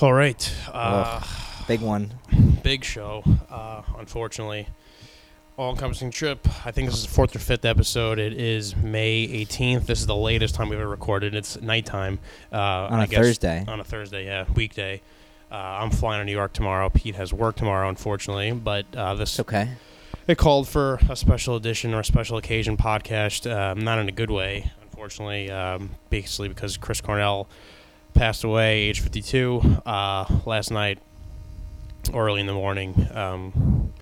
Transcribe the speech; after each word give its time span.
All 0.00 0.12
right. 0.12 0.54
Uh, 0.72 1.22
Big 1.66 1.80
one. 1.80 2.12
big 2.62 2.84
show, 2.84 3.24
uh, 3.50 3.82
unfortunately. 3.98 4.68
All 5.56 5.70
encompassing 5.72 6.10
trip. 6.10 6.46
I 6.66 6.70
think 6.70 6.88
this 6.90 6.98
is 6.98 7.04
the 7.06 7.10
fourth 7.10 7.34
or 7.34 7.38
fifth 7.38 7.64
episode. 7.64 8.18
It 8.18 8.34
is 8.34 8.76
May 8.76 9.26
18th. 9.26 9.86
This 9.86 10.00
is 10.00 10.06
the 10.06 10.14
latest 10.14 10.54
time 10.54 10.68
we've 10.68 10.78
ever 10.78 10.88
recorded. 10.88 11.34
It's 11.34 11.60
nighttime. 11.60 12.18
Uh, 12.52 12.56
On 12.90 13.00
I 13.00 13.04
a 13.04 13.06
guess- 13.06 13.18
Thursday. 13.20 13.64
On 13.66 13.80
a 13.80 13.84
Thursday, 13.84 14.26
yeah. 14.26 14.44
Weekday. 14.54 15.00
Uh, 15.50 15.54
I'm 15.54 15.90
flying 15.90 16.20
to 16.20 16.24
New 16.26 16.32
York 16.32 16.52
tomorrow. 16.52 16.90
Pete 16.90 17.14
has 17.14 17.32
work 17.32 17.56
tomorrow, 17.56 17.88
unfortunately. 17.88 18.52
But 18.52 18.84
uh, 18.94 19.14
this 19.14 19.30
It's 19.32 19.40
okay. 19.40 19.70
it 20.28 20.36
called 20.36 20.68
for 20.68 21.00
a 21.08 21.16
special 21.16 21.56
edition 21.56 21.94
or 21.94 22.00
a 22.00 22.04
special 22.04 22.36
occasion 22.36 22.76
podcast. 22.76 23.50
Um, 23.50 23.80
not 23.80 23.98
in 23.98 24.08
a 24.08 24.12
good 24.12 24.30
way, 24.30 24.70
unfortunately. 24.82 25.50
Um, 25.50 25.90
basically, 26.10 26.48
because 26.48 26.76
Chris 26.76 27.00
Cornell 27.00 27.48
passed 28.16 28.44
away, 28.44 28.80
age 28.80 29.00
52, 29.00 29.82
uh, 29.84 30.24
last 30.44 30.70
night, 30.70 30.98
early 32.12 32.40
in 32.40 32.46
the 32.46 32.54
morning. 32.54 33.08
Um, 33.12 33.92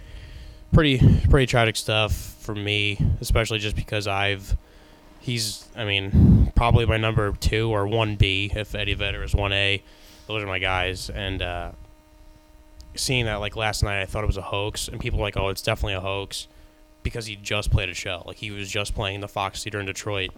pretty, 0.72 0.98
pretty 1.28 1.46
tragic 1.46 1.76
stuff 1.76 2.12
for 2.12 2.54
me, 2.54 2.98
especially 3.20 3.58
just 3.58 3.76
because 3.76 4.06
I've. 4.06 4.56
He's, 5.20 5.66
I 5.74 5.86
mean, 5.86 6.52
probably 6.54 6.84
my 6.84 6.98
number 6.98 7.32
two 7.32 7.70
or 7.70 7.86
one 7.86 8.16
B 8.16 8.52
if 8.54 8.74
Eddie 8.74 8.92
Vedder 8.92 9.22
is 9.22 9.34
one 9.34 9.52
A. 9.52 9.82
Those 10.26 10.42
are 10.42 10.46
my 10.46 10.58
guys, 10.58 11.08
and 11.08 11.40
uh, 11.40 11.72
seeing 12.94 13.24
that 13.24 13.36
like 13.36 13.56
last 13.56 13.82
night, 13.82 14.02
I 14.02 14.06
thought 14.06 14.22
it 14.22 14.26
was 14.26 14.36
a 14.36 14.42
hoax, 14.42 14.88
and 14.88 15.00
people 15.00 15.18
were 15.18 15.24
like, 15.24 15.36
"Oh, 15.36 15.48
it's 15.48 15.62
definitely 15.62 15.94
a 15.94 16.00
hoax," 16.00 16.46
because 17.02 17.24
he 17.26 17.36
just 17.36 17.70
played 17.70 17.88
a 17.88 17.94
show. 17.94 18.22
Like 18.26 18.36
he 18.36 18.50
was 18.50 18.70
just 18.70 18.94
playing 18.94 19.20
the 19.20 19.28
Fox 19.28 19.64
Theater 19.64 19.80
in 19.80 19.86
Detroit, 19.86 20.30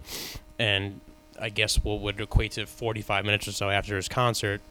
and 0.57 1.01
I 1.39 1.49
guess 1.49 1.83
what 1.83 2.01
would 2.01 2.19
equate 2.19 2.53
to 2.53 2.65
45 2.65 3.25
minutes 3.25 3.47
or 3.47 3.51
so 3.51 3.69
after 3.69 3.95
his 3.95 4.07
concert, 4.07 4.61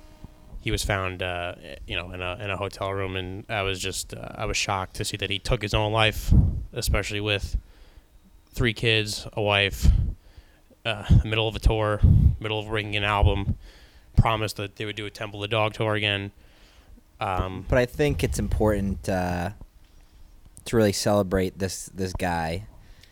he 0.61 0.71
was 0.71 0.83
found, 0.85 1.23
uh, 1.23 1.55
you 1.87 1.95
know, 1.97 2.11
in 2.11 2.21
a 2.21 2.37
in 2.41 2.51
a 2.51 2.57
hotel 2.57 2.93
room, 2.93 3.15
and 3.17 3.45
I 3.49 3.63
was 3.63 3.79
just 3.79 4.15
uh, 4.15 4.29
I 4.35 4.47
was 4.47 4.57
shocked 4.57 4.97
to 4.97 5.05
see 5.05 5.17
that 5.19 5.31
he 5.31 5.39
took 5.39 5.63
his 5.63 5.75
own 5.75 5.93
life, 5.93 6.33
especially 6.73 7.21
with 7.21 7.57
three 8.51 8.73
kids, 8.73 9.29
a 9.35 9.43
wife, 9.43 9.87
uh, 10.85 11.05
middle 11.25 11.47
of 11.47 11.55
a 11.55 11.61
tour, 11.61 12.01
middle 12.41 12.59
of 12.59 12.67
bringing 12.67 12.97
an 12.97 13.05
album, 13.05 13.57
promised 14.17 14.57
that 14.57 14.77
they 14.77 14.85
would 14.85 14.97
do 14.97 15.07
a 15.07 15.11
Temple 15.11 15.43
of 15.43 15.49
the 15.51 15.55
Dog 15.55 15.75
tour 15.75 15.95
again. 15.95 16.33
Um, 17.21 17.65
But 17.69 17.79
I 17.79 17.87
think 17.87 18.25
it's 18.25 18.39
important 18.39 19.09
uh, 19.09 19.51
to 20.65 20.77
really 20.77 20.93
celebrate 20.93 21.59
this 21.59 21.87
this 21.95 22.13
guy 22.13 22.67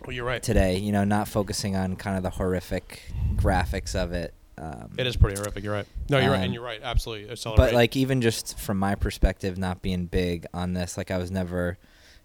well, 0.07 0.15
you're 0.15 0.25
right. 0.25 0.41
today. 0.41 0.77
You 0.77 0.91
know, 0.91 1.03
not 1.03 1.27
focusing 1.27 1.75
on 1.75 1.95
kind 1.95 2.17
of 2.17 2.23
the 2.23 2.29
horrific 2.31 3.01
graphics 3.35 3.95
of 3.95 4.11
it. 4.11 4.33
Um, 4.57 4.91
It 4.97 5.05
is 5.05 5.17
pretty 5.17 5.37
horrific. 5.39 5.63
You're 5.63 5.73
right. 5.73 5.85
No, 6.09 6.17
you're 6.19 6.31
right, 6.31 6.37
Um, 6.37 6.43
and 6.45 6.53
you're 6.53 6.63
right. 6.63 6.79
Absolutely. 6.81 7.35
But 7.55 7.73
like 7.73 7.95
even 7.95 8.21
just 8.21 8.57
from 8.57 8.77
my 8.79 8.95
perspective, 8.95 9.57
not 9.57 9.81
being 9.81 10.05
big 10.05 10.45
on 10.53 10.73
this, 10.73 10.97
like 10.97 11.11
I 11.11 11.17
was 11.17 11.31
never 11.31 11.77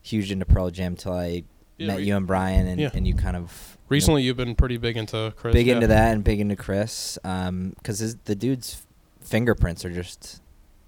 huge 0.02 0.30
into 0.30 0.44
Pearl 0.44 0.70
Jam 0.70 0.96
till 0.96 1.12
I 1.12 1.44
Yeah, 1.76 1.88
met 1.88 2.02
you 2.02 2.16
and 2.16 2.26
Brian, 2.26 2.66
and, 2.66 2.80
yeah. 2.80 2.90
and 2.94 3.06
you 3.06 3.14
kind 3.14 3.36
of 3.36 3.42
you 3.42 3.74
know, 3.74 3.78
recently, 3.88 4.22
you've 4.22 4.36
been 4.36 4.54
pretty 4.54 4.76
big 4.76 4.96
into 4.96 5.32
Chris. 5.36 5.52
big 5.52 5.66
yeah. 5.66 5.74
into 5.74 5.88
that 5.88 6.12
and 6.12 6.22
big 6.22 6.40
into 6.40 6.56
Chris, 6.56 7.18
because 7.22 8.16
the 8.24 8.34
dude's 8.34 8.82
fingerprints 9.20 9.84
are 9.84 9.90
just 9.90 10.40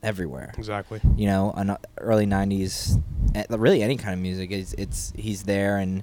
everywhere. 0.02 0.52
Exactly. 0.56 1.00
You 1.16 1.26
know, 1.26 1.50
on 1.56 1.76
early 1.98 2.26
'90s, 2.26 3.02
eh, 3.34 3.44
really 3.50 3.82
any 3.82 3.96
kind 3.96 4.14
of 4.14 4.20
music, 4.20 4.50
it's, 4.50 4.72
it's 4.74 5.12
he's 5.16 5.42
there, 5.44 5.78
and 5.78 6.02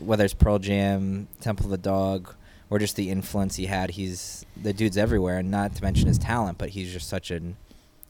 whether 0.00 0.24
it's 0.24 0.34
Pearl 0.34 0.58
Jam, 0.58 1.28
Temple 1.40 1.66
of 1.66 1.70
the 1.70 1.78
Dog, 1.78 2.34
or 2.68 2.78
just 2.78 2.96
the 2.96 3.10
influence 3.10 3.56
he 3.56 3.66
had, 3.66 3.90
he's 3.90 4.44
the 4.60 4.72
dude's 4.72 4.96
everywhere, 4.96 5.38
and 5.38 5.50
not 5.50 5.74
to 5.76 5.82
mention 5.82 6.06
his 6.08 6.18
talent, 6.18 6.58
but 6.58 6.70
he's 6.70 6.92
just 6.92 7.08
such 7.08 7.30
an 7.30 7.56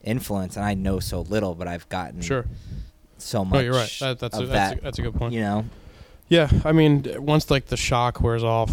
influence. 0.05 0.57
And 0.57 0.65
I 0.65 0.75
know 0.75 1.01
so 1.01 1.23
little, 1.23 1.55
but 1.55 1.67
I've 1.69 1.89
gotten 1.89 2.21
Sure. 2.21 2.45
so 3.19 3.45
much. 3.45 3.55
No, 3.55 3.61
you're 3.61 3.75
right. 3.75 3.97
That, 4.01 4.19
that's 4.19 4.37
a, 4.39 4.47
that's, 4.47 4.51
that, 4.51 4.79
a, 4.79 4.81
that's 4.83 4.99
a 4.99 5.03
good 5.03 5.15
point. 5.15 5.35
You 5.35 5.41
know, 5.41 5.65
Yeah, 6.29 6.49
I 6.65 6.73
mean, 6.73 7.07
once 7.19 7.51
like 7.51 7.67
the 7.67 7.77
shock 7.77 8.21
wears 8.21 8.45
off, 8.45 8.71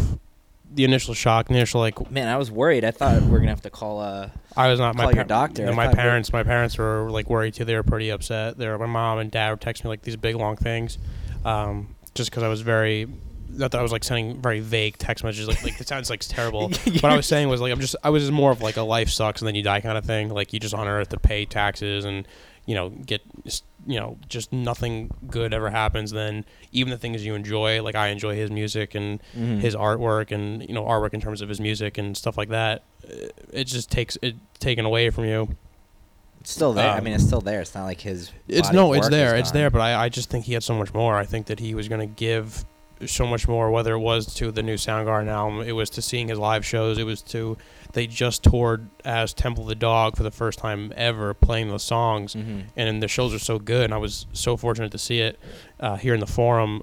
the 0.74 0.84
initial 0.84 1.14
shock, 1.14 1.48
the 1.48 1.54
initial 1.56 1.80
like, 1.80 2.12
man, 2.12 2.28
I 2.28 2.38
was 2.38 2.52
worried. 2.52 2.84
I 2.84 2.92
thought 2.92 3.22
we 3.22 3.34
are 3.36 3.40
gonna 3.40 3.50
have 3.50 3.62
to 3.62 3.70
call 3.70 4.02
uh 4.02 4.30
I 4.56 4.70
was 4.70 4.80
not 4.80 4.96
my 4.96 5.04
Call 5.06 5.14
your 5.16 5.24
doctor. 5.24 5.62
and 5.64 5.72
I 5.72 5.88
my 5.88 5.94
parents, 5.94 6.34
my 6.34 6.44
parents 6.44 6.78
were 6.78 7.10
like 7.10 7.30
worried 7.30 7.54
too. 7.54 7.64
They 7.66 7.76
were 7.76 7.84
pretty 7.84 8.10
upset. 8.10 8.58
They 8.58 8.68
were, 8.68 8.78
my 8.78 8.86
mom 8.88 9.20
and 9.20 9.32
dad 9.32 9.52
would 9.52 9.62
text 9.62 9.84
me 9.86 9.88
like 9.90 10.02
these 10.02 10.18
big 10.18 10.36
long 10.36 10.56
things, 10.58 10.98
um, 11.46 11.96
just 12.18 12.32
because 12.32 12.44
I 12.44 12.48
was 12.48 12.62
very. 12.62 13.08
Not 13.50 13.72
that 13.72 13.80
I 13.80 13.82
was 13.82 13.92
like 13.94 14.04
sending 14.04 14.42
very 14.42 14.60
vague 14.60 14.98
text 14.98 15.24
messages. 15.24 15.48
Like, 15.48 15.64
like 15.64 15.82
it 15.82 15.88
sounds 15.88 16.10
like 16.10 16.20
terrible. 16.20 16.70
what 17.00 17.06
I 17.06 17.16
was 17.16 17.26
saying 17.26 17.48
was 17.48 17.62
like 17.62 17.72
I'm 17.72 17.80
just 17.80 17.96
I 18.04 18.10
was 18.10 18.30
more 18.30 18.52
of 18.52 18.62
like 18.62 18.78
a 18.78 18.82
life 18.82 19.10
sucks 19.10 19.42
and 19.42 19.48
then 19.48 19.56
you 19.56 19.64
die 19.64 19.80
kind 19.80 19.98
of 19.98 20.06
thing. 20.06 20.30
Like 20.30 20.54
you 20.54 20.60
just 20.60 20.74
on 20.74 20.88
earth 20.88 21.10
to 21.10 21.20
pay 21.20 21.46
taxes 21.46 22.04
and 22.04 22.28
you 22.66 22.76
know 22.76 22.90
get 22.90 23.22
you 23.88 24.00
know 24.00 24.20
just 24.28 24.52
nothing 24.52 25.10
good 25.28 25.54
ever 25.54 25.70
happens. 25.70 26.12
Then 26.12 26.46
even 26.72 26.92
the 26.92 26.98
things 26.98 27.26
you 27.26 27.34
enjoy, 27.34 27.82
like 27.82 27.96
I 27.96 28.10
enjoy 28.10 28.36
his 28.36 28.52
music 28.52 28.94
and 28.94 29.22
mhm. 29.36 29.60
his 29.60 29.76
artwork 29.76 30.32
and 30.32 30.62
you 30.62 30.74
know 30.74 30.84
artwork 30.84 31.14
in 31.14 31.22
terms 31.22 31.42
of 31.42 31.50
his 31.50 31.60
music 31.60 31.98
and 31.98 32.16
stuff 32.16 32.38
like 32.38 32.50
that. 32.50 32.84
It 33.54 33.64
just 33.64 33.90
takes 33.90 34.18
it 34.22 34.36
taken 34.60 34.86
away 34.86 35.10
from 35.10 35.24
you. 35.24 35.56
Still 36.48 36.72
there. 36.72 36.90
I 36.90 37.00
um, 37.00 37.04
mean, 37.04 37.14
it's 37.14 37.26
still 37.26 37.42
there. 37.42 37.60
It's 37.60 37.76
not 37.76 37.84
like 37.84 38.00
his. 38.00 38.32
It's 38.48 38.72
no, 38.72 38.94
it's 38.94 39.10
there, 39.10 39.36
it's 39.36 39.52
there. 39.52 39.70
But 39.70 39.82
I, 39.82 40.06
I 40.06 40.10
just 40.10 40.30
think 40.30 40.46
he 40.46 40.54
had 40.54 40.64
so 40.64 40.74
much 40.74 40.94
more. 40.94 41.18
I 41.18 41.26
think 41.26 41.48
that 41.48 41.60
he 41.60 41.76
was 41.76 41.90
going 41.90 42.00
to 42.00 42.08
give 42.08 42.64
so 43.06 43.28
much 43.28 43.50
more. 43.50 43.70
Whether 43.70 43.96
it 43.96 44.00
was 44.00 44.34
to 44.36 44.50
the 44.50 44.64
new 44.64 44.76
Soundgarden 44.76 45.28
album, 45.28 45.68
it 45.68 45.74
was 45.74 45.90
to 45.90 46.02
seeing 46.02 46.30
his 46.30 46.40
live 46.40 46.66
shows, 46.66 46.98
it 46.98 47.04
was 47.04 47.22
to 47.24 47.58
they 47.92 48.08
just 48.08 48.44
toured 48.44 48.88
as 49.04 49.34
Temple 49.34 49.64
of 49.64 49.68
the 49.68 49.76
Dog 49.76 50.16
for 50.16 50.24
the 50.24 50.32
first 50.32 50.58
time 50.58 50.94
ever, 50.96 51.34
playing 51.34 51.68
those 51.68 51.84
songs, 51.84 52.34
Mhm. 52.34 52.64
and 52.78 53.04
the 53.04 53.10
shows 53.10 53.34
are 53.34 53.40
so 53.40 53.60
good. 53.60 53.84
And 53.84 53.94
I 53.94 53.98
was 53.98 54.26
so 54.32 54.56
fortunate 54.56 54.94
to 54.94 54.98
see 54.98 55.20
it 55.20 55.38
uh, 55.82 55.98
here 55.98 56.14
in 56.14 56.22
the 56.22 56.28
forum 56.28 56.82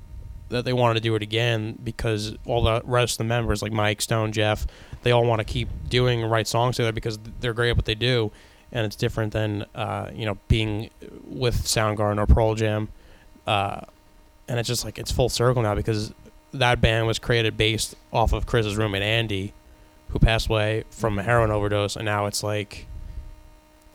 that 0.51 0.67
they 0.67 0.75
wanted 0.75 0.95
to 0.95 1.01
do 1.01 1.15
it 1.15 1.23
again 1.23 1.79
because 1.83 2.37
all 2.45 2.63
the 2.63 2.83
rest 2.85 3.15
of 3.15 3.19
the 3.19 3.25
members, 3.25 3.63
like 3.63 3.73
Mike, 3.73 4.03
Stone, 4.03 4.33
Jeff, 4.33 4.67
they 5.05 5.11
all 5.11 5.25
want 5.25 5.39
to 5.39 5.45
keep 5.45 5.71
doing 5.89 6.23
and 6.23 6.31
write 6.31 6.47
songs 6.47 6.77
together 6.77 6.93
because 6.93 7.19
they're 7.41 7.55
great 7.55 7.71
at 7.71 7.77
what 7.77 7.87
they 7.87 7.95
do, 7.95 8.31
and 8.75 8.85
it's 8.85 8.97
different 8.97 9.33
than 9.33 9.65
uh, 9.75 10.11
you 10.13 10.27
know 10.27 10.37
being 10.49 10.91
with 11.25 11.63
Soundgarden 11.63 12.19
or 12.19 12.27
Pearl 12.27 12.55
Jam, 12.55 12.89
uh, 13.47 13.81
and 14.49 14.59
it's 14.59 14.69
just 14.69 14.85
like 14.85 14.99
it's 14.99 15.13
full 15.13 15.29
circle 15.29 15.63
now 15.63 15.75
because 15.75 16.13
that 16.53 16.81
band 16.81 17.07
was 17.07 17.19
created 17.19 17.57
based 17.57 17.95
off 18.13 18.33
of 18.33 18.47
Chris's 18.47 18.77
roommate 18.77 19.03
Andy, 19.03 19.55
who 20.11 20.19
passed 20.19 20.49
away 20.49 20.85
from 20.91 21.19
a 21.19 21.23
heroin 21.23 21.51
overdose, 21.51 21.97
and 21.97 22.05
now 22.05 22.27
it's 22.27 22.43
like. 22.43 22.87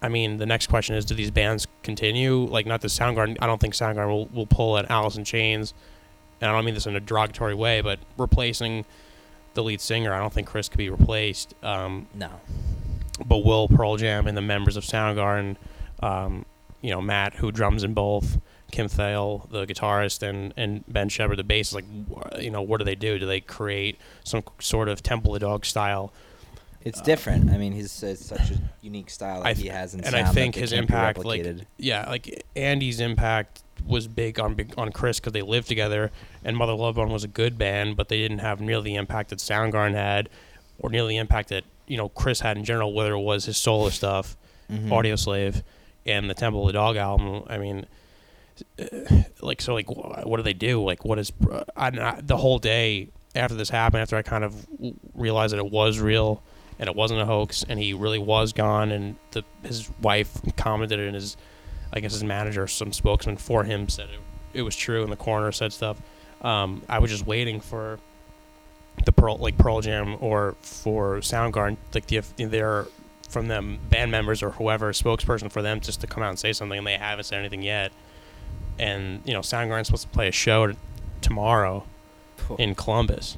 I 0.01 0.07
mean, 0.07 0.37
the 0.37 0.45
next 0.45 0.67
question 0.67 0.95
is: 0.95 1.03
Do 1.03 1.13
these 1.13 1.29
bands 1.29 1.67
continue? 1.83 2.45
Like, 2.45 2.65
not 2.65 2.79
the 2.79 2.87
Soundgarden. 2.87 3.35
I 3.41 3.47
don't 3.47 3.59
think 3.59 3.73
Soundgarden 3.73 4.07
will, 4.07 4.27
will 4.27 4.45
pull 4.47 4.77
an 4.77 4.85
Alice 4.87 5.17
in 5.17 5.25
Chains, 5.25 5.73
and 6.39 6.49
I 6.49 6.53
don't 6.53 6.63
mean 6.63 6.73
this 6.73 6.87
in 6.87 6.95
a 6.95 7.01
derogatory 7.01 7.53
way, 7.53 7.81
but 7.81 7.99
replacing 8.17 8.85
the 9.55 9.63
lead 9.63 9.81
singer, 9.81 10.13
I 10.13 10.19
don't 10.19 10.31
think 10.31 10.47
Chris 10.47 10.69
could 10.69 10.77
be 10.77 10.89
replaced. 10.89 11.53
Um, 11.63 12.07
No. 12.13 12.29
But 13.25 13.39
will 13.39 13.67
Pearl 13.67 13.97
Jam 13.97 14.27
and 14.27 14.37
the 14.37 14.41
members 14.41 14.77
of 14.77 14.83
Soundgarden, 14.83 15.57
um, 16.01 16.45
you 16.81 16.91
know, 16.91 17.01
Matt, 17.01 17.35
who 17.35 17.51
drums 17.51 17.83
in 17.83 17.93
both, 17.93 18.39
Kim 18.71 18.87
Thayil, 18.87 19.49
the 19.49 19.65
guitarist, 19.65 20.21
and, 20.21 20.53
and 20.55 20.83
Ben 20.87 21.09
Shepherd, 21.09 21.37
the 21.37 21.43
bass, 21.43 21.73
like, 21.73 21.85
you 22.39 22.51
know, 22.51 22.61
what 22.61 22.77
do 22.77 22.85
they 22.85 22.95
do? 22.95 23.19
Do 23.19 23.25
they 23.25 23.41
create 23.41 23.99
some 24.23 24.43
sort 24.59 24.87
of 24.87 25.03
Temple 25.03 25.35
of 25.35 25.41
Dog 25.41 25.65
style? 25.65 26.13
It's 26.81 27.01
different. 27.01 27.49
I 27.49 27.57
mean, 27.57 27.73
he's 27.73 28.01
it's 28.03 28.27
such 28.27 28.51
a 28.51 28.61
unique 28.81 29.09
style 29.09 29.43
that 29.43 29.55
th- 29.55 29.63
he 29.63 29.67
has 29.67 29.93
in 29.93 30.03
and 30.03 30.15
I 30.15 30.23
think 30.31 30.55
his 30.55 30.71
impact, 30.71 31.25
like, 31.25 31.45
yeah, 31.77 32.09
like 32.09 32.45
Andy's 32.55 33.01
impact 33.01 33.63
was 33.85 34.07
big 34.07 34.39
on 34.39 34.57
on 34.77 34.91
Chris 34.91 35.19
because 35.19 35.33
they 35.33 35.41
lived 35.41 35.67
together, 35.67 36.09
and 36.43 36.55
Mother 36.55 36.73
Love 36.73 36.95
Bone 36.95 37.11
was 37.11 37.25
a 37.25 37.27
good 37.27 37.57
band, 37.57 37.97
but 37.97 38.07
they 38.07 38.17
didn't 38.17 38.39
have 38.39 38.61
nearly 38.61 38.91
the 38.91 38.95
impact 38.95 39.29
that 39.31 39.39
Soundgarden 39.39 39.93
had, 39.93 40.29
or 40.79 40.89
nearly 40.89 41.15
the 41.15 41.17
impact 41.17 41.49
that 41.49 41.65
you 41.89 41.97
know 41.97 42.07
Chris 42.07 42.39
had 42.39 42.57
in 42.57 42.63
general, 42.63 42.93
whether 42.93 43.11
it 43.13 43.19
was 43.19 43.43
his 43.45 43.57
solo 43.57 43.89
stuff, 43.89 44.37
Mhm. 44.71 44.87
Audioslave, 44.89 45.63
and 46.05 46.29
the 46.29 46.33
Temple 46.33 46.61
of 46.61 46.67
the 46.67 46.73
Dog 46.73 46.95
album. 46.95 47.43
I 47.47 47.57
mean, 47.57 47.85
uh, 48.79 48.85
like 49.41 49.61
so, 49.61 49.73
like 49.73 49.89
what 49.89 50.37
do 50.37 50.43
they 50.43 50.53
do? 50.53 50.83
Like 50.83 51.03
what 51.05 51.19
is 51.19 51.31
I, 51.75 51.87
I, 51.87 52.19
the 52.21 52.37
whole 52.37 52.59
day 52.59 53.09
after 53.35 53.55
this 53.55 53.69
happened? 53.69 54.01
After 54.01 54.15
I 54.15 54.21
kind 54.21 54.43
of 54.43 54.65
realized 55.13 55.53
that 55.53 55.59
it 55.59 55.71
was 55.71 55.99
real 55.99 56.41
and 56.77 56.87
it 56.89 56.95
wasn't 56.95 57.19
a 57.19 57.25
hoax, 57.25 57.65
and 57.67 57.79
he 57.79 57.93
really 57.93 58.19
was 58.19 58.53
gone, 58.53 58.91
and 58.91 59.15
the 59.31 59.43
his 59.63 59.89
wife 60.01 60.31
commented, 60.55 60.99
and 60.99 61.15
his 61.15 61.35
I 61.91 61.99
guess 61.99 62.13
his 62.13 62.23
manager, 62.23 62.67
some 62.67 62.93
spokesman 62.93 63.37
for 63.37 63.63
him, 63.63 63.89
said 63.89 64.09
it, 64.09 64.59
it 64.59 64.61
was 64.61 64.75
true, 64.75 65.01
and 65.03 65.11
the 65.11 65.17
coroner 65.17 65.51
said 65.51 65.73
stuff. 65.73 65.99
Um, 66.41 66.83
I 66.87 66.99
was 66.99 67.09
just 67.11 67.25
waiting 67.25 67.59
for 67.59 67.99
the 69.05 69.11
Pearl, 69.11 69.37
like 69.37 69.57
Pearl 69.57 69.81
Jam, 69.81 70.17
or 70.19 70.55
for 70.61 71.17
Soundgarden, 71.17 71.77
like 71.93 72.07
the 72.07 72.19
their 72.37 72.87
from 73.29 73.47
them 73.47 73.79
band 73.89 74.09
members 74.09 74.41
or 74.41 74.51
whoever 74.51 74.91
spokesperson 74.91 75.51
for 75.51 75.61
them 75.61 75.79
just 75.79 76.01
to 76.01 76.07
come 76.07 76.23
out 76.23 76.29
and 76.29 76.39
say 76.39 76.53
something, 76.53 76.77
and 76.77 76.87
they 76.87 76.97
haven't 76.97 77.25
said 77.25 77.39
anything 77.39 77.61
yet. 77.61 77.91
And 78.77 79.21
you 79.25 79.33
know, 79.33 79.41
Soundgarden's 79.41 79.87
supposed 79.87 80.03
to 80.03 80.09
play 80.09 80.27
a 80.27 80.31
show 80.31 80.73
tomorrow 81.21 81.85
in 82.57 82.75
Columbus, 82.75 83.37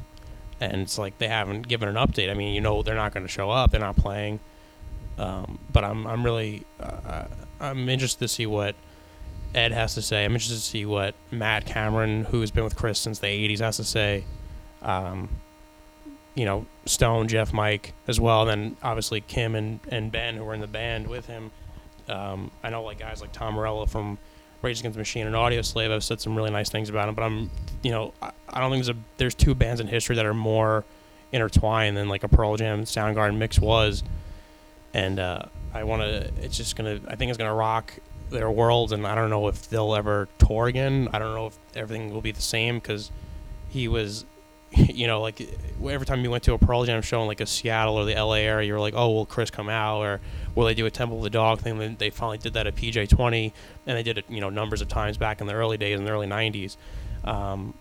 and 0.59 0.81
it's 0.81 0.97
like 0.97 1.17
they 1.17 1.27
haven't 1.27 1.67
given 1.67 1.89
an 1.89 1.95
update. 1.95 2.29
I 2.29 2.33
mean, 2.33 2.53
you 2.53 2.61
know, 2.61 2.83
they're 2.83 2.95
not 2.95 3.13
going 3.13 3.25
to 3.25 3.31
show 3.31 3.49
up. 3.49 3.71
They're 3.71 3.81
not 3.81 3.97
playing. 3.97 4.39
Um, 5.17 5.59
but 5.71 5.83
I'm 5.83 6.07
I'm 6.07 6.23
really 6.23 6.63
uh, 6.79 7.25
I'm 7.59 7.89
interested 7.89 8.19
to 8.19 8.27
see 8.27 8.45
what 8.45 8.75
Ed 9.53 9.71
has 9.71 9.93
to 9.95 10.01
say. 10.01 10.23
I'm 10.25 10.31
interested 10.31 10.55
to 10.55 10.61
see 10.61 10.85
what 10.85 11.15
Matt 11.29 11.65
Cameron, 11.65 12.25
who 12.25 12.41
has 12.41 12.51
been 12.51 12.63
with 12.63 12.75
Chris 12.75 12.99
since 12.99 13.19
the 13.19 13.27
'80s, 13.27 13.59
has 13.59 13.77
to 13.77 13.83
say. 13.83 14.23
Um, 14.81 15.29
you 16.35 16.45
know, 16.45 16.65
Stone, 16.85 17.27
Jeff, 17.27 17.53
Mike 17.53 17.93
as 18.07 18.19
well. 18.19 18.47
And 18.47 18.49
then 18.49 18.77
obviously 18.81 19.21
Kim 19.21 19.55
and, 19.55 19.79
and 19.89 20.11
Ben, 20.11 20.35
who 20.35 20.43
were 20.43 20.53
in 20.53 20.61
the 20.61 20.67
band 20.67 21.07
with 21.07 21.25
him. 21.25 21.51
Um, 22.07 22.51
I 22.63 22.69
know 22.69 22.83
like 22.83 22.99
guys 22.99 23.21
like 23.21 23.31
Tom 23.31 23.55
Morello 23.55 23.85
from 23.85 24.17
Rage 24.61 24.79
Against 24.79 24.95
the 24.95 24.99
Machine 24.99 25.27
and 25.27 25.35
Audioslave 25.35 25.89
have 25.89 26.03
said 26.03 26.21
some 26.21 26.35
really 26.35 26.51
nice 26.51 26.69
things 26.69 26.89
about 26.89 27.09
him. 27.09 27.15
But 27.15 27.23
I'm, 27.23 27.49
you 27.83 27.91
know, 27.91 28.13
I, 28.21 28.31
I 28.49 28.59
don't 28.59 28.71
think 28.71 28.85
there's 28.85 28.95
a 28.95 28.99
there's 29.17 29.35
two 29.35 29.55
bands 29.55 29.81
in 29.81 29.87
history 29.87 30.15
that 30.15 30.25
are 30.25 30.33
more 30.33 30.83
intertwined 31.31 31.97
than 31.97 32.09
like 32.09 32.23
a 32.23 32.27
Pearl 32.27 32.57
Jam 32.57 32.83
Soundgarden 32.83 33.37
mix 33.37 33.59
was. 33.59 34.03
And 34.93 35.19
uh, 35.19 35.43
I 35.73 35.83
want 35.83 36.01
to. 36.01 36.31
It's 36.43 36.57
just 36.57 36.75
gonna. 36.75 36.99
I 37.07 37.15
think 37.15 37.29
it's 37.29 37.37
gonna 37.37 37.53
rock 37.53 37.93
their 38.29 38.51
worlds, 38.51 38.91
and 38.91 39.05
I 39.07 39.15
don't 39.15 39.29
know 39.29 39.47
if 39.47 39.69
they'll 39.69 39.95
ever 39.95 40.27
tour 40.37 40.67
again. 40.67 41.07
I 41.13 41.19
don't 41.19 41.33
know 41.33 41.47
if 41.47 41.57
everything 41.75 42.13
will 42.13 42.21
be 42.21 42.31
the 42.31 42.41
same 42.41 42.75
because 42.75 43.11
he 43.69 43.87
was 43.87 44.25
you 44.75 45.05
know, 45.05 45.21
like 45.21 45.41
every 45.83 46.05
time 46.05 46.23
you 46.23 46.31
went 46.31 46.43
to 46.43 46.53
a 46.53 46.57
Pearl 46.57 46.85
Jam 46.85 47.01
show 47.01 47.21
in 47.21 47.27
like 47.27 47.41
a 47.41 47.45
Seattle 47.45 47.97
or 47.97 48.05
the 48.05 48.15
LA 48.15 48.35
area, 48.35 48.67
you 48.67 48.73
were 48.73 48.79
like, 48.79 48.93
oh, 48.95 49.11
will 49.11 49.25
Chris 49.25 49.51
come 49.51 49.67
out 49.67 49.99
or 49.99 50.21
will 50.55 50.65
they 50.65 50.73
do 50.73 50.85
a 50.85 50.91
Temple 50.91 51.17
of 51.17 51.23
the 51.23 51.29
Dog 51.29 51.59
thing? 51.59 51.77
Then 51.77 51.97
they 51.99 52.09
finally 52.09 52.37
did 52.37 52.53
that 52.53 52.67
at 52.67 52.75
PJ 52.75 53.09
20, 53.09 53.53
and 53.85 53.97
they 53.97 54.03
did 54.03 54.17
it, 54.19 54.25
you 54.29 54.39
know, 54.39 54.49
numbers 54.49 54.81
of 54.81 54.87
times 54.87 55.17
back 55.17 55.41
in 55.41 55.47
the 55.47 55.53
early 55.53 55.77
days 55.77 55.99
in 55.99 56.05
the 56.05 56.11
early 56.11 56.27
90s. 56.27 56.77
Um, 57.25 57.73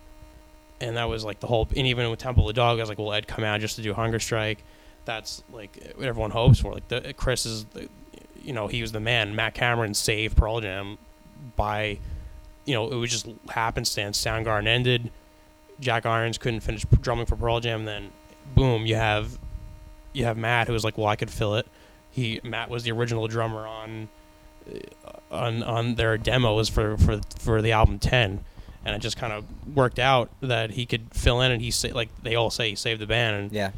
and 0.81 0.97
that 0.97 1.09
was 1.09 1.25
like 1.25 1.39
the 1.39 1.47
whole, 1.47 1.69
and 1.77 1.87
even 1.87 2.11
with 2.11 2.19
Temple 2.19 2.45
of 2.45 2.55
the 2.55 2.61
Dog, 2.61 2.79
I 2.79 2.83
was 2.83 2.89
like, 2.89 2.99
will 2.99 3.13
Ed 3.13 3.29
come 3.29 3.45
out 3.45 3.61
just 3.61 3.77
to 3.77 3.83
do 3.83 3.95
Hunger 3.95 4.19
Strike? 4.19 4.65
That's 5.05 5.45
like 5.53 5.95
what 5.95 6.09
everyone 6.09 6.33
hopes 6.33 6.59
for. 6.59 6.75
Like 6.75 6.89
the 6.89 7.15
Chris 7.17 7.47
is, 7.47 7.67
you 8.43 8.53
know, 8.53 8.67
he 8.67 8.83
was 8.83 8.91
the 8.91 9.01
man. 9.01 9.37
Matt 9.37 9.55
Cameron 9.55 9.95
saved 9.95 10.37
Pearl 10.37 10.61
Jam 10.61 10.99
by, 11.55 11.99
you 12.65 12.75
know, 12.75 12.91
it 12.91 12.97
was 12.97 13.11
just 13.11 13.29
happenstance. 13.49 14.23
Soundgarden 14.23 14.67
ended 14.67 15.11
Jack 15.81 16.07
Irons 16.07 16.39
couldn't 16.39 16.61
finish 16.61 16.85
drumming 17.01 17.27
for 17.27 17.37
Pearl 17.37 17.61
Jam, 17.61 17.85
then 17.85 18.11
boom, 18.55 18.87
you 18.87 18.95
have 18.97 19.39
you 20.13 20.25
have 20.25 20.37
Matt 20.37 20.67
who 20.67 20.73
was 20.73 20.85
like, 20.85 20.99
well, 20.99 21.07
I 21.07 21.17
could 21.17 21.31
fill 21.31 21.55
it. 21.57 21.67
He 22.11 22.41
Matt 22.45 22.69
was 22.71 22.83
the 22.85 22.93
original 22.93 23.27
drummer 23.29 23.67
on 23.67 24.09
uh, 24.73 25.11
on 25.31 25.63
on 25.63 25.95
their 25.95 26.19
demos 26.19 26.69
for 26.69 26.97
for 26.99 27.21
for 27.39 27.63
the 27.63 27.73
album 27.73 27.99
Ten, 27.99 28.45
and 28.85 28.95
it 28.95 28.99
just 29.01 29.17
kind 29.17 29.33
of 29.33 29.45
worked 29.75 29.99
out 29.99 30.31
that 30.41 30.71
he 30.73 30.87
could 30.87 31.07
fill 31.15 31.41
in, 31.41 31.53
and 31.53 31.63
he 31.63 31.71
sa- 31.71 31.95
like 31.95 32.09
they 32.23 32.35
all 32.35 32.51
say 32.51 32.71
he 32.71 32.75
saved 32.77 33.01
the 33.01 33.07
band, 33.07 33.37
and 33.37 33.53
Yeah. 33.53 33.71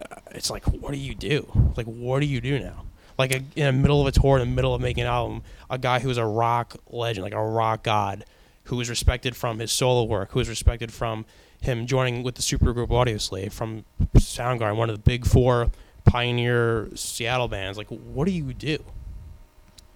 uh, 0.00 0.16
it's 0.32 0.50
like, 0.50 0.64
what 0.64 0.92
do 0.92 0.98
you 0.98 1.14
do? 1.14 1.46
Like, 1.76 1.86
what 1.86 2.20
do 2.20 2.26
you 2.26 2.40
do 2.40 2.58
now? 2.58 2.82
Like 3.18 3.32
a, 3.32 3.36
in 3.54 3.66
the 3.66 3.72
middle 3.72 4.00
of 4.00 4.06
a 4.06 4.12
tour, 4.12 4.38
in 4.38 4.48
the 4.48 4.54
middle 4.54 4.74
of 4.74 4.80
making 4.80 5.04
an 5.04 5.08
album, 5.10 5.42
a 5.70 5.78
guy 5.78 6.00
who 6.00 6.08
was 6.08 6.18
a 6.18 6.24
rock 6.26 6.76
legend, 6.90 7.24
like 7.24 7.32
a 7.34 7.42
rock 7.42 7.82
god, 7.82 8.24
who 8.66 8.76
was 8.76 8.88
respected 8.88 9.36
from 9.36 9.58
his 9.58 9.72
solo 9.72 10.04
work, 10.04 10.32
who 10.32 10.38
was 10.38 10.48
respected 10.48 10.92
from 10.92 11.24
him 11.60 11.86
joining 11.86 12.22
with 12.22 12.34
the 12.34 12.42
supergroup 12.42 12.88
Audioslave, 12.88 13.52
from 13.52 13.84
Soundgarden, 14.16 14.76
one 14.76 14.90
of 14.90 14.96
the 14.96 15.02
big 15.02 15.26
four 15.26 15.70
pioneer 16.04 16.88
Seattle 16.94 17.48
bands. 17.48 17.78
Like, 17.78 17.88
what 17.88 18.26
do 18.26 18.32
you 18.32 18.52
do? 18.52 18.78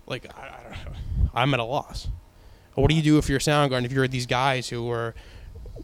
Like, 0.07 0.27
I, 0.37 0.43
I 0.43 0.85
don't 0.85 0.93
know. 0.93 1.31
I'm 1.35 1.55
at 1.55 1.61
a 1.61 1.65
loss. 1.65 2.09
What 2.75 2.89
do 2.89 2.97
you 2.97 3.03
do 3.03 3.19
if 3.19 3.29
you're 3.29 3.41
Soundgarden? 3.41 3.85
If 3.85 3.93
you're 3.93 4.09
these 4.09 4.27
guys 4.27 4.69
who 4.69 4.91
are 4.91 5.15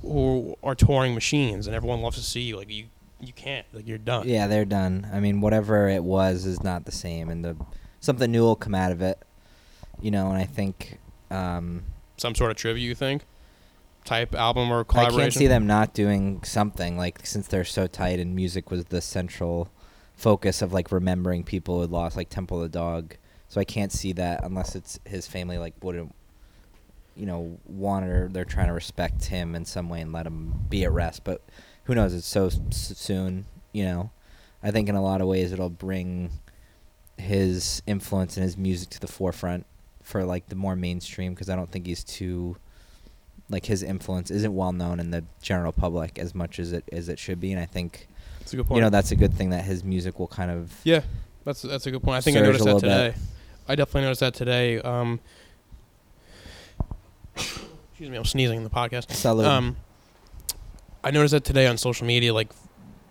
who 0.02 0.56
are 0.62 0.74
touring 0.74 1.14
machines 1.14 1.66
and 1.66 1.74
everyone 1.74 2.00
loves 2.00 2.16
to 2.16 2.22
see 2.22 2.42
you, 2.42 2.56
like 2.56 2.70
you 2.70 2.86
you 3.20 3.32
can't, 3.32 3.66
like 3.72 3.86
you're 3.86 3.98
done. 3.98 4.28
Yeah, 4.28 4.46
they're 4.46 4.64
done. 4.64 5.08
I 5.12 5.20
mean, 5.20 5.40
whatever 5.40 5.88
it 5.88 6.04
was 6.04 6.46
is 6.46 6.62
not 6.62 6.84
the 6.84 6.92
same, 6.92 7.28
and 7.28 7.44
the 7.44 7.56
something 8.00 8.30
new 8.30 8.42
will 8.42 8.56
come 8.56 8.74
out 8.74 8.92
of 8.92 9.02
it. 9.02 9.18
You 10.00 10.10
know, 10.10 10.28
and 10.28 10.38
I 10.38 10.44
think 10.44 10.98
um, 11.30 11.84
Some 12.16 12.34
sort 12.34 12.50
of 12.50 12.56
tribute, 12.56 12.82
you 12.84 12.94
think? 12.94 13.24
Type 14.04 14.34
album 14.34 14.70
or 14.70 14.84
collaboration. 14.84 15.20
I 15.20 15.22
can't 15.24 15.34
see 15.34 15.46
them 15.48 15.66
not 15.66 15.92
doing 15.92 16.42
something 16.44 16.96
like 16.96 17.26
since 17.26 17.48
they're 17.48 17.64
so 17.64 17.86
tight 17.86 18.20
and 18.20 18.34
music 18.36 18.70
was 18.70 18.84
the 18.86 19.00
central 19.00 19.68
focus 20.14 20.62
of 20.62 20.72
like 20.72 20.92
remembering 20.92 21.42
people 21.44 21.80
who 21.80 21.86
lost 21.88 22.16
like 22.16 22.28
Temple 22.28 22.58
of 22.58 22.62
the 22.70 22.78
Dog. 22.78 23.16
So 23.48 23.60
I 23.60 23.64
can't 23.64 23.92
see 23.92 24.12
that 24.12 24.44
unless 24.44 24.74
it's 24.76 24.98
his 25.04 25.26
family 25.26 25.58
like 25.58 25.74
wouldn't 25.82 26.14
you 27.16 27.26
know 27.26 27.58
want 27.66 28.04
or 28.06 28.28
they're 28.28 28.44
trying 28.44 28.66
to 28.68 28.72
respect 28.72 29.24
him 29.26 29.54
in 29.54 29.64
some 29.64 29.88
way 29.88 30.00
and 30.00 30.12
let 30.12 30.26
him 30.26 30.66
be 30.68 30.84
at 30.84 30.92
rest. 30.92 31.24
But 31.24 31.42
who 31.84 31.94
knows? 31.94 32.14
It's 32.14 32.26
so 32.26 32.46
s- 32.46 32.60
soon. 32.70 33.46
You 33.72 33.84
know, 33.84 34.10
I 34.62 34.70
think 34.70 34.88
in 34.88 34.94
a 34.94 35.02
lot 35.02 35.20
of 35.20 35.26
ways 35.26 35.52
it'll 35.52 35.68
bring 35.68 36.30
his 37.18 37.82
influence 37.86 38.36
and 38.36 38.44
his 38.44 38.56
music 38.56 38.90
to 38.90 39.00
the 39.00 39.06
forefront 39.08 39.66
for 40.06 40.24
like 40.24 40.48
the 40.48 40.54
more 40.54 40.76
mainstream 40.76 41.34
because 41.34 41.50
I 41.50 41.56
don't 41.56 41.68
think 41.70 41.84
he's 41.84 42.04
too 42.04 42.56
like 43.50 43.66
his 43.66 43.82
influence 43.82 44.30
isn't 44.30 44.54
well 44.54 44.70
known 44.72 45.00
in 45.00 45.10
the 45.10 45.24
general 45.42 45.72
public 45.72 46.16
as 46.16 46.32
much 46.32 46.60
as 46.60 46.72
it 46.72 46.84
as 46.92 47.08
it 47.08 47.18
should 47.18 47.40
be 47.40 47.50
and 47.50 47.60
I 47.60 47.66
think 47.66 48.06
That's 48.38 48.52
a 48.52 48.56
good 48.56 48.66
point. 48.68 48.76
you 48.76 48.82
know 48.82 48.90
that's 48.90 49.10
a 49.10 49.16
good 49.16 49.34
thing 49.34 49.50
that 49.50 49.64
his 49.64 49.82
music 49.82 50.20
will 50.20 50.28
kind 50.28 50.52
of 50.52 50.72
yeah, 50.84 51.00
that's 51.44 51.62
that's 51.62 51.86
a 51.86 51.90
good 51.90 52.04
point. 52.04 52.18
I 52.18 52.20
think 52.20 52.36
I 52.36 52.40
noticed 52.40 52.64
that 52.64 52.78
today. 52.78 53.08
bit. 53.10 53.18
I 53.68 53.74
definitely 53.74 54.02
noticed 54.02 54.20
that 54.20 54.34
today. 54.34 54.78
Um, 54.80 55.18
excuse 57.34 58.08
me, 58.10 58.16
I'm 58.16 58.24
sneezing 58.24 58.58
in 58.58 58.64
the 58.64 58.70
podcast. 58.70 59.08
Salud. 59.08 59.44
Um, 59.44 59.76
I 61.02 61.10
noticed 61.10 61.32
that 61.32 61.44
today 61.44 61.66
on 61.66 61.78
social 61.78 62.06
media. 62.06 62.32
Like, 62.32 62.48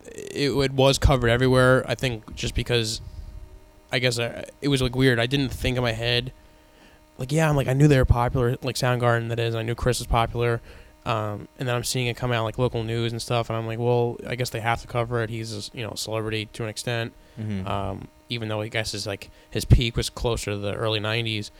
it, 0.05 0.51
it 0.51 0.71
was 0.71 0.97
covered 0.97 1.29
everywhere. 1.29 1.83
I 1.87 1.95
think 1.95 2.35
just 2.35 2.55
because, 2.55 3.01
I 3.91 3.99
guess 3.99 4.17
uh, 4.19 4.45
it 4.61 4.69
was 4.69 4.81
like 4.81 4.95
weird. 4.95 5.19
I 5.19 5.25
didn't 5.25 5.49
think 5.49 5.75
in 5.77 5.83
my 5.83 5.91
head, 5.91 6.31
like, 7.17 7.31
yeah, 7.31 7.49
I'm 7.49 7.55
like 7.55 7.67
I 7.67 7.73
knew 7.73 7.87
they 7.87 7.97
were 7.97 8.05
popular, 8.05 8.57
like 8.61 8.75
Soundgarden. 8.75 9.29
That 9.29 9.39
is, 9.39 9.55
I 9.55 9.61
knew 9.61 9.75
Chris 9.75 9.99
was 9.99 10.07
popular. 10.07 10.61
Um, 11.05 11.47
and 11.59 11.67
then 11.67 11.75
I'm 11.75 11.83
seeing 11.83 12.07
it 12.07 12.17
come 12.17 12.31
out 12.31 12.45
like 12.45 12.57
local 12.57 12.83
news 12.83 13.11
and 13.11 13.21
stuff, 13.21 13.49
and 13.49 13.57
I'm 13.57 13.67
like, 13.67 13.77
well, 13.77 14.17
I 14.25 14.35
guess 14.35 14.49
they 14.49 14.59
have 14.59 14.81
to 14.81 14.87
cover 14.87 15.21
it. 15.21 15.29
He's 15.29 15.69
a, 15.69 15.77
you 15.77 15.83
know 15.83 15.91
a 15.91 15.97
celebrity 15.97 16.47
to 16.53 16.63
an 16.63 16.69
extent 16.69 17.13
mhm. 17.39 17.67
um, 17.67 18.07
even 18.29 18.47
though 18.47 18.61
I 18.61 18.67
guess 18.67 18.91
his 18.91 19.05
like 19.05 19.29
his 19.49 19.65
peak 19.65 19.97
was 19.97 20.09
closer 20.09 20.51
to 20.51 20.57
the 20.57 20.73
early 20.73 20.99
'90s. 20.99 21.51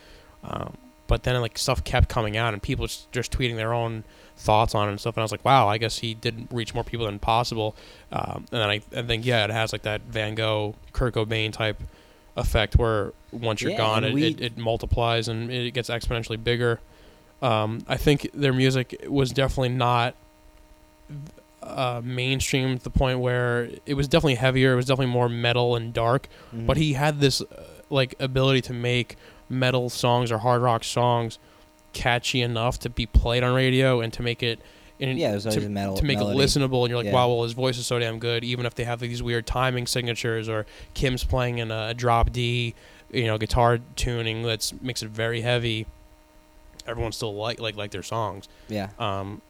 Um, 0.44 0.76
but 1.06 1.22
then 1.22 1.40
like 1.40 1.56
stuff 1.58 1.84
kept 1.84 2.08
coming 2.08 2.36
out, 2.36 2.52
and 2.52 2.62
people 2.62 2.86
just, 2.86 3.10
just 3.12 3.32
tweeting 3.32 3.56
their 3.56 3.72
own 3.72 4.04
thoughts 4.36 4.74
on 4.74 4.88
it 4.88 4.90
and 4.90 5.00
stuff. 5.00 5.16
And 5.16 5.22
I 5.22 5.24
was 5.24 5.30
like, 5.30 5.44
wow, 5.44 5.68
I 5.68 5.78
guess 5.78 5.98
he 5.98 6.14
did 6.14 6.48
reach 6.50 6.74
more 6.74 6.84
people 6.84 7.06
than 7.06 7.18
possible. 7.18 7.76
Um, 8.10 8.46
and 8.50 8.60
then 8.60 8.68
I, 8.68 8.80
I 8.94 9.02
think 9.02 9.24
yeah, 9.24 9.44
it 9.44 9.50
has 9.50 9.72
like 9.72 9.82
that 9.82 10.02
Van 10.02 10.34
Gogh, 10.34 10.74
Kurt 10.92 11.14
Cobain 11.14 11.52
type 11.52 11.80
effect 12.36 12.76
where 12.76 13.12
once 13.32 13.62
you're 13.62 13.72
Yeah, 13.72 13.76
gone, 13.78 14.04
it, 14.04 14.14
it, 14.16 14.40
it 14.40 14.58
multiplies 14.58 15.28
and 15.28 15.50
it 15.50 15.72
gets 15.74 15.88
exponentially 15.88 16.42
bigger. 16.42 16.80
Um, 17.42 17.82
I 17.88 17.96
think 17.96 18.30
their 18.32 18.52
music 18.52 19.04
was 19.08 19.30
definitely 19.30 19.70
not 19.70 20.14
uh, 21.62 22.00
mainstream 22.04 22.78
to 22.78 22.84
the 22.84 22.90
point 22.90 23.18
where 23.18 23.68
it 23.86 23.94
was 23.94 24.08
definitely 24.08 24.36
heavier. 24.36 24.72
It 24.72 24.76
was 24.76 24.86
definitely 24.86 25.12
more 25.12 25.28
metal 25.28 25.74
and 25.76 25.92
dark. 25.92 26.28
Mhm. 26.54 26.66
But 26.66 26.76
he 26.76 26.92
had 26.94 27.20
this 27.20 27.40
uh, 27.40 27.64
like 27.90 28.14
ability 28.20 28.60
to 28.62 28.72
make 28.72 29.16
metal 29.48 29.88
songs 29.90 30.30
or 30.32 30.38
hard 30.38 30.62
rock 30.62 30.84
songs 30.84 31.38
catchy 31.92 32.42
enough 32.42 32.78
to 32.80 32.90
be 32.90 33.06
played 33.06 33.42
on 33.42 33.54
radio 33.54 34.00
and 34.00 34.12
to 34.12 34.22
make 34.22 34.42
it 34.42 34.60
in, 34.98 35.16
yeah, 35.18 35.36
to, 35.38 35.66
a 35.66 35.68
metal 35.68 35.96
to 35.96 36.04
make 36.04 36.18
melody. 36.18 36.38
it 36.38 36.42
listenable. 36.42 36.80
And 36.82 36.88
you're 36.90 36.98
like, 36.98 37.06
Yeah. 37.06 37.12
wow, 37.12 37.28
well 37.28 37.42
his 37.42 37.52
voice 37.52 37.78
is 37.78 37.86
so 37.86 37.98
damn 37.98 38.18
good. 38.18 38.44
Even 38.44 38.64
if 38.66 38.74
they 38.74 38.84
have 38.84 39.00
these 39.00 39.22
weird 39.22 39.46
timing 39.46 39.86
signatures 39.86 40.48
or 40.48 40.66
Kim's 40.94 41.24
playing 41.24 41.58
in 41.58 41.70
a 41.70 41.92
drop 41.94 42.32
D, 42.32 42.74
you 43.10 43.26
know, 43.26 43.38
guitar 43.38 43.78
tuning 43.94 44.42
that 44.42 44.72
makes 44.80 45.02
it 45.02 45.10
very 45.10 45.40
heavy. 45.42 45.86
Everyone 46.86 47.12
still 47.12 47.34
like 47.34 47.60
like 47.60 47.76
like 47.76 47.90
their 47.90 48.02
songs 48.02 48.48
Yeah, 48.68 48.90
um, 48.98 49.42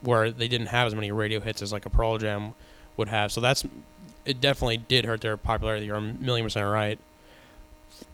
where 0.00 0.30
they 0.30 0.48
didn't 0.48 0.66
have 0.68 0.86
as 0.88 0.94
many 0.94 1.12
radio 1.12 1.40
hits 1.40 1.62
as 1.62 1.72
like 1.72 1.86
a 1.86 1.90
Pearl 1.90 2.18
Jam 2.18 2.54
would 2.96 3.08
have. 3.08 3.30
So 3.32 3.40
that's 3.40 3.64
it. 4.24 4.40
Definitely 4.40 4.78
did 4.78 5.04
hurt 5.04 5.20
their 5.20 5.36
popularity. 5.36 5.86
You're 5.86 5.96
a 5.96 6.00
million 6.00 6.44
percent 6.44 6.66
right. 6.68 6.98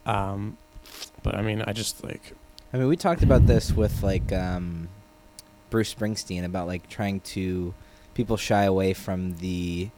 Um, 0.05 0.57
but 1.23 1.35
I 1.35 1.43
mean, 1.43 1.63
I 1.67 1.73
just 1.73 2.05
like 2.05 2.35
I 2.73 2.77
mean, 2.79 2.89
we 2.89 2.97
talked 2.97 3.23
about 3.23 3.47
this 3.47 3.73
with 3.73 4.03
like 4.03 4.33
um, 4.33 4.89
Bruce 5.71 5.95
Springsteen 5.95 6.45
about 6.45 6.67
like 6.67 6.89
trying 6.89 7.21
to 7.21 7.75
people 8.15 8.37
shy 8.37 8.65
away 8.65 8.95
from 8.95 9.37
the 9.39 9.91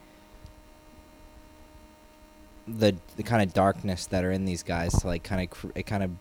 the 2.67 2.95
the 3.17 3.23
kind 3.23 3.41
of 3.41 3.53
darkness 3.53 4.05
that 4.07 4.23
are 4.23 4.31
in 4.31 4.45
these 4.45 4.61
guys 4.63 4.91
to 4.93 5.07
like 5.07 5.23
kind 5.23 5.41
of 5.41 5.49
cr- 5.49 5.67
it 5.75 5.83
kind 5.85 6.03
of 6.03 6.11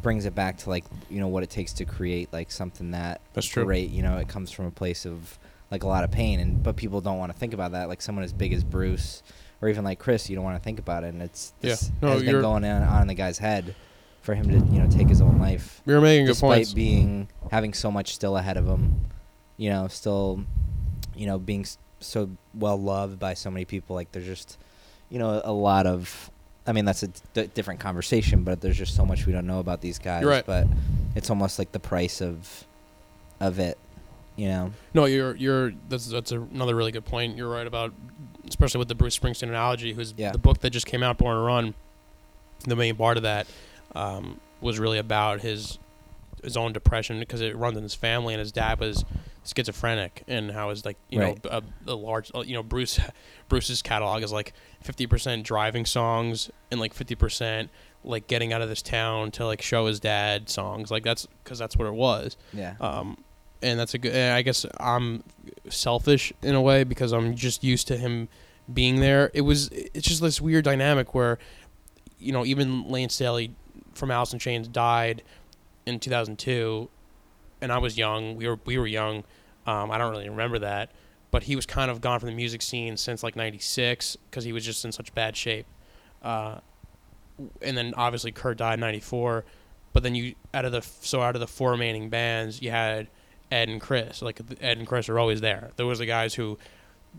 brings 0.00 0.24
it 0.24 0.34
back 0.34 0.56
to 0.58 0.70
like 0.70 0.84
you 1.10 1.20
know 1.20 1.28
what 1.28 1.42
it 1.42 1.50
takes 1.50 1.72
to 1.74 1.84
create 1.84 2.28
like 2.32 2.50
something 2.50 2.90
that 2.92 3.20
that's 3.34 3.46
true. 3.46 3.64
great 3.64 3.90
you 3.90 4.02
know 4.02 4.16
it 4.16 4.28
comes 4.28 4.50
from 4.50 4.66
a 4.66 4.70
place 4.70 5.04
of 5.06 5.38
like 5.70 5.82
a 5.82 5.86
lot 5.86 6.04
of 6.04 6.10
pain 6.10 6.40
and 6.40 6.62
but 6.62 6.76
people 6.76 7.00
don't 7.00 7.18
want 7.18 7.30
to 7.32 7.38
think 7.38 7.52
about 7.54 7.72
that 7.72 7.88
like 7.88 8.00
someone 8.02 8.24
as 8.24 8.32
big 8.32 8.52
as 8.52 8.64
Bruce 8.64 9.22
or 9.60 9.68
even 9.68 9.84
like 9.84 9.98
Chris 9.98 10.28
you 10.30 10.34
don't 10.36 10.44
want 10.44 10.56
to 10.56 10.62
think 10.62 10.78
about 10.78 11.04
it 11.04 11.08
and 11.08 11.22
it's 11.22 11.52
Yeah. 11.60 11.70
this 11.70 11.90
No, 12.00 12.08
has 12.12 12.22
been 12.22 12.40
going 12.40 12.64
on, 12.64 12.82
on 12.82 13.02
in 13.02 13.08
the 13.08 13.14
guy's 13.14 13.38
head 13.38 13.74
for 14.22 14.34
him 14.34 14.48
to 14.48 14.54
you 14.74 14.80
know 14.80 14.88
take 14.88 15.08
his 15.08 15.20
own 15.20 15.38
life 15.38 15.82
You're 15.84 16.00
making 16.00 16.26
good 16.26 16.32
despite 16.32 16.72
being 16.74 17.28
having 17.50 17.74
so 17.74 17.90
much 17.90 18.14
still 18.14 18.36
ahead 18.36 18.56
of 18.56 18.66
him 18.66 19.00
you 19.56 19.68
know 19.68 19.88
still 19.88 20.44
you 21.14 21.26
know 21.26 21.38
being 21.38 21.66
so 22.00 22.30
well 22.54 22.80
loved 22.80 23.18
by 23.18 23.34
so 23.34 23.50
many 23.50 23.64
people 23.64 23.94
like 23.96 24.10
there's 24.12 24.24
just 24.26 24.58
you 25.10 25.18
know 25.18 25.40
a 25.44 25.52
lot 25.52 25.86
of 25.86 26.30
I 26.64 26.70
mean, 26.70 26.84
that's 26.84 27.02
a 27.02 27.08
d- 27.08 27.50
different 27.54 27.80
conversation, 27.80 28.44
but 28.44 28.60
there's 28.60 28.78
just 28.78 28.94
so 28.94 29.04
much 29.04 29.26
we 29.26 29.32
don't 29.32 29.48
know 29.48 29.58
about 29.58 29.80
these 29.80 29.98
guys. 29.98 30.20
You're 30.22 30.30
right. 30.30 30.46
But 30.46 30.68
it's 31.16 31.28
almost 31.28 31.58
like 31.58 31.72
the 31.72 31.80
price 31.80 32.22
of 32.22 32.64
of 33.40 33.58
it, 33.58 33.76
you 34.36 34.46
know. 34.46 34.72
No, 34.94 35.06
you're 35.06 35.34
you're 35.34 35.72
that's 35.88 36.06
that's 36.06 36.30
a, 36.30 36.40
another 36.40 36.76
really 36.76 36.92
good 36.92 37.04
point. 37.04 37.36
You're 37.36 37.50
right 37.50 37.66
about 37.66 37.92
especially 38.46 38.78
with 38.78 38.86
the 38.86 38.94
Bruce 38.94 39.18
Springsteen 39.18 39.48
analogy, 39.48 39.92
who's 39.92 40.14
Yeah. 40.16 40.30
the 40.30 40.38
book 40.38 40.60
that 40.60 40.70
just 40.70 40.86
came 40.86 41.02
out, 41.02 41.18
Born 41.18 41.34
to 41.36 41.42
Run. 41.42 41.74
The 42.68 42.76
main 42.76 42.94
part 42.94 43.16
of 43.16 43.24
that 43.24 43.48
um, 43.94 44.40
was 44.60 44.78
really 44.78 44.98
about 44.98 45.40
his 45.40 45.78
his 46.42 46.56
own 46.56 46.72
depression 46.72 47.20
because 47.20 47.40
it 47.40 47.56
runs 47.56 47.76
in 47.76 47.82
his 47.82 47.94
family, 47.94 48.34
and 48.34 48.40
his 48.40 48.50
dad 48.52 48.80
was 48.80 49.04
schizophrenic, 49.44 50.24
and 50.28 50.50
how 50.50 50.70
his 50.70 50.84
like 50.84 50.96
you 51.08 51.20
Right. 51.20 51.44
know 51.44 51.50
a, 51.86 51.92
a 51.92 51.94
large 51.94 52.30
uh, 52.34 52.40
you 52.40 52.54
know 52.54 52.62
Bruce 52.62 52.98
Bruce's 53.48 53.82
catalog 53.82 54.22
is 54.22 54.32
like 54.32 54.52
fifty 54.82 55.06
percent 55.06 55.44
driving 55.44 55.84
songs 55.86 56.50
and 56.70 56.80
like 56.80 56.94
fifty 56.94 57.14
percent 57.14 57.70
like 58.04 58.26
getting 58.26 58.52
out 58.52 58.60
of 58.62 58.68
this 58.68 58.82
town 58.82 59.30
to 59.30 59.46
like 59.46 59.62
show 59.62 59.86
his 59.86 60.00
dad 60.00 60.48
songs 60.50 60.90
like 60.90 61.04
that's 61.04 61.26
because 61.44 61.56
that's 61.58 61.76
what 61.76 61.86
it 61.86 61.94
was 61.94 62.36
Yeah. 62.52 62.74
um, 62.80 63.16
and 63.62 63.78
that's 63.78 63.94
a 63.94 63.98
good. 63.98 64.12
I 64.16 64.42
guess 64.42 64.66
I'm 64.80 65.22
selfish 65.68 66.32
in 66.42 66.54
a 66.56 66.60
way 66.60 66.82
because 66.84 67.12
I'm 67.12 67.36
just 67.36 67.62
used 67.62 67.86
to 67.88 67.96
him 67.96 68.28
being 68.72 68.98
there. 68.98 69.30
It 69.34 69.42
was. 69.42 69.68
It's 69.68 70.08
just 70.08 70.20
this 70.20 70.40
weird 70.40 70.64
dynamic 70.64 71.14
where, 71.14 71.38
you 72.18 72.32
know, 72.32 72.44
even 72.44 72.88
Layne 72.88 73.08
Staley 73.08 73.54
from 73.94 74.10
Alice 74.10 74.32
in 74.32 74.38
Chains 74.38 74.68
died 74.68 75.22
in 75.86 75.98
2002, 75.98 76.88
and 77.60 77.72
I 77.72 77.78
was 77.78 77.98
young. 77.98 78.36
We 78.36 78.48
were 78.48 78.58
we 78.64 78.78
were 78.78 78.86
young. 78.86 79.24
Um, 79.66 79.90
I 79.90 79.98
don't 79.98 80.10
really 80.10 80.28
remember 80.28 80.58
that, 80.60 80.90
but 81.30 81.44
he 81.44 81.56
was 81.56 81.66
kind 81.66 81.90
of 81.90 82.00
gone 82.00 82.18
from 82.20 82.28
the 82.28 82.34
music 82.34 82.62
scene 82.62 82.96
since 82.96 83.22
like 83.22 83.36
'96 83.36 84.16
because 84.30 84.44
he 84.44 84.52
was 84.52 84.64
just 84.64 84.84
in 84.84 84.92
such 84.92 85.14
bad 85.14 85.36
shape. 85.36 85.66
Uh, 86.22 86.58
and 87.60 87.76
then 87.76 87.94
obviously 87.96 88.32
Kurt 88.32 88.58
died 88.58 88.74
in 88.74 88.80
'94 88.80 89.44
but 89.92 90.02
then 90.02 90.14
you 90.14 90.34
out 90.54 90.64
of 90.64 90.72
the 90.72 90.82
so 90.82 91.20
out 91.20 91.34
of 91.34 91.40
the 91.40 91.46
four 91.46 91.72
remaining 91.72 92.08
bands 92.08 92.62
you 92.62 92.70
had 92.70 93.08
Ed 93.50 93.68
and 93.68 93.80
Chris 93.80 94.22
like 94.22 94.40
Ed 94.60 94.78
and 94.78 94.86
Chris 94.86 95.08
are 95.08 95.18
always 95.18 95.40
there 95.40 95.70
there 95.76 95.86
was 95.86 95.98
the 95.98 96.06
guys 96.06 96.34
who 96.34 96.58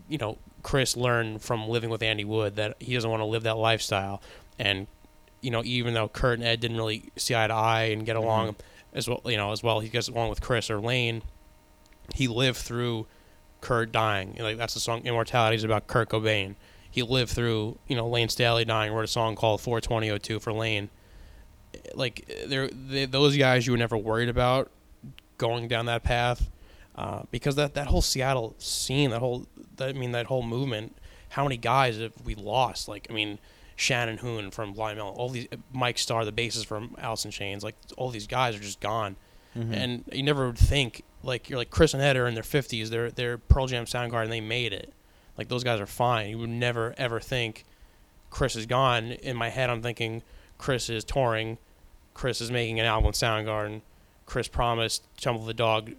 you 0.08 0.18
know 0.18 0.38
Chris 0.62 0.96
learned 0.96 1.42
from 1.42 1.68
living 1.68 1.90
with 1.90 2.02
Andy 2.02 2.24
Wood 2.24 2.56
that 2.56 2.76
he 2.80 2.94
doesn't 2.94 3.10
want 3.10 3.20
to 3.20 3.26
live 3.26 3.44
that 3.44 3.56
lifestyle 3.56 4.22
and 4.58 4.86
you 5.44 5.50
know 5.50 5.62
even 5.64 5.94
though 5.94 6.08
Kurt 6.08 6.38
and 6.38 6.46
Ed 6.46 6.60
didn't 6.60 6.76
really 6.76 7.10
see 7.16 7.34
eye 7.34 7.46
to 7.46 7.54
eye 7.54 7.84
and 7.84 8.04
get 8.04 8.16
along 8.16 8.56
as 8.92 9.08
well 9.08 9.20
you 9.26 9.36
know 9.36 9.52
as 9.52 9.62
well 9.62 9.80
he 9.80 9.88
gets 9.88 10.08
along 10.08 10.30
with 10.30 10.40
Chris 10.40 10.70
or 10.70 10.80
Layne 10.80 11.22
he 12.14 12.28
lived 12.28 12.58
through 12.58 13.06
Kurt 13.60 13.92
dying 13.92 14.36
like 14.40 14.56
that's 14.56 14.74
the 14.74 14.80
song 14.80 15.02
Immortality 15.04 15.56
is 15.56 15.64
about 15.64 15.86
Kurt 15.86 16.08
Cobain 16.08 16.54
he 16.90 17.02
lived 17.02 17.30
through 17.30 17.78
you 17.86 17.96
know 17.96 18.08
Layne 18.08 18.28
Staley 18.28 18.64
dying 18.64 18.92
wrote 18.92 19.04
a 19.04 19.08
song 19.08 19.36
called 19.36 19.60
42002 19.60 20.40
for 20.40 20.52
Layne 20.52 20.90
like 21.94 22.30
they're 22.46 22.68
they, 22.68 23.04
those 23.04 23.36
guys 23.36 23.66
you 23.66 23.72
were 23.72 23.78
never 23.78 23.96
worried 23.96 24.28
about 24.28 24.70
going 25.38 25.68
down 25.68 25.86
that 25.86 26.02
path 26.02 26.50
uh, 26.96 27.22
because 27.30 27.56
that 27.56 27.74
that 27.74 27.88
whole 27.88 28.02
Seattle 28.02 28.54
scene, 28.58 29.10
that 29.10 29.20
whole 29.20 29.46
that, 29.76 29.90
I 29.90 29.92
mean 29.92 30.12
that 30.12 30.26
whole 30.26 30.42
movement. 30.42 30.96
How 31.30 31.42
many 31.42 31.56
guys 31.56 31.98
have 31.98 32.12
we 32.24 32.34
lost? 32.34 32.88
Like 32.88 33.08
I 33.10 33.12
mean, 33.12 33.38
Shannon 33.76 34.18
Hoon 34.18 34.50
from 34.50 34.72
Blind 34.72 34.98
Melon, 34.98 35.14
all 35.14 35.28
these 35.28 35.48
Mike 35.72 35.98
Starr, 35.98 36.24
the 36.24 36.32
bassist 36.32 36.66
from 36.66 36.94
Alice 36.98 37.24
in 37.24 37.30
Chains, 37.30 37.64
like 37.64 37.74
all 37.96 38.10
these 38.10 38.26
guys 38.26 38.54
are 38.56 38.60
just 38.60 38.80
gone. 38.80 39.16
Mhm. 39.56 39.72
And 39.72 40.04
you 40.12 40.22
never 40.22 40.46
would 40.46 40.58
think 40.58 41.02
like 41.22 41.48
you're 41.48 41.58
like 41.58 41.70
Chris 41.70 41.94
and 41.94 42.02
Ed 42.02 42.16
are 42.16 42.26
in 42.26 42.34
their 42.34 42.42
fifties. 42.42 42.90
They're 42.90 43.10
they're 43.10 43.38
Pearl 43.38 43.66
Jam 43.66 43.84
Soundgarden. 43.84 44.28
They 44.28 44.40
made 44.40 44.72
it. 44.72 44.92
Like 45.38 45.48
those 45.48 45.64
guys 45.64 45.80
are 45.80 45.86
fine. 45.86 46.30
You 46.30 46.38
would 46.38 46.50
never 46.50 46.94
ever 46.98 47.20
think 47.20 47.64
Chris 48.30 48.56
is 48.56 48.66
gone. 48.66 49.12
In 49.12 49.36
my 49.36 49.48
head, 49.50 49.70
I'm 49.70 49.82
thinking 49.82 50.22
Chris 50.58 50.88
is 50.90 51.04
touring. 51.04 51.58
Chris 52.14 52.40
is 52.40 52.50
making 52.50 52.78
an 52.80 52.86
album 52.86 53.06
with 53.08 53.16
Soundgarden. 53.16 53.82
Chris 54.26 54.48
promised 54.48 55.02
Temple 55.18 55.42
of 55.42 55.46
the 55.46 55.54
Dog 55.54 55.92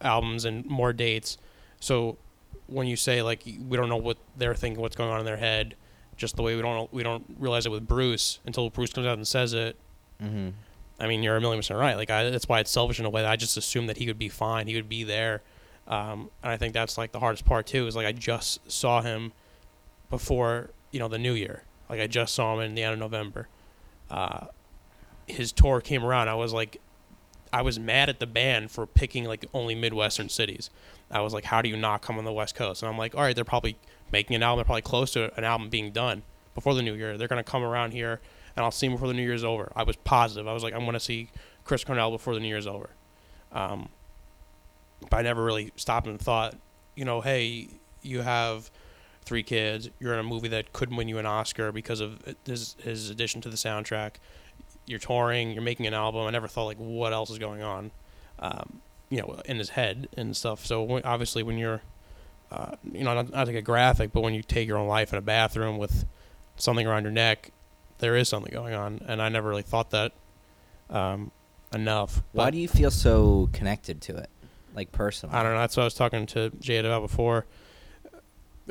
albums 0.00 0.44
and 0.44 0.64
more 0.66 0.92
dates. 0.92 1.36
So 1.80 2.16
when 2.66 2.86
you 2.86 2.96
say 2.96 3.22
like 3.22 3.42
we 3.46 3.76
don't 3.76 3.88
know 3.88 3.96
what 3.96 4.18
they're 4.36 4.54
thinking, 4.54 4.80
what's 4.80 4.96
going 4.96 5.10
on 5.10 5.20
in 5.20 5.26
their 5.26 5.36
head, 5.38 5.74
just 6.18 6.36
the 6.36 6.42
way 6.42 6.54
we 6.54 6.60
don't 6.62 6.92
we 6.92 7.02
don't 7.02 7.24
realize 7.38 7.64
it 7.64 7.70
with 7.70 7.86
Bruce 7.86 8.40
until 8.44 8.68
Bruce 8.68 8.92
comes 8.92 9.06
out 9.06 9.16
and 9.16 9.26
says 9.26 9.54
it. 9.54 9.76
Mhm. 10.22 10.52
I 11.00 11.06
mean, 11.06 11.22
you're 11.22 11.36
a 11.36 11.40
million 11.40 11.60
percent 11.60 11.78
right. 11.78 11.96
Like 11.96 12.10
I, 12.10 12.28
that's 12.28 12.48
why 12.48 12.58
it's 12.60 12.70
selfish 12.70 12.98
in 13.00 13.06
a 13.06 13.10
way. 13.10 13.22
That 13.22 13.30
I 13.30 13.36
just 13.36 13.56
assumed 13.56 13.88
that 13.88 13.96
he 13.96 14.06
would 14.08 14.18
be 14.18 14.28
fine. 14.28 14.66
He 14.66 14.74
would 14.74 14.88
be 14.88 15.04
there, 15.04 15.42
um, 15.86 16.30
and 16.42 16.52
I 16.52 16.56
think 16.56 16.74
that's 16.74 16.98
like 16.98 17.12
the 17.12 17.20
hardest 17.20 17.44
part 17.44 17.66
too. 17.66 17.86
Is 17.86 17.96
like 17.96 18.06
I 18.06 18.12
just 18.12 18.70
saw 18.70 19.00
him 19.00 19.32
before 20.10 20.70
you 20.90 20.98
know 20.98 21.08
the 21.08 21.18
new 21.18 21.32
year. 21.34 21.62
Like 21.88 22.00
I 22.00 22.06
just 22.06 22.34
saw 22.34 22.54
him 22.54 22.60
in 22.60 22.74
the 22.74 22.82
end 22.82 22.94
of 22.94 22.98
November. 22.98 23.48
Uh, 24.10 24.46
his 25.26 25.52
tour 25.52 25.80
came 25.80 26.04
around. 26.04 26.28
I 26.28 26.34
was 26.34 26.52
like, 26.52 26.80
I 27.52 27.62
was 27.62 27.78
mad 27.78 28.08
at 28.08 28.18
the 28.18 28.26
band 28.26 28.70
for 28.70 28.86
picking 28.86 29.24
like 29.24 29.46
only 29.54 29.74
Midwestern 29.74 30.28
cities. 30.28 30.70
I 31.10 31.20
was 31.20 31.32
like, 31.32 31.44
how 31.44 31.62
do 31.62 31.68
you 31.68 31.76
not 31.76 32.02
come 32.02 32.18
on 32.18 32.24
the 32.24 32.32
West 32.32 32.54
Coast? 32.54 32.82
And 32.82 32.90
I'm 32.90 32.98
like, 32.98 33.14
all 33.14 33.22
right, 33.22 33.34
they're 33.34 33.44
probably 33.44 33.76
making 34.12 34.36
an 34.36 34.42
album. 34.42 34.58
They're 34.58 34.64
probably 34.64 34.82
close 34.82 35.12
to 35.12 35.36
an 35.36 35.44
album 35.44 35.68
being 35.68 35.92
done 35.92 36.22
before 36.54 36.74
the 36.74 36.82
new 36.82 36.94
year. 36.94 37.16
They're 37.16 37.28
gonna 37.28 37.44
come 37.44 37.62
around 37.62 37.92
here, 37.92 38.20
and 38.56 38.64
I'll 38.64 38.70
see 38.70 38.86
them 38.86 38.94
before 38.94 39.08
the 39.08 39.14
new 39.14 39.22
year's 39.22 39.44
over. 39.44 39.72
I 39.76 39.82
was 39.82 39.96
positive. 39.96 40.48
I 40.48 40.52
was 40.52 40.62
like, 40.62 40.74
I'm 40.74 40.84
gonna 40.84 41.00
see 41.00 41.30
Chris 41.64 41.84
Cornell 41.84 42.10
before 42.10 42.34
the 42.34 42.40
new 42.40 42.48
year's 42.48 42.66
over. 42.66 42.90
Um, 43.52 43.88
but 45.10 45.18
I 45.18 45.22
never 45.22 45.44
really 45.44 45.72
stopped 45.76 46.06
and 46.06 46.20
thought, 46.20 46.54
you 46.96 47.04
know, 47.04 47.20
hey, 47.20 47.68
you 48.02 48.22
have 48.22 48.70
three 49.24 49.42
kids. 49.42 49.90
You're 50.00 50.14
in 50.14 50.18
a 50.18 50.24
movie 50.24 50.48
that 50.48 50.72
could 50.72 50.94
win 50.94 51.06
you 51.06 51.18
an 51.18 51.26
Oscar 51.26 51.70
because 51.70 52.00
of 52.00 52.18
his 52.44 52.76
his 52.82 53.10
addition 53.10 53.40
to 53.42 53.48
the 53.48 53.56
soundtrack. 53.56 54.14
You're 54.86 54.98
touring. 54.98 55.52
You're 55.52 55.62
making 55.62 55.86
an 55.86 55.94
album. 55.94 56.26
I 56.26 56.30
never 56.30 56.48
thought 56.48 56.64
like, 56.64 56.78
what 56.78 57.12
else 57.12 57.30
is 57.30 57.38
going 57.38 57.62
on, 57.62 57.90
um, 58.38 58.80
you 59.10 59.20
know, 59.20 59.40
in 59.44 59.58
his 59.58 59.70
head 59.70 60.08
and 60.16 60.36
stuff. 60.36 60.64
So 60.64 61.00
obviously, 61.04 61.42
when 61.42 61.58
you're, 61.58 61.82
uh, 62.50 62.76
you 62.92 63.04
know, 63.04 63.14
not, 63.14 63.30
not 63.32 63.44
to 63.44 63.52
get 63.52 63.64
graphic, 63.64 64.12
but 64.12 64.20
when 64.22 64.34
you 64.34 64.42
take 64.42 64.66
your 64.68 64.78
own 64.78 64.88
life 64.88 65.12
in 65.12 65.18
a 65.18 65.22
bathroom 65.22 65.78
with 65.78 66.04
something 66.56 66.86
around 66.86 67.02
your 67.04 67.12
neck, 67.12 67.50
there 67.98 68.16
is 68.16 68.28
something 68.28 68.52
going 68.52 68.74
on, 68.74 69.00
and 69.06 69.20
I 69.20 69.28
never 69.28 69.48
really 69.48 69.62
thought 69.62 69.90
that 69.90 70.12
um, 70.90 71.30
enough. 71.74 72.22
Why 72.32 72.46
But- 72.46 72.50
do 72.52 72.58
you 72.58 72.68
feel 72.68 72.90
so 72.90 73.48
connected 73.52 74.00
to 74.02 74.16
it, 74.16 74.30
like 74.74 74.92
personally? 74.92 75.34
I 75.34 75.42
don't 75.42 75.52
know. 75.52 75.58
That's 75.60 75.76
what 75.76 75.82
I 75.82 75.86
was 75.86 75.94
talking 75.94 76.26
to 76.26 76.50
Jade 76.60 76.84
about 76.84 77.02
before. 77.02 77.44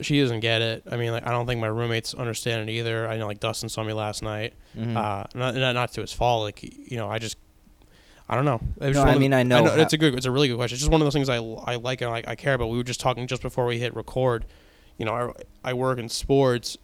She 0.01 0.21
doesn't 0.21 0.41
get 0.41 0.61
it. 0.61 0.83
I 0.91 0.95
mean, 0.95 1.11
like, 1.11 1.25
I 1.25 1.31
don't 1.31 1.47
think 1.47 1.59
my 1.59 1.65
roommates 1.67 2.13
understand 2.13 2.69
it 2.69 2.71
either. 2.73 3.07
I 3.07 3.17
know, 3.17 3.25
like, 3.25 3.39
Dustin 3.39 3.67
saw 3.67 3.83
me 3.83 3.93
last 3.93 4.21
night. 4.21 4.53
Mhm. 4.77 4.95
Uh, 4.95 5.25
not, 5.33 5.55
not 5.55 5.73
not 5.73 5.91
to 5.93 6.01
his 6.01 6.13
fault. 6.13 6.43
Like, 6.43 6.61
you 6.61 6.97
know, 6.97 7.09
I 7.09 7.17
just, 7.17 7.37
I 8.29 8.35
don't 8.35 8.45
know. 8.45 8.59
It 8.81 8.87
was 8.89 8.97
No, 8.97 9.03
I 9.03 9.07
of 9.09 9.13
the- 9.15 9.19
mean, 9.21 9.33
I 9.33 9.43
know 9.43 9.65
how- 9.65 9.75
it's 9.75 9.93
a 9.93 9.97
good, 9.97 10.13
it's 10.15 10.25
a 10.25 10.31
really 10.31 10.47
good 10.49 10.57
question. 10.57 10.75
It's 10.75 10.81
just 10.81 10.91
one 10.91 11.01
of 11.01 11.05
those 11.05 11.13
things 11.13 11.29
I, 11.29 11.37
I 11.37 11.75
like 11.75 12.01
and 12.01 12.11
I, 12.11 12.23
I 12.27 12.35
care 12.35 12.53
about. 12.53 12.67
We 12.69 12.77
were 12.77 12.83
just 12.83 12.99
talking 12.99 13.25
just 13.27 13.41
before 13.41 13.65
we 13.65 13.79
hit 13.79 13.95
record. 13.95 14.45
You 14.97 15.05
know, 15.05 15.13
I, 15.63 15.69
I 15.69 15.73
work 15.73 15.97
in 15.99 16.09
sports, 16.09 16.77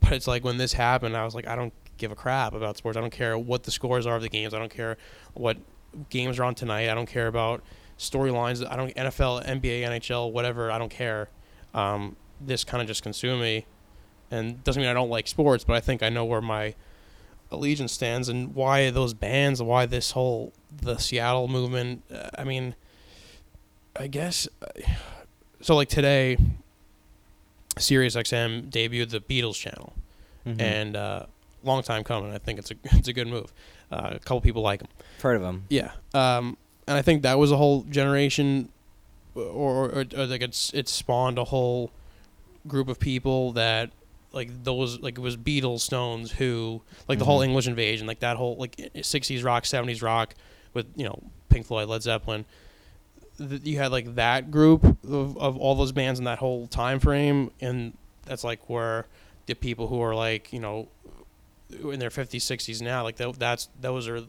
but 0.00 0.12
it's 0.12 0.26
like 0.26 0.42
when 0.44 0.56
this 0.56 0.72
happened, 0.72 1.16
I 1.16 1.24
was 1.24 1.34
like, 1.34 1.46
I 1.46 1.54
don't 1.54 1.72
give 1.98 2.10
a 2.10 2.16
crap 2.16 2.52
about 2.54 2.76
sports. 2.76 2.96
I 2.96 3.00
don't 3.00 3.10
care 3.12 3.38
what 3.38 3.62
the 3.64 3.70
scores 3.70 4.06
are 4.06 4.16
of 4.16 4.22
the 4.22 4.28
games. 4.28 4.54
I 4.54 4.58
don't 4.58 4.72
care 4.74 4.96
what 5.34 5.56
games 6.10 6.38
are 6.38 6.44
on 6.44 6.54
tonight. 6.54 6.88
I 6.88 6.94
don't 6.94 7.08
care 7.08 7.26
about 7.28 7.62
storylines. 7.98 8.68
I 8.68 8.76
don't 8.76 8.94
NFL, 8.94 9.44
NBA, 9.46 9.82
NHL, 9.82 10.32
whatever. 10.32 10.70
I 10.70 10.78
don't 10.78 10.90
care. 10.90 11.28
Um, 11.74 12.16
this 12.40 12.64
kind 12.64 12.80
of 12.80 12.86
just 12.88 13.02
consumed 13.02 13.40
me, 13.42 13.66
and 14.30 14.62
doesn't 14.64 14.80
mean 14.80 14.90
I 14.90 14.94
don't 14.94 15.10
like 15.10 15.26
sports, 15.28 15.64
but 15.64 15.74
I 15.76 15.80
think 15.80 16.02
I 16.02 16.08
know 16.08 16.24
where 16.24 16.40
my 16.40 16.74
allegiance 17.50 17.92
stands 17.92 18.28
and 18.28 18.54
why 18.54 18.90
those 18.90 19.14
bands, 19.14 19.62
why 19.62 19.86
this 19.86 20.12
whole 20.12 20.52
the 20.82 20.96
Seattle 20.98 21.48
movement. 21.48 22.02
Uh, 22.12 22.28
I 22.38 22.44
mean, 22.44 22.74
I 23.96 24.06
guess 24.06 24.46
uh, 24.62 24.66
so. 25.60 25.74
Like 25.76 25.88
today, 25.88 26.36
Sirius 27.78 28.16
XM 28.16 28.70
debuted 28.70 29.10
the 29.10 29.20
Beatles 29.20 29.54
channel, 29.56 29.92
Mhm. 30.46 30.60
and 30.60 30.96
uh, 30.96 31.26
long 31.62 31.82
time 31.82 32.04
coming. 32.04 32.32
I 32.32 32.38
think 32.38 32.58
it's 32.58 32.70
a 32.70 32.74
it's 32.96 33.08
a 33.08 33.12
good 33.12 33.28
move. 33.28 33.52
Uh, 33.90 34.10
a 34.12 34.18
couple 34.18 34.40
people 34.42 34.62
like 34.62 34.80
them. 34.80 34.88
heard 35.22 35.36
of 35.36 35.42
them. 35.42 35.64
Yeah, 35.70 35.92
um, 36.12 36.56
and 36.86 36.96
I 36.98 37.02
think 37.02 37.22
that 37.22 37.38
was 37.38 37.50
a 37.50 37.56
whole 37.56 37.82
generation, 37.84 38.68
or, 39.34 39.42
or, 39.44 39.88
or, 39.90 40.04
or 40.16 40.26
like 40.26 40.42
it's 40.42 40.72
it 40.74 40.88
spawned 40.88 41.38
a 41.38 41.44
whole 41.44 41.90
group 42.66 42.88
of 42.88 42.98
people 43.00 43.52
that 43.52 43.90
like 44.32 44.50
those 44.64 45.00
like 45.00 45.16
it 45.18 45.20
was 45.20 45.36
Beatles, 45.36 45.80
Stones, 45.80 46.30
Who, 46.32 46.82
like 47.08 47.18
the 47.18 47.24
whole. 47.24 47.40
English 47.42 47.66
invasion, 47.66 48.06
like 48.06 48.20
that 48.20 48.36
whole 48.36 48.56
like 48.56 48.76
'60s 48.76 49.44
rock, 49.44 49.64
'70s 49.64 50.02
rock 50.02 50.34
with 50.74 50.86
you 50.96 51.04
know 51.04 51.22
Pink 51.48 51.66
Floyd, 51.66 51.88
Led 51.88 52.02
Zeppelin. 52.02 52.44
Th- 53.38 53.60
You 53.64 53.78
had 53.78 53.90
like 53.92 54.14
that 54.16 54.50
group 54.50 54.84
of, 55.04 55.36
of 55.38 55.56
all 55.56 55.74
those 55.74 55.92
bands 55.92 56.18
in 56.18 56.24
that 56.26 56.38
whole 56.38 56.66
time 56.66 57.00
frame, 57.00 57.50
and 57.60 57.94
that's 58.26 58.44
like 58.44 58.68
where 58.68 59.06
the 59.46 59.54
people 59.54 59.86
who 59.88 60.00
are 60.02 60.14
like 60.14 60.52
you 60.52 60.60
know 60.60 60.88
in 61.70 61.98
their 62.00 62.10
50s, 62.10 62.36
60s 62.36 62.80
now, 62.82 63.02
like 63.02 63.16
tho- 63.16 63.32
that's 63.32 63.68
those 63.80 64.08
are 64.08 64.22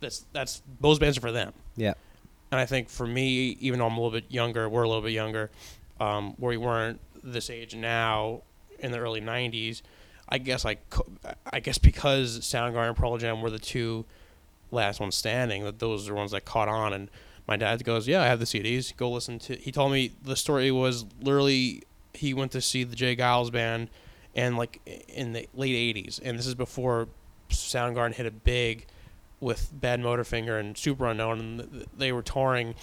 that's 0.00 0.24
that's 0.32 0.62
those 0.80 0.98
bands 0.98 1.16
are 1.18 1.20
for 1.22 1.32
them. 1.32 1.52
Yeah. 1.76 1.94
And 2.50 2.58
I 2.60 2.64
think 2.66 2.88
for 2.88 3.06
me, 3.06 3.56
even 3.60 3.78
though 3.78 3.86
I'm 3.86 3.92
a 3.92 3.96
little 4.00 4.10
bit 4.20 4.30
younger, 4.30 4.68
we're 4.68 4.82
a 4.82 4.88
little 4.88 5.02
bit 5.02 5.12
younger, 5.12 5.50
um, 6.00 6.34
where 6.38 6.50
we 6.50 6.56
weren't 6.56 6.98
this 7.22 7.50
age 7.50 7.74
now 7.74 8.40
in 8.78 8.92
the 8.92 8.98
early 8.98 9.20
'90s. 9.20 9.82
I 10.28 10.38
guess 10.38 10.64
I, 10.64 10.76
I 11.50 11.60
guess 11.60 11.78
because 11.78 12.40
Soundgarden 12.40 12.88
and 12.88 12.96
Pearl 12.96 13.16
Jam 13.16 13.40
were 13.40 13.50
the 13.50 13.58
two 13.58 14.04
last 14.70 15.00
ones 15.00 15.14
standing, 15.14 15.64
that 15.64 15.78
those 15.78 16.08
are 16.08 16.14
ones 16.14 16.32
that 16.32 16.44
caught 16.44 16.68
on. 16.68 16.92
And 16.92 17.10
my 17.46 17.56
dad 17.56 17.82
goes, 17.84 18.06
"Yeah, 18.06 18.22
I 18.22 18.26
have 18.26 18.38
the 18.38 18.44
CDs. 18.44 18.94
Go 18.96 19.10
listen 19.10 19.38
to." 19.40 19.56
He 19.56 19.72
told 19.72 19.92
me 19.92 20.12
the 20.22 20.36
story 20.36 20.70
was 20.70 21.06
literally 21.20 21.82
he 22.14 22.34
went 22.34 22.52
to 22.52 22.60
see 22.60 22.84
the 22.84 22.96
J. 22.96 23.16
Geils 23.16 23.50
band, 23.50 23.88
and 24.34 24.56
like 24.56 24.80
in 25.08 25.32
the 25.32 25.48
late 25.54 25.96
'80s, 25.96 26.20
and 26.22 26.38
this 26.38 26.46
is 26.46 26.54
before 26.54 27.08
Soundgarden 27.50 28.14
hit 28.14 28.26
a 28.26 28.30
big 28.30 28.86
with 29.40 29.72
Badmotorfinger 29.80 30.58
and 30.58 30.74
Superunknown, 30.74 31.38
and 31.38 31.86
they 31.96 32.12
were 32.12 32.22
touring 32.22 32.74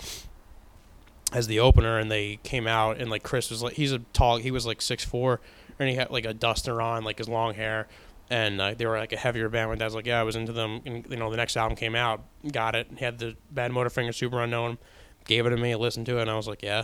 as 1.33 1.47
the 1.47 1.59
opener, 1.59 1.97
and 1.97 2.09
they 2.09 2.39
came 2.43 2.67
out, 2.67 2.97
and 2.99 3.09
like 3.09 3.23
Chris 3.23 3.49
was 3.49 3.63
like, 3.63 3.73
he's 3.73 3.91
a 3.91 3.99
tall, 4.13 4.37
he 4.37 4.51
was 4.51 4.65
like 4.65 4.81
six 4.81 5.03
four, 5.03 5.41
and 5.79 5.89
he 5.89 5.95
had 5.95 6.11
like 6.11 6.25
a 6.25 6.33
duster 6.33 6.81
on, 6.81 7.03
like 7.03 7.17
his 7.17 7.27
long 7.27 7.53
hair, 7.53 7.87
and 8.29 8.61
uh, 8.61 8.73
they 8.73 8.85
were 8.85 8.97
like 8.97 9.13
a 9.13 9.17
heavier 9.17 9.49
band. 9.49 9.69
My 9.69 9.75
dad's 9.75 9.95
like, 9.95 10.05
yeah, 10.05 10.19
I 10.19 10.23
was 10.23 10.35
into 10.35 10.53
them, 10.53 10.81
and 10.85 11.05
you 11.09 11.17
know, 11.17 11.29
the 11.31 11.37
next 11.37 11.57
album 11.57 11.75
came 11.75 11.95
out, 11.95 12.23
got 12.51 12.75
it, 12.75 12.87
had 12.99 13.19
the 13.19 13.35
Badmotorfinger, 13.53 14.13
Super 14.13 14.41
Unknown, 14.41 14.77
gave 15.25 15.45
it 15.45 15.49
to 15.49 15.57
me, 15.57 15.75
listened 15.75 16.05
to 16.07 16.17
it, 16.19 16.21
and 16.21 16.31
I 16.31 16.35
was 16.35 16.47
like, 16.47 16.61
yeah, 16.61 16.83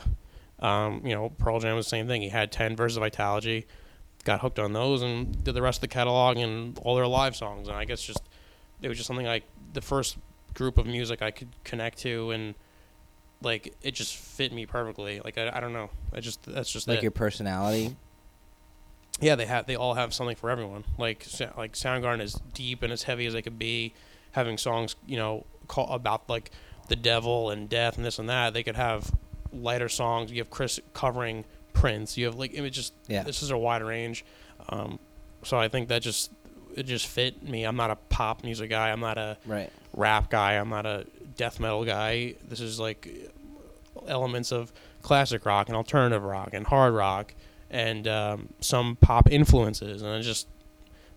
um, 0.59 1.01
you 1.05 1.13
know, 1.13 1.29
Pearl 1.29 1.59
Jam 1.59 1.75
was 1.75 1.85
the 1.85 1.89
same 1.89 2.07
thing. 2.07 2.21
He 2.21 2.29
had 2.29 2.51
ten 2.51 2.75
verses 2.75 2.97
of 2.97 3.03
Vitalogy, 3.03 3.65
got 4.23 4.41
hooked 4.41 4.59
on 4.59 4.73
those, 4.73 5.01
and 5.01 5.43
did 5.43 5.53
the 5.53 5.61
rest 5.61 5.77
of 5.77 5.81
the 5.81 5.87
catalog 5.87 6.37
and 6.37 6.77
all 6.79 6.95
their 6.95 7.07
live 7.07 7.35
songs, 7.35 7.67
and 7.67 7.77
I 7.77 7.85
guess 7.85 8.01
just 8.01 8.21
it 8.81 8.89
was 8.89 8.97
just 8.97 9.07
something 9.07 9.25
like 9.25 9.43
the 9.73 9.81
first 9.81 10.17
group 10.53 10.77
of 10.77 10.85
music 10.85 11.21
I 11.21 11.31
could 11.31 11.49
connect 11.63 11.99
to 11.99 12.31
and 12.31 12.55
like 13.41 13.73
it 13.81 13.91
just 13.91 14.15
fit 14.15 14.51
me 14.53 14.65
perfectly. 14.65 15.19
Like 15.23 15.37
I, 15.37 15.51
I 15.53 15.59
don't 15.59 15.73
know. 15.73 15.89
I 16.13 16.19
just 16.19 16.43
that's 16.43 16.71
just 16.71 16.87
like 16.87 16.99
it. 16.99 17.03
your 17.03 17.11
personality. 17.11 17.95
yeah. 19.19 19.35
They 19.35 19.45
have 19.45 19.65
they 19.67 19.75
all 19.75 19.93
have 19.95 20.13
something 20.13 20.35
for 20.35 20.49
everyone. 20.49 20.83
Like 20.97 21.25
like 21.57 21.73
Soundgarden 21.73 22.21
is 22.21 22.33
deep 22.53 22.83
and 22.83 22.91
as 22.91 23.03
heavy 23.03 23.25
as 23.25 23.33
they 23.33 23.41
could 23.41 23.59
be, 23.59 23.93
having 24.31 24.57
songs 24.57 24.95
you 25.05 25.17
know 25.17 25.45
call 25.67 25.89
about 25.93 26.29
like 26.29 26.51
the 26.87 26.95
devil 26.95 27.49
and 27.49 27.69
death 27.69 27.97
and 27.97 28.05
this 28.05 28.19
and 28.19 28.29
that. 28.29 28.53
They 28.53 28.63
could 28.63 28.75
have 28.75 29.11
lighter 29.53 29.89
songs. 29.89 30.31
You 30.31 30.39
have 30.39 30.49
Chris 30.49 30.79
covering 30.93 31.45
Prince. 31.73 32.17
You 32.17 32.25
have 32.25 32.35
like 32.35 32.53
it 32.53 32.69
just 32.71 32.93
Yeah. 33.07 33.23
this 33.23 33.41
is 33.43 33.51
a 33.51 33.57
wide 33.57 33.83
range. 33.83 34.23
Um, 34.69 34.99
so 35.43 35.57
I 35.57 35.67
think 35.67 35.87
that 35.89 36.01
just 36.01 36.31
it 36.75 36.83
just 36.83 37.05
fit 37.07 37.43
me. 37.43 37.63
I'm 37.65 37.75
not 37.75 37.91
a 37.91 37.95
pop 37.95 38.43
music 38.43 38.69
guy. 38.69 38.91
I'm 38.91 38.99
not 39.01 39.17
a 39.17 39.37
Right. 39.45 39.69
rap 39.93 40.29
guy. 40.29 40.53
I'm 40.53 40.69
not 40.69 40.85
a 40.85 41.05
death 41.35 41.59
metal 41.59 41.85
guy. 41.85 42.35
This 42.47 42.59
is 42.59 42.79
like 42.79 43.31
elements 44.07 44.51
of 44.51 44.71
classic 45.01 45.45
rock 45.45 45.67
and 45.67 45.75
alternative 45.75 46.23
rock 46.23 46.53
and 46.53 46.67
hard 46.67 46.93
rock 46.93 47.33
and 47.69 48.07
um, 48.07 48.49
some 48.59 48.97
pop 48.97 49.31
influences, 49.31 50.01
and 50.01 50.11
I 50.11 50.21
just 50.21 50.47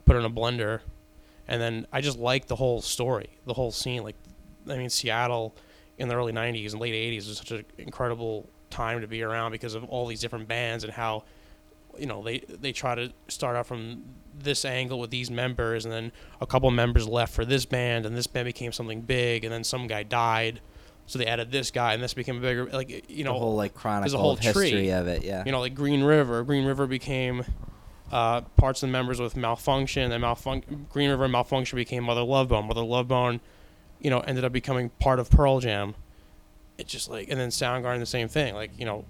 put 0.05 0.17
it 0.17 0.21
in 0.21 0.25
a 0.25 0.31
blender. 0.31 0.81
And 1.47 1.61
then 1.61 1.87
I 1.93 2.01
just 2.01 2.19
like 2.19 2.47
the 2.47 2.57
whole 2.57 2.81
story, 2.81 3.29
the 3.45 3.53
whole 3.53 3.71
scene. 3.71 4.03
Like, 4.03 4.17
I 4.71 4.77
mean, 4.79 4.89
Seattle 4.89 5.55
in 5.99 6.09
the 6.09 6.15
early 6.15 6.33
'90s 6.33 6.73
and 6.73 6.81
late 6.81 6.95
'80s 6.95 7.29
was 7.29 7.39
such 7.39 7.51
an 7.51 7.65
incredible 7.77 8.49
time 8.71 9.01
to 9.03 9.07
be 9.07 9.23
around 9.23 9.53
because 9.53 9.75
of 9.75 9.85
all 9.85 10.07
these 10.07 10.21
different 10.21 10.49
bands 10.49 10.85
and 10.85 10.93
how 10.93 11.25
you 11.99 12.07
know 12.07 12.23
they 12.23 12.39
they 12.49 12.73
try 12.73 12.95
to 12.95 13.13
start 13.29 13.57
out 13.57 13.67
from 13.67 14.03
this 14.37 14.65
angle 14.65 14.99
with 14.99 15.11
these 15.11 15.31
members 15.31 15.85
and 15.85 15.93
then 15.93 16.13
a 16.41 16.47
couple 16.47 16.71
members 16.71 17.09
left 17.09 17.33
for 17.33 17.45
this 17.45 17.65
band 17.65 18.05
and 18.05 18.17
this 18.17 18.27
band 18.27 18.47
became 18.47 18.73
something 18.73 19.01
big 19.01 19.45
and 19.45 19.53
then 19.53 19.63
some 19.63 19.87
guy 19.87 20.03
died 20.03 20.61
so 21.07 21.19
they 21.19 21.27
added 21.27 21.53
this 21.53 21.71
guy 21.71 21.95
and 21.95 22.03
this 22.03 22.15
became 22.15 22.39
a 22.39 22.41
bigger 22.41 22.67
like 22.67 23.09
you 23.11 23.25
know 23.25 23.35
the 23.35 23.39
whole 23.39 23.57
like 23.57 23.75
chronicle 23.75 24.19
whole 24.19 24.33
of 24.33 24.41
history 24.41 24.71
tree. 24.71 24.91
of 24.91 25.07
it. 25.07 25.25
Yeah. 25.25 25.43
you 25.47 25.53
know 25.53 25.61
like 25.61 25.75
green 25.75 26.03
river 26.03 26.43
green 26.43 26.65
river 26.65 26.87
became 26.87 27.45
uh, 28.13 28.43
parts 28.57 28.83
of 28.83 28.89
the 28.89 28.93
members 28.93 29.21
with 29.21 29.35
Malfunkshun 29.35 30.11
and 30.11 30.25
Malfunkshun 30.25 30.89
green 30.89 31.11
river 31.11 31.25
and 31.25 31.35
Malfunkshun 31.35 31.75
became 31.75 32.05
mother 32.05 32.23
love 32.23 32.49
bone 32.49 32.67
mother 32.67 32.85
love 32.85 33.09
bone 33.09 33.41
you 34.01 34.11
know 34.11 34.21
ended 34.21 34.45
up 34.45 34.53
becoming 34.53 34.91
part 34.99 35.19
of 35.19 35.31
pearl 35.31 35.61
jam 35.61 35.95
it 36.79 36.87
just 36.87 37.09
like 37.09 37.29
and 37.29 37.39
then 37.39 37.51
soundgarden 37.51 37.99
the 37.99 38.07
same 38.07 38.29
thing 38.29 38.55
like 38.55 38.71
you 38.79 38.85
know 38.85 39.05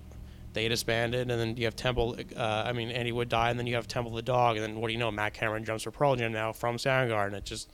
they 0.55 0.69
disbanded 0.69 1.31
and 1.31 1.40
then 1.40 1.57
you 1.57 1.64
have 1.64 1.77
temple 1.77 2.17
uh, 2.37 2.62
i 2.67 2.73
mean 2.73 2.90
andy 2.90 3.12
wood 3.12 3.29
died 3.29 3.51
and 3.51 3.59
then 3.59 3.67
you 3.67 3.75
have 3.75 3.87
temple 3.88 4.12
the 4.12 4.23
dog 4.23 4.57
and 4.57 4.64
then 4.64 4.81
what 4.81 4.87
do 4.88 4.93
you 4.95 4.99
know 4.99 5.11
matt 5.11 5.35
cameron 5.35 5.64
jumps 5.64 5.83
for 5.85 5.90
pearl 5.90 6.17
jam 6.17 6.33
now 6.33 6.53
from 6.53 6.77
soundgarden 6.77 7.35
it 7.35 7.45
just 7.45 7.69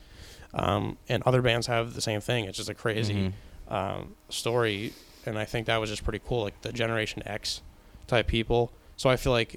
um, 0.55 0.97
and 1.09 1.23
other 1.25 1.43
bands 1.43 1.67
have 1.69 1.95
the 1.95 2.01
same 2.01 2.21
thing 2.21 2.47
it's 2.47 2.57
just 2.57 2.69
a 2.69 2.75
crazy 2.75 3.33
Mhm. 3.71 3.73
um, 3.73 4.17
story, 4.31 4.93
and 5.25 5.39
I 5.39 5.45
think 5.45 5.67
that 5.69 5.77
was 5.77 5.91
just 5.91 6.03
pretty 6.03 6.21
cool, 6.27 6.43
like 6.43 6.61
the 6.63 6.73
Generation 6.73 7.23
X 7.25 7.63
type 8.09 8.27
people. 8.27 8.73
So 8.97 9.09
I 9.09 9.15
feel 9.17 9.31
like 9.31 9.55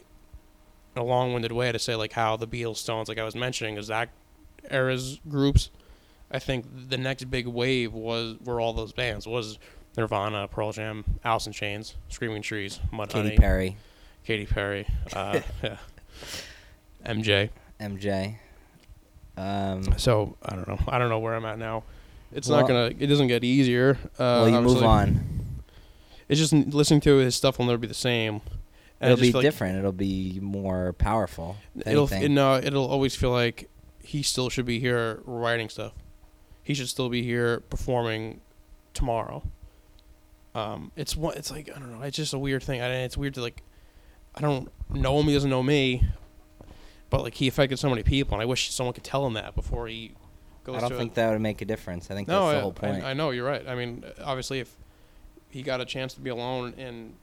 in 0.96 1.02
a 1.02 1.04
long-winded 1.04 1.52
way 1.52 1.72
to 1.72 1.80
say 1.80 1.96
like 1.96 2.14
how 2.14 2.38
the 2.38 2.46
Beatles, 2.46 2.78
Stones, 2.78 3.10
like 3.10 3.18
I 3.18 3.24
was 3.24 3.34
mentioning, 3.36 3.76
is 3.78 3.88
that 3.88 4.10
era's 4.70 5.20
groups. 5.28 5.72
I 6.30 6.38
think 6.38 6.66
the 6.90 6.98
next 7.00 7.24
big 7.32 7.48
wave 7.48 7.92
was 7.94 8.36
were 8.46 8.62
all 8.62 8.74
those 8.74 8.92
bands 8.94 9.26
was 9.26 9.58
Nirvana, 9.98 10.48
Pearl 10.48 10.72
Jam, 10.72 11.04
Alice 11.24 11.48
in 11.48 11.54
Chains, 11.54 11.96
Screaming 12.10 12.42
Trees, 12.42 12.80
Mud 12.92 13.10
Katy 13.10 13.32
Mudhoney, 13.32 13.40
Perry, 13.40 13.78
Katy 14.26 14.46
Perry, 14.46 14.88
uh, 15.14 15.40
yeah, 15.64 15.78
MJ. 17.06 17.50
MJ. 17.80 18.38
Um, 19.38 19.98
So 19.98 20.38
I 20.44 20.56
don't 20.56 20.68
know. 20.68 20.80
I 20.88 20.98
don't 21.00 21.10
know 21.10 21.20
where 21.20 21.36
I'm 21.36 21.46
at 21.46 21.58
now. 21.60 21.84
It's 22.32 22.48
Well- 22.48 22.62
not 22.62 22.68
gonna. 22.68 22.92
It 22.98 23.08
doesn't 23.08 23.28
get 23.28 23.44
easier. 23.44 23.98
Uh, 24.18 24.46
well, 24.46 24.50
you 24.50 24.62
move 24.62 24.84
on. 24.84 25.24
It's 26.30 26.40
just 26.40 26.54
listening 26.54 27.02
to 27.02 27.18
his 27.18 27.36
stuff 27.36 27.60
will 27.60 27.66
never 27.66 27.78
be 27.78 27.88
the 27.88 27.94
same. 27.94 28.42
And 29.02 29.12
It'll 29.12 29.22
be 29.22 29.32
feel 29.32 29.40
like 29.42 29.44
different. 29.44 29.78
It'll 29.78 29.92
be 29.92 30.40
more 30.42 30.94
powerful. 30.94 31.58
It'll 31.86 32.08
it, 32.12 32.30
no. 32.30 32.56
It'll 32.56 32.88
always 32.88 33.16
feel 33.16 33.32
like 33.32 33.70
he 34.02 34.24
still 34.24 34.50
should 34.50 34.66
be 34.66 34.80
here 34.80 35.22
writing 35.26 35.68
stuff. 35.68 35.92
He 36.64 36.74
should 36.74 36.88
still 36.88 37.10
be 37.10 37.22
here 37.22 37.60
performing 37.70 38.40
tomorrow. 38.94 39.44
Um, 40.56 40.92
it's 40.96 41.16
one. 41.16 41.36
It's 41.36 41.52
like 41.52 41.70
I 41.76 41.80
don't 41.80 41.92
know. 41.92 42.04
It's 42.04 42.18
just 42.18 42.34
a 42.34 42.40
weird 42.40 42.64
thing. 42.64 42.82
I, 42.82 43.04
it's 43.04 43.18
weird 43.18 43.36
to 43.36 43.42
like. 43.42 43.64
I 44.36 44.42
don't 44.42 44.70
know 44.90 45.20
him. 45.20 45.28
He 45.28 45.34
doesn't 45.34 45.50
know 45.50 45.64
me. 45.64 46.04
But 47.10 47.22
like 47.22 47.36
he 47.36 47.48
affected 47.48 47.78
so 47.78 47.90
many 47.90 48.02
people, 48.02 48.34
and 48.34 48.42
I 48.42 48.46
wish 48.46 48.72
someone 48.72 48.94
could 48.94 49.04
tell 49.04 49.26
him 49.26 49.34
that 49.34 49.54
before 49.54 49.88
he 49.88 50.14
goes. 50.64 50.82
I 50.82 50.88
don't 50.88 50.98
think 50.98 51.14
that 51.14 51.32
would 51.32 51.42
make 51.42 51.62
a 51.62 51.66
difference. 51.66 52.10
I 52.10 52.16
think 52.16 52.28
no, 52.28 52.48
that's 52.48 52.54
the 52.54 52.58
I, 52.58 52.62
whole 52.62 52.72
point. 52.74 53.04
I, 53.04 53.12
I 53.12 53.14
know 53.14 53.30
you're 53.30 53.46
right. 53.46 53.68
I 53.68 53.76
mean, 53.76 54.04
obviously, 54.24 54.60
if 54.60 54.76
he 55.50 55.62
got 55.62 55.80
a 55.80 55.86
chance 55.86 56.16
to 56.16 56.22
be 56.22 56.32
alone 56.32 56.74
and 56.78 57.14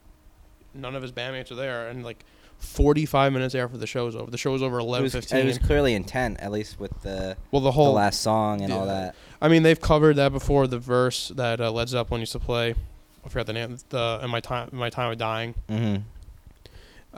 none 0.74 0.94
of 0.94 1.02
his 1.02 1.10
bandmates 1.10 1.50
are 1.50 1.56
there, 1.56 1.88
and 1.88 2.04
like 2.04 2.24
45 2.58 3.32
minutes 3.32 3.54
after 3.54 3.76
the 3.76 3.86
show's 3.86 4.14
over, 4.14 4.30
the 4.30 4.38
show's 4.38 4.62
over 4.62 4.78
it, 4.78 4.84
11:15. 4.84 5.02
was, 5.02 5.32
it 5.32 5.44
was 5.44 5.58
clearly 5.58 5.94
intent, 5.94 6.38
at 6.40 6.52
least 6.52 6.78
with 6.78 7.02
the 7.02 7.36
well, 7.50 7.60
the 7.60 7.68
the 7.68 7.72
whole. 7.72 7.94
last 7.94 8.20
song 8.20 8.60
and 8.60 8.72
all 8.72 8.86
that. 8.86 9.14
I 9.40 9.48
mean, 9.48 9.62
they've 9.62 9.80
covered 9.80 10.16
that 10.16 10.30
before. 10.30 10.66
The 10.66 10.78
verse 10.78 11.32
that 11.34 11.60
uh, 11.60 11.72
Led 11.72 11.88
Zeppelin 11.88 12.20
used 12.20 12.32
to 12.32 12.38
play. 12.38 12.74
I 13.24 13.28
forgot 13.28 13.46
the 13.46 13.52
name. 13.52 13.76
The 13.90 14.20
in 14.22 14.30
my 14.30 14.40
time, 14.40 14.70
in 14.72 14.78
my 14.78 14.90
time 14.90 15.12
of 15.12 15.18
dying. 15.18 15.54
hmm 15.68 15.96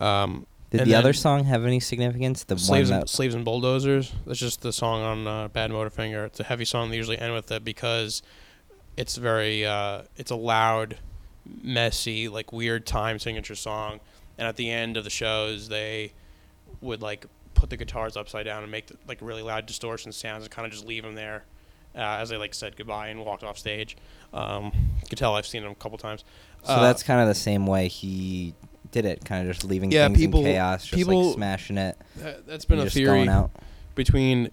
Um, 0.02 0.46
Did 0.70 0.84
the 0.86 0.94
other 0.94 1.12
song 1.12 1.44
have 1.44 1.64
any 1.64 1.80
significance? 1.80 2.44
The 2.44 2.58
slaves 2.58 2.90
one 2.90 3.00
and 3.00 3.02
that 3.06 3.08
slaves 3.10 3.34
and 3.34 3.44
bulldozers. 3.44 4.12
That's 4.26 4.38
just 4.38 4.62
the 4.62 4.72
song 4.72 5.02
on 5.02 5.26
uh, 5.26 5.48
Badmotorfinger. 5.48 6.26
It's 6.26 6.40
a 6.40 6.44
heavy 6.44 6.64
song. 6.64 6.90
They 6.90 6.96
usually 6.96 7.18
end 7.18 7.34
with 7.34 7.50
it 7.52 7.64
because 7.64 8.22
it's 8.96 9.16
very 9.16 9.64
uh, 9.64 10.02
it's 10.16 10.30
a 10.30 10.36
loud, 10.36 10.98
messy, 11.62 12.28
like 12.28 12.52
weird 12.52 12.86
time 12.86 13.18
signature 13.18 13.54
song. 13.54 14.00
And 14.38 14.48
at 14.48 14.56
the 14.56 14.70
end 14.70 14.96
of 14.96 15.04
the 15.04 15.10
shows, 15.10 15.68
they 15.68 16.12
would 16.80 17.02
like 17.02 17.26
put 17.54 17.70
the 17.70 17.76
guitars 17.76 18.16
upside 18.16 18.46
down 18.46 18.62
and 18.62 18.72
make 18.72 18.86
the, 18.86 18.96
like 19.06 19.18
really 19.20 19.42
loud 19.42 19.66
distortion 19.66 20.10
sounds 20.10 20.42
and 20.42 20.50
kind 20.50 20.66
of 20.66 20.72
just 20.72 20.84
leave 20.86 21.02
them 21.04 21.14
there 21.14 21.44
uh, 21.96 21.98
as 22.00 22.28
they 22.30 22.36
like 22.36 22.54
said 22.54 22.76
goodbye 22.76 23.08
and 23.08 23.24
walked 23.24 23.44
off 23.44 23.58
stage. 23.58 23.96
Um, 24.32 24.72
you 25.02 25.08
can 25.08 25.18
tell 25.18 25.34
I've 25.34 25.46
seen 25.46 25.62
him 25.62 25.72
a 25.72 25.74
couple 25.74 25.98
times. 25.98 26.24
So 26.64 26.72
Uh, 26.74 26.80
that's 26.82 27.02
kind 27.02 27.20
of 27.20 27.28
the 27.28 27.34
same 27.34 27.66
way 27.66 27.88
he 27.88 28.54
did 28.90 29.04
it, 29.04 29.24
kind 29.24 29.46
of 29.48 29.54
just 29.54 29.64
leaving 29.66 29.90
Yeah, 29.90 30.06
things 30.08 30.18
people- 30.18 30.40
in 30.40 30.52
chaos, 30.52 30.82
just 30.84 30.94
people- 30.94 31.26
like 31.28 31.34
smashing 31.34 31.78
it. 31.78 31.96
that, 32.16 32.46
that's 32.46 32.64
been 32.64 32.78
a 32.78 32.84
just 32.84 32.94
theory. 32.96 33.28
out. 33.28 33.50
between 33.94 34.50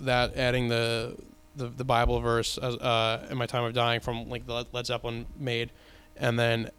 that 0.00 0.36
adding 0.36 0.68
the 0.68 1.16
the, 1.56 1.66
the 1.68 1.84
Bible 1.84 2.20
verse 2.20 2.56
as 2.58 2.76
uh, 2.76 3.26
in 3.30 3.36
my 3.36 3.46
time 3.46 3.64
of 3.64 3.72
dying 3.74 3.98
from 3.98 4.28
like 4.30 4.46
the 4.46 4.52
Led- 4.54 4.66
Led 4.72 4.86
Zeppelin 4.86 5.26
made, 5.36 5.72
and 6.16 6.38
then 6.38 6.70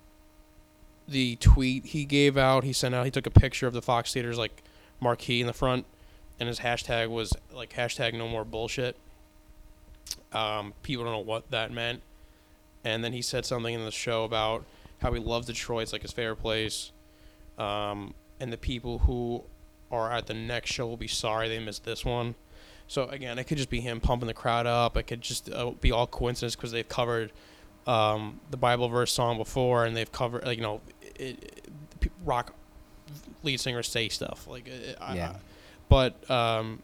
the 1.07 1.35
tweet 1.37 1.87
he 1.87 2.05
gave 2.05 2.37
out. 2.37 2.63
He 2.63 2.71
sent 2.71 2.95
out. 2.95 3.03
He 3.03 3.11
took 3.11 3.25
a 3.25 3.31
picture 3.31 3.67
of 3.67 3.73
the 3.73 3.81
Fox 3.81 4.13
Theaters 4.13 4.37
like 4.37 4.63
marquee 5.01 5.41
in 5.41 5.47
the 5.47 5.53
front, 5.53 5.85
and 6.39 6.47
his 6.47 6.59
hashtag 6.59 7.09
was 7.09 7.33
like 7.53 7.73
hashtag 7.73 8.13
No 8.13 8.27
More 8.29 8.45
Bullshit. 8.45 8.95
Um, 10.33 10.73
people 10.83 11.03
don't 11.05 11.13
know 11.13 11.19
what 11.19 11.49
that 11.51 11.71
meant, 11.71 12.01
and 12.83 13.03
then 13.03 13.13
he 13.13 13.21
said 13.21 13.45
something 13.45 13.73
in 13.73 13.83
the 13.85 13.91
show 13.91 14.23
about 14.23 14.65
how 15.01 15.11
he 15.13 15.19
loves 15.19 15.47
Detroit. 15.47 15.83
It's 15.83 15.93
like 15.93 16.01
his 16.03 16.11
favorite 16.11 16.37
place, 16.37 16.91
um, 17.57 18.13
and 18.39 18.53
the 18.53 18.57
people 18.57 18.99
who 18.99 19.43
are 19.91 20.11
at 20.11 20.27
the 20.27 20.33
next 20.35 20.71
show 20.71 20.85
will 20.87 20.97
be 20.97 21.07
sorry 21.07 21.49
they 21.49 21.59
missed 21.59 21.83
this 21.83 22.05
one. 22.05 22.35
So 22.87 23.05
again, 23.05 23.37
it 23.39 23.45
could 23.45 23.57
just 23.57 23.69
be 23.69 23.81
him 23.81 23.99
pumping 23.99 24.27
the 24.27 24.33
crowd 24.33 24.65
up. 24.67 24.97
It 24.97 25.03
could 25.03 25.21
just 25.21 25.49
uh, 25.51 25.71
be 25.71 25.91
all 25.91 26.07
coincidence 26.07 26.55
because 26.55 26.71
they've 26.71 26.87
covered 26.87 27.31
um, 27.87 28.39
the 28.51 28.57
Bible 28.57 28.87
verse 28.89 29.11
song 29.11 29.37
before, 29.37 29.85
and 29.85 29.95
they've 29.97 30.11
covered 30.11 30.43
like 30.45 30.57
you 30.57 30.63
know, 30.63 30.81
it, 31.15 31.61
it, 32.01 32.11
rock 32.23 32.53
lead 33.43 33.59
singers 33.59 33.87
say 33.87 34.09
stuff 34.09 34.47
like 34.47 34.67
it, 34.67 34.97
I- 35.01 35.15
Yeah. 35.15 35.35
but 35.87 36.29
um, 36.29 36.81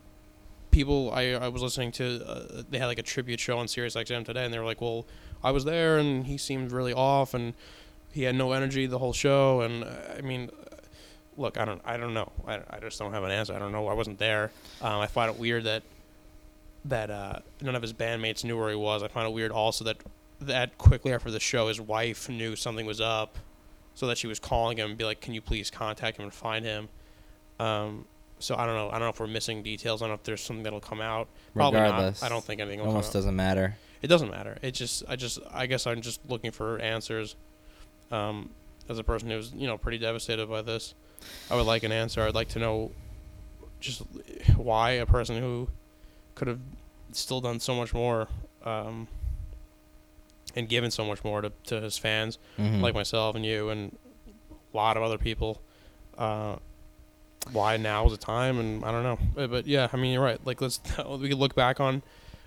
people 0.75 1.09
I 1.13 1.29
I 1.29 1.47
was 1.47 1.61
listening 1.61 1.93
to 1.93 2.05
uh, 2.27 2.63
they 2.69 2.77
had 2.77 2.87
like 2.87 2.99
a 2.99 3.03
tribute 3.03 3.39
show 3.39 3.57
on 3.57 3.67
Sirius 3.67 3.95
XM 3.95 4.25
today, 4.25 4.43
and 4.43 4.53
they 4.53 4.59
were 4.59 4.65
like, 4.65 4.81
well, 4.81 5.05
I 5.41 5.51
was 5.51 5.63
there, 5.63 5.97
and 5.97 6.27
he 6.27 6.37
seemed 6.37 6.73
really 6.73 6.93
off, 6.93 7.33
and 7.33 7.53
he 8.11 8.23
had 8.23 8.35
no 8.35 8.51
energy 8.51 8.85
the 8.85 8.99
whole 8.99 9.13
show, 9.13 9.61
and 9.61 9.83
uh, 9.83 9.87
I 10.17 10.21
mean. 10.21 10.51
Look, 11.37 11.57
I 11.57 11.65
don't. 11.65 11.81
I 11.83 11.97
don't 11.97 12.13
know. 12.13 12.31
I, 12.47 12.61
I 12.69 12.79
just 12.79 12.97
don't 12.97 13.11
have 13.11 13.25
an 13.25 13.31
answer. 13.31 13.53
I 13.53 13.59
don't 13.59 13.73
know. 13.73 13.89
I 13.89 13.93
wasn't 13.93 14.19
there. 14.19 14.51
Um, 14.81 15.01
I 15.01 15.07
find 15.07 15.29
it 15.29 15.37
weird 15.37 15.65
that 15.65 15.83
that 16.85 17.09
uh, 17.11 17.39
none 17.61 17.75
of 17.75 17.81
his 17.81 17.91
bandmates 17.91 18.45
knew 18.45 18.57
where 18.57 18.69
he 18.69 18.75
was. 18.77 19.03
I 19.03 19.09
find 19.09 19.27
it 19.27 19.33
weird 19.33 19.51
also 19.51 19.83
that 19.83 19.97
that 20.39 20.77
quickly 20.77 21.11
after 21.11 21.29
the 21.31 21.41
show, 21.41 21.67
his 21.67 21.81
wife 21.81 22.29
knew 22.29 22.55
something 22.55 22.85
was 22.85 23.01
up, 23.01 23.37
so 23.95 24.07
that 24.07 24.17
she 24.17 24.27
was 24.27 24.39
calling 24.39 24.77
him 24.77 24.91
and 24.91 24.97
be 24.97 25.03
like, 25.03 25.19
"Can 25.19 25.33
you 25.33 25.41
please 25.41 25.69
contact 25.69 26.17
him 26.17 26.23
and 26.23 26.33
find 26.33 26.63
him?" 26.63 26.87
Um, 27.59 28.05
so 28.39 28.55
I 28.55 28.65
don't 28.65 28.75
know. 28.75 28.87
I 28.89 28.93
don't 28.93 29.01
know 29.01 29.09
if 29.09 29.19
we're 29.19 29.27
missing 29.27 29.63
details. 29.63 30.01
I 30.01 30.05
don't 30.05 30.11
know 30.11 30.15
if 30.15 30.23
there's 30.23 30.41
something 30.41 30.63
that'll 30.63 30.79
come 30.79 31.01
out. 31.01 31.27
Probably 31.53 31.79
Regardless, 31.79 32.21
not. 32.21 32.25
I 32.25 32.29
don't 32.33 32.43
think 32.43 32.61
anything 32.61 32.79
will 32.79 32.87
almost 32.87 33.11
come 33.11 33.19
out. 33.19 33.21
doesn't 33.21 33.35
matter. 33.35 33.77
It 34.01 34.07
doesn't 34.07 34.29
matter. 34.29 34.57
It 34.61 34.71
just, 34.71 35.03
I 35.07 35.15
just, 35.15 35.39
I 35.51 35.65
guess 35.67 35.87
I'm 35.87 36.01
just 36.01 36.19
looking 36.29 36.51
for 36.51 36.77
answers. 36.79 37.35
Um, 38.11 38.49
as 38.87 38.99
a 38.99 39.03
person 39.03 39.29
who's, 39.31 39.51
you 39.53 39.65
know, 39.67 39.77
pretty 39.77 39.97
devastated 39.97 40.47
by 40.47 40.61
this, 40.61 40.93
I 41.49 41.55
would 41.55 41.65
like 41.65 41.83
an 41.83 41.91
answer. 41.91 42.21
I'd 42.21 42.35
like 42.35 42.49
to 42.49 42.59
know 42.59 42.91
just 43.79 44.01
why 44.55 44.91
a 44.91 45.05
person 45.05 45.37
who 45.39 45.69
could 46.35 46.47
have 46.47 46.59
still 47.13 47.41
done 47.41 47.59
so 47.59 47.73
much 47.73 47.93
more, 47.93 48.27
um, 48.63 49.07
and 50.55 50.69
given 50.69 50.91
so 50.91 51.03
much 51.05 51.23
more 51.23 51.41
to, 51.41 51.51
to 51.65 51.81
his 51.81 51.97
fans, 51.97 52.37
Mhm. 52.59 52.81
like 52.81 52.93
myself 52.93 53.35
and 53.35 53.45
you 53.45 53.69
and 53.69 53.97
a 54.73 54.77
lot 54.77 54.97
of 54.97 55.03
other 55.03 55.17
people, 55.17 55.61
uh, 56.17 56.57
why 57.51 57.77
now 57.77 58.05
is 58.05 58.11
the 58.11 58.17
time? 58.17 58.59
And 58.59 58.83
I 58.83 58.91
don't 58.91 59.03
know. 59.03 59.19
But, 59.33 59.51
but 59.51 59.67
yeah, 59.67 59.87
I 59.91 59.97
mean, 59.97 60.13
you're 60.13 60.23
right. 60.23 60.39
Like, 60.45 60.61
let's, 60.61 60.79
we 61.09 61.29
could 61.29 61.37
look 61.37 61.55
back 61.55 61.79
on 61.79 62.01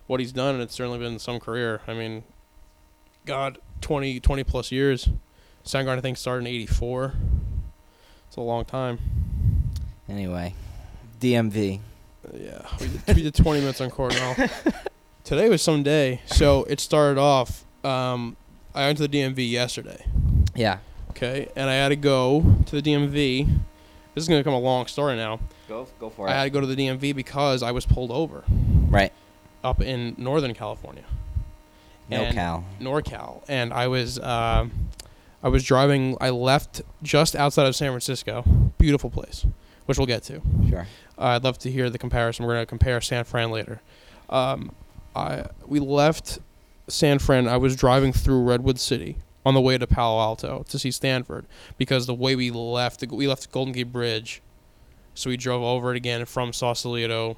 what 0.07 0.21
he's 0.21 0.33
done, 0.33 0.55
and 0.55 0.63
it's 0.63 0.75
certainly 0.75 0.99
been 0.99 1.19
some 1.19 1.39
career. 1.39 1.81
I 1.87 1.95
mean, 1.95 2.25
God, 3.27 3.59
20, 3.81 4.21
20 4.21 4.45
plus 4.45 4.73
years. 4.73 5.09
Soundgarden, 5.65 5.99
I 5.99 6.01
think, 6.01 6.17
started 6.17 6.47
in 6.47 6.55
84. 6.55 7.15
It's 8.27 8.37
a 8.37 8.41
long 8.41 8.65
time. 8.65 8.99
Anyway, 10.09 10.55
DMV. 11.21 11.81
Uh, 12.25 12.37
yeah, 12.37 12.67
we 12.81 12.89
did, 12.89 13.17
we 13.17 13.23
did 13.23 13.35
20 13.35 13.61
minutes 13.61 13.81
on 13.81 13.91
Cornell. 13.91 14.35
Today 15.25 15.51
was 15.51 15.61
some 15.61 15.83
day. 15.83 16.23
So 16.27 16.65
it 16.65 16.81
started 16.81 17.21
off, 17.21 17.65
um, 17.85 18.37
I 18.75 18.87
went 18.87 18.97
to 18.99 19.07
the 19.07 19.19
DMV 19.19 19.51
yesterday. 19.51 20.05
Yeah. 20.55 20.79
Okay, 21.11 21.49
and 21.55 21.69
I 21.69 21.75
had 21.75 21.89
to 21.89 21.97
go 21.97 22.57
to 22.67 22.81
the 22.81 22.83
DMV. 22.83 23.61
This 24.19 24.25
is 24.25 24.29
gonna 24.29 24.41
become 24.41 24.55
a 24.55 24.59
long 24.59 24.87
story 24.87 25.17
now. 25.17 25.39
Go 25.69 25.87
go 26.01 26.11
for 26.11 26.27
it. 26.27 26.31
I 26.31 26.35
had 26.35 26.45
to 26.45 26.51
go 26.51 26.61
to 26.61 26.67
the 26.67 26.75
DMV 26.77 27.15
because 27.15 27.63
I 27.63 27.71
was 27.73 27.87
pulled 27.87 28.11
over 28.11 28.43
Right. 28.89 29.13
up 29.63 29.81
in 29.81 30.15
Northern 30.19 30.55
California, 30.55 31.05
No 32.11 32.23
And- 32.23 32.65
NorCal, 32.81 33.43
and 33.49 33.73
I 33.73 33.87
was 33.87 34.19
um, 34.21 34.73
I 35.43 35.49
was 35.49 35.63
driving. 35.63 36.17
I 36.21 36.31
left 36.31 36.83
just 37.03 37.37
outside 37.37 37.67
of 37.67 37.77
San 37.77 37.91
Francisco. 37.93 38.43
Beautiful 38.79 39.09
place, 39.11 39.47
which 39.87 39.99
we'll 39.99 40.07
get 40.07 40.25
to. 40.25 40.41
Sure. 40.69 40.87
I'd 41.17 41.45
love 41.45 41.59
to 41.59 41.71
hear 41.71 41.89
the 41.91 41.99
comparison. 41.99 42.45
We're 42.45 42.55
gonna 42.55 42.67
compare 42.67 43.01
San 43.01 43.23
Fran 43.25 43.51
later. 43.53 43.81
Um, 44.31 44.73
I 45.15 45.45
we 45.67 45.79
left 45.81 46.39
San 46.89 47.19
Fran. 47.21 47.47
I 47.47 47.57
was 47.57 47.77
driving 47.77 48.13
through 48.13 48.43
Redwood 48.43 48.81
City 48.81 49.17
on 49.49 49.55
the 49.55 49.63
way 49.63 49.79
to 49.79 49.87
Palo 49.87 50.21
Alto 50.21 50.63
to 50.69 50.79
see 50.79 50.91
Stanford 50.91 51.47
because 51.79 52.05
the 52.05 52.13
way 52.13 52.37
we 52.37 52.51
left, 52.51 53.03
we 53.11 53.27
left 53.27 53.51
Golden 53.51 53.73
Gate 53.73 53.91
Bridge, 53.91 54.43
so 55.15 55.31
we 55.31 55.39
drove 55.39 55.63
over 55.63 55.91
it 55.91 55.97
again 55.97 56.27
from 56.27 56.53
Sausalito, 56.53 57.35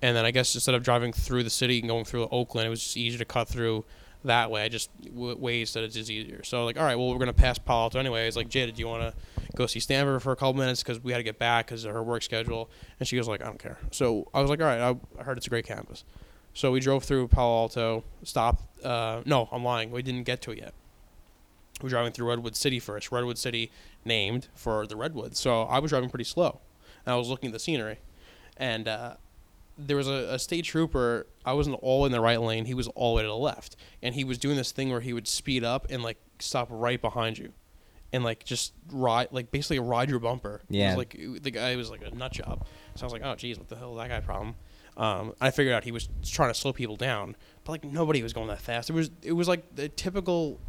and 0.00 0.16
then 0.16 0.24
I 0.24 0.30
guess 0.30 0.54
instead 0.54 0.76
of 0.76 0.84
driving 0.84 1.12
through 1.12 1.42
the 1.42 1.50
city 1.50 1.80
and 1.80 1.88
going 1.88 2.04
through 2.04 2.28
Oakland, 2.30 2.68
it 2.68 2.70
was 2.70 2.80
just 2.80 2.96
easier 2.96 3.18
to 3.18 3.24
cut 3.24 3.48
through 3.48 3.84
that 4.22 4.48
way. 4.52 4.62
I 4.62 4.68
just 4.68 4.90
w- 5.04 5.36
ways 5.36 5.72
that 5.72 5.82
it's 5.82 5.96
just 5.96 6.08
easier. 6.08 6.44
So 6.44 6.64
like, 6.64 6.78
all 6.78 6.84
right, 6.84 6.94
well 6.94 7.10
we're 7.10 7.18
gonna 7.18 7.32
pass 7.32 7.58
Palo 7.58 7.82
Alto 7.82 7.98
anyway. 7.98 8.28
It's 8.28 8.36
like, 8.36 8.48
Jada, 8.48 8.72
do 8.72 8.78
you 8.78 8.86
want 8.86 9.02
to 9.02 9.12
go 9.56 9.66
see 9.66 9.80
Stanford 9.80 10.22
for 10.22 10.30
a 10.30 10.36
couple 10.36 10.54
minutes 10.54 10.84
because 10.84 11.02
we 11.02 11.10
had 11.10 11.18
to 11.18 11.24
get 11.24 11.40
back 11.40 11.66
because 11.66 11.84
of 11.84 11.92
her 11.92 12.02
work 12.04 12.22
schedule? 12.22 12.70
And 13.00 13.08
she 13.08 13.18
was 13.18 13.26
like, 13.26 13.42
I 13.42 13.46
don't 13.46 13.58
care. 13.58 13.78
So 13.90 14.28
I 14.32 14.40
was 14.40 14.50
like, 14.50 14.60
all 14.60 14.66
right, 14.66 14.80
I, 14.80 14.96
I 15.20 15.24
heard 15.24 15.36
it's 15.36 15.48
a 15.48 15.50
great 15.50 15.66
campus. 15.66 16.04
So 16.54 16.70
we 16.70 16.78
drove 16.78 17.02
through 17.02 17.26
Palo 17.26 17.62
Alto, 17.62 18.04
stopped. 18.22 18.84
Uh, 18.84 19.22
no, 19.24 19.48
I'm 19.50 19.64
lying. 19.64 19.90
We 19.90 20.02
didn't 20.02 20.24
get 20.24 20.40
to 20.42 20.52
it 20.52 20.58
yet. 20.58 20.74
We 21.82 21.86
were 21.86 21.90
driving 21.90 22.12
through 22.12 22.28
Redwood 22.28 22.56
City 22.56 22.78
first. 22.78 23.10
Redwood 23.12 23.38
City 23.38 23.70
named 24.04 24.48
for 24.54 24.86
the 24.86 24.96
redwoods. 24.96 25.38
So 25.40 25.62
I 25.62 25.78
was 25.78 25.90
driving 25.90 26.10
pretty 26.10 26.24
slow. 26.24 26.60
And 27.04 27.12
I 27.12 27.16
was 27.16 27.28
looking 27.28 27.48
at 27.48 27.52
the 27.52 27.58
scenery. 27.58 27.98
And 28.56 28.86
uh, 28.88 29.14
there 29.78 29.96
was 29.96 30.08
a, 30.08 30.34
a 30.34 30.38
state 30.38 30.64
trooper. 30.64 31.26
I 31.44 31.52
wasn't 31.54 31.78
all 31.82 32.06
in 32.06 32.12
the 32.12 32.20
right 32.20 32.40
lane. 32.40 32.64
He 32.66 32.74
was 32.74 32.88
all 32.88 33.12
the 33.14 33.16
way 33.16 33.22
to 33.22 33.28
the 33.28 33.36
left. 33.36 33.76
And 34.02 34.14
he 34.14 34.24
was 34.24 34.38
doing 34.38 34.56
this 34.56 34.70
thing 34.72 34.90
where 34.90 35.00
he 35.00 35.12
would 35.12 35.26
speed 35.26 35.64
up 35.64 35.86
and 35.90 36.02
like 36.02 36.18
stop 36.38 36.68
right 36.70 37.00
behind 37.00 37.38
you. 37.38 37.52
And 38.12 38.22
like 38.22 38.44
just 38.44 38.74
ride, 38.90 39.28
like 39.32 39.50
basically 39.50 39.78
ride 39.78 40.10
your 40.10 40.18
bumper. 40.18 40.60
It 40.68 40.70
was 40.70 40.76
Yeah. 40.78 40.96
like 40.96 41.16
the 41.42 41.50
guy 41.50 41.74
was 41.76 41.90
like 41.90 42.02
a 42.02 42.14
nut 42.14 42.32
job. 42.32 42.66
So 42.94 43.02
I 43.02 43.06
was 43.06 43.12
like, 43.12 43.22
oh, 43.24 43.34
geez, 43.34 43.58
what 43.58 43.68
the 43.68 43.76
hell 43.76 43.92
is 43.92 43.98
that 43.98 44.08
guy 44.10 44.20
problem? 44.20 44.54
Um, 44.98 45.32
I 45.40 45.50
figured 45.50 45.74
out 45.74 45.84
he 45.84 45.92
was 45.92 46.10
trying 46.22 46.50
to 46.50 46.54
slow 46.54 46.74
people 46.74 46.96
down, 46.96 47.34
but 47.64 47.72
like 47.72 47.84
nobody 47.84 48.22
was 48.22 48.34
going 48.34 48.48
that 48.48 48.60
fast. 48.60 48.90
It 48.90 48.92
was 48.92 49.10
it 49.22 49.32
was 49.32 49.48
like 49.48 49.74
the 49.74 49.88
typical, 49.88 50.60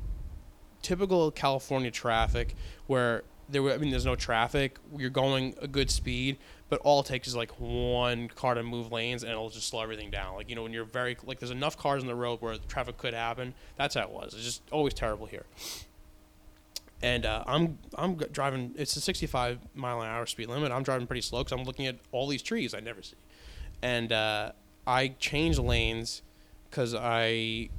typical 0.84 1.32
California 1.32 1.90
traffic 1.90 2.56
where 2.86 3.24
there 3.50 3.68
I 3.72 3.78
mean 3.78 3.90
there's 3.90 4.06
no 4.06 4.16
traffic. 4.16 4.78
You're 4.96 5.10
going 5.10 5.56
a 5.62 5.68
good 5.68 5.90
speed, 5.90 6.38
but 6.70 6.80
all 6.82 7.00
it 7.00 7.08
takes 7.08 7.28
is 7.28 7.36
like 7.36 7.52
one 7.60 8.28
car 8.28 8.54
to 8.54 8.62
move 8.62 8.92
lanes 8.92 9.24
and 9.24 9.32
it'll 9.32 9.50
just 9.50 9.68
slow 9.68 9.82
everything 9.82 10.12
down. 10.12 10.36
Like 10.36 10.50
you 10.50 10.56
know 10.56 10.64
when 10.64 10.72
you're 10.72 10.86
very 10.86 11.18
like 11.26 11.40
there's 11.40 11.52
enough 11.52 11.78
cars 11.78 12.04
on 12.04 12.08
the 12.08 12.16
road 12.16 12.42
where 12.42 12.58
the 12.58 12.68
traffic 12.68 12.98
could 12.98 13.16
happen. 13.16 13.56
That's 13.78 13.96
how 13.96 14.02
it 14.04 14.12
was. 14.12 14.36
It's 14.36 14.44
just 14.44 14.62
always 14.72 14.94
terrible 14.94 15.26
here. 15.26 15.46
And 17.02 17.26
uh, 17.26 17.44
I'm 17.48 17.80
I'm 17.96 18.16
driving. 18.16 18.76
It's 18.78 18.96
a 18.96 19.02
65 19.02 19.60
mile 19.74 20.02
an 20.02 20.08
hour 20.08 20.28
speed 20.28 20.48
limit. 20.48 20.72
I'm 20.72 20.84
driving 20.84 21.08
pretty 21.08 21.22
slow 21.22 21.44
because 21.44 21.58
I'm 21.58 21.66
looking 21.66 21.88
at 21.88 21.98
all 22.12 22.28
these 22.28 22.44
trees 22.44 22.74
I 22.74 22.80
never 22.80 23.02
see 23.02 23.18
and 23.84 24.14
uh, 24.14 24.54
I 24.88 25.10
changed 25.20 25.60
lanes 25.60 26.24
because 26.70 26.96
I, 26.96 27.70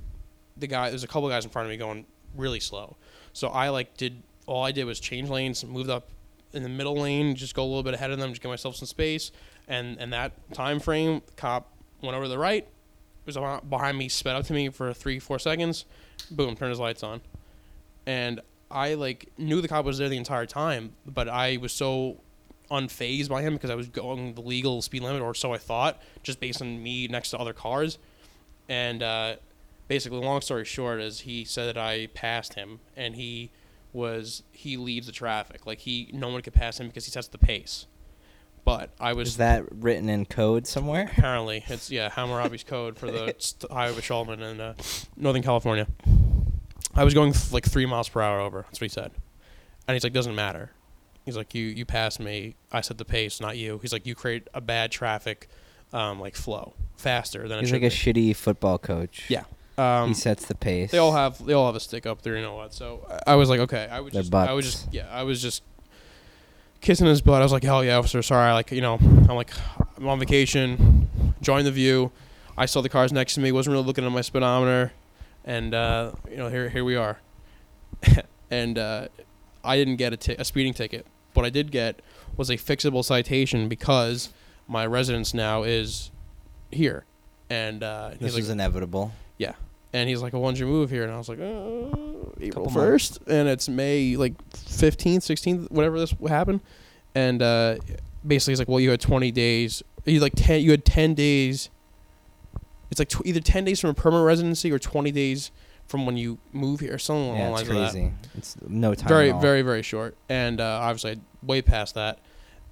the 0.56 0.66
guy, 0.68 0.90
there's 0.90 1.02
a 1.02 1.08
couple 1.08 1.28
guys 1.30 1.44
in 1.44 1.50
front 1.50 1.66
of 1.66 1.70
me 1.70 1.78
going 1.78 2.04
really 2.36 2.60
slow, 2.60 2.96
so 3.32 3.48
I 3.48 3.68
like 3.68 3.96
did 3.96 4.22
all 4.46 4.64
I 4.64 4.72
did 4.72 4.84
was 4.84 5.00
change 5.00 5.28
lanes, 5.28 5.64
moved 5.64 5.90
up 5.90 6.08
in 6.52 6.62
the 6.62 6.68
middle 6.68 6.96
lane, 6.96 7.34
just 7.34 7.54
go 7.54 7.62
a 7.62 7.66
little 7.66 7.82
bit 7.82 7.94
ahead 7.94 8.10
of 8.10 8.18
them, 8.18 8.30
just 8.30 8.42
give 8.42 8.50
myself 8.50 8.76
some 8.76 8.86
space, 8.86 9.32
and 9.68 9.98
and 9.98 10.12
that 10.12 10.32
time 10.52 10.80
frame, 10.80 11.22
cop 11.36 11.70
went 12.02 12.14
over 12.14 12.26
to 12.26 12.28
the 12.28 12.38
right, 12.38 12.66
was 13.26 13.36
behind 13.68 13.98
me, 13.98 14.08
sped 14.08 14.36
up 14.36 14.44
to 14.46 14.52
me 14.52 14.68
for 14.68 14.92
three 14.92 15.18
four 15.18 15.38
seconds, 15.38 15.84
boom, 16.30 16.54
turned 16.56 16.70
his 16.70 16.80
lights 16.80 17.02
on, 17.02 17.20
and 18.06 18.40
I 18.70 18.94
like 18.94 19.30
knew 19.38 19.60
the 19.60 19.68
cop 19.68 19.84
was 19.84 19.98
there 19.98 20.08
the 20.08 20.16
entire 20.16 20.46
time, 20.46 20.92
but 21.06 21.28
I 21.28 21.58
was 21.58 21.72
so 21.72 22.18
unfazed 22.70 23.28
by 23.28 23.42
him 23.42 23.54
because 23.54 23.70
I 23.70 23.74
was 23.74 23.88
going 23.88 24.34
the 24.34 24.40
legal 24.40 24.82
speed 24.82 25.02
limit, 25.02 25.22
or 25.22 25.34
so 25.34 25.52
I 25.52 25.58
thought, 25.58 26.00
just 26.22 26.40
based 26.40 26.60
on 26.60 26.82
me 26.82 27.06
next 27.08 27.30
to 27.30 27.38
other 27.38 27.52
cars. 27.52 27.98
And 28.68 29.02
uh, 29.02 29.36
basically, 29.88 30.18
long 30.18 30.40
story 30.40 30.64
short, 30.64 31.00
is 31.00 31.20
he 31.20 31.44
said 31.44 31.74
that 31.74 31.78
I 31.78 32.06
passed 32.08 32.54
him, 32.54 32.80
and 32.96 33.14
he 33.16 33.50
was 33.92 34.42
he 34.52 34.76
leads 34.76 35.06
the 35.06 35.12
traffic. 35.12 35.66
Like 35.66 35.80
he, 35.80 36.10
no 36.12 36.28
one 36.28 36.42
could 36.42 36.54
pass 36.54 36.78
him 36.80 36.88
because 36.88 37.04
he 37.04 37.10
sets 37.10 37.28
the 37.28 37.38
pace. 37.38 37.86
But 38.64 38.90
I 38.98 39.12
was 39.12 39.28
Is 39.28 39.36
that 39.36 39.64
written 39.70 40.08
in 40.08 40.24
code 40.24 40.66
somewhere? 40.66 41.10
apparently 41.12 41.64
it's 41.68 41.90
yeah 41.90 42.08
Hammurabi's 42.08 42.64
code 42.64 42.98
for 42.98 43.10
the 43.10 43.34
st- 43.38 43.70
highway 43.70 43.94
patrolman 43.94 44.40
in 44.40 44.58
uh, 44.60 44.74
Northern 45.16 45.42
California. 45.42 45.86
I 46.94 47.04
was 47.04 47.12
going 47.12 47.30
f- 47.34 47.52
like 47.52 47.64
three 47.66 47.84
miles 47.86 48.08
per 48.08 48.22
hour 48.22 48.40
over. 48.40 48.62
That's 48.62 48.80
what 48.80 48.84
he 48.86 48.88
said, 48.88 49.12
and 49.86 49.94
he's 49.94 50.02
like, 50.04 50.12
doesn't 50.14 50.34
matter. 50.34 50.70
He's 51.26 51.36
like, 51.36 51.54
you 51.54 51.66
you 51.66 51.84
passed 51.84 52.20
me. 52.20 52.56
I 52.72 52.80
set 52.80 52.96
the 52.98 53.04
pace, 53.04 53.38
not 53.40 53.58
you. 53.58 53.78
He's 53.82 53.92
like, 53.92 54.06
you 54.06 54.14
create 54.14 54.48
a 54.54 54.60
bad 54.62 54.90
traffic, 54.90 55.48
um, 55.92 56.18
like 56.18 56.34
flow 56.34 56.72
faster 56.96 57.46
than 57.48 57.60
He's 57.60 57.72
like 57.72 57.82
a 57.82 57.86
shitty 57.86 58.34
football 58.34 58.78
coach. 58.78 59.26
Yeah. 59.28 59.44
Um, 59.76 60.08
he 60.08 60.14
sets 60.14 60.46
the 60.46 60.54
pace. 60.54 60.90
they 60.90 60.98
all 60.98 61.12
have 61.12 61.44
they 61.44 61.52
all 61.52 61.66
have 61.66 61.74
a 61.74 61.80
stick 61.80 62.06
up 62.06 62.22
there. 62.22 62.36
You 62.36 62.42
know 62.42 62.54
what? 62.54 62.72
So 62.72 63.06
I, 63.26 63.32
I 63.32 63.34
was 63.34 63.48
like, 63.48 63.60
okay, 63.60 63.88
I 63.90 64.00
would 64.00 64.12
Their 64.12 64.22
just 64.22 64.34
I 64.34 64.52
would 64.52 64.64
just 64.64 64.92
yeah, 64.92 65.08
I 65.10 65.24
was 65.24 65.42
just 65.42 65.62
kissing 66.80 67.06
his 67.06 67.20
butt. 67.22 67.40
I 67.40 67.44
was 67.44 67.52
like, 67.52 67.64
hell 67.64 67.84
yeah, 67.84 67.96
officer. 67.96 68.22
Sorry, 68.22 68.52
like 68.52 68.70
you 68.70 68.80
know, 68.80 68.94
I'm 68.94 69.26
like 69.28 69.50
I'm 69.96 70.08
on 70.08 70.18
vacation. 70.18 71.08
Join 71.40 71.64
the 71.64 71.72
view. 71.72 72.12
I 72.56 72.66
saw 72.66 72.80
the 72.80 72.88
cars 72.88 73.12
next 73.12 73.34
to 73.34 73.40
me. 73.40 73.50
wasn't 73.50 73.72
really 73.72 73.84
looking 73.84 74.04
at 74.04 74.12
my 74.12 74.20
speedometer, 74.20 74.92
and 75.44 75.74
uh, 75.74 76.12
you 76.30 76.36
know 76.36 76.48
here 76.48 76.68
here 76.68 76.84
we 76.84 76.94
are. 76.94 77.18
and 78.50 78.78
uh, 78.78 79.08
I 79.64 79.76
didn't 79.76 79.96
get 79.96 80.28
a, 80.28 80.44
speeding 80.44 80.74
ticket. 80.74 81.06
What 81.32 81.44
I 81.44 81.50
did 81.50 81.72
get 81.72 82.00
was 82.36 82.50
a 82.50 82.56
fixable 82.56 83.04
citation 83.04 83.68
because 83.68 84.28
my 84.68 84.86
residence 84.86 85.34
now 85.34 85.62
is 85.64 86.10
here. 86.70 87.04
And 87.50 87.82
uh, 87.82 88.10
he's 88.10 88.18
This 88.18 88.34
like, 88.34 88.42
is 88.42 88.50
inevitable. 88.50 89.12
And 89.94 90.08
he's 90.08 90.20
like, 90.20 90.32
well, 90.34 90.42
when'd 90.42 90.58
you 90.58 90.66
move 90.66 90.90
here? 90.90 91.04
And 91.04 91.12
I 91.12 91.16
was 91.16 91.28
like, 91.30 91.38
uh, 91.38 92.40
April 92.40 92.66
1st. 92.66 93.26
And 93.28 93.48
it's 93.48 93.68
May, 93.68 94.16
like, 94.16 94.36
15th, 94.50 95.18
16th, 95.18 95.70
whatever 95.70 95.98
this 95.98 96.14
happened. 96.28 96.60
And 97.14 97.40
uh, 97.40 97.76
basically 98.26 98.52
he's 98.52 98.58
like, 98.58 98.68
well, 98.68 98.80
you 98.80 98.90
had 98.90 99.00
20 99.00 99.30
days. 99.30 99.82
You 100.04 100.20
like 100.20 100.32
10. 100.36 100.60
You 100.62 100.72
had 100.72 100.84
10 100.84 101.14
days. 101.14 101.70
It's 102.90 102.98
like 102.98 103.08
tw- 103.08 103.24
either 103.24 103.40
10 103.40 103.64
days 103.64 103.80
from 103.80 103.90
a 103.90 103.94
permanent 103.94 104.26
residency 104.26 104.70
or 104.70 104.78
20 104.78 105.10
days 105.12 105.50
from 105.86 106.06
when 106.06 106.16
you 106.16 106.38
move 106.52 106.80
here. 106.80 106.98
Something 106.98 107.24
along 107.26 107.36
Yeah, 107.38 107.44
it's 107.50 107.52
lines 107.54 107.68
of 107.68 107.74
that 107.76 107.90
crazy. 107.92 108.12
It's 108.36 108.56
no 108.66 108.94
time. 108.94 109.08
very 109.08 109.32
very 109.32 109.62
very 109.62 109.82
short 109.82 110.16
and 110.28 110.60
uh, 110.60 110.78
obviously 110.82 111.20
way 111.42 111.62
past 111.62 111.94
that 111.94 112.18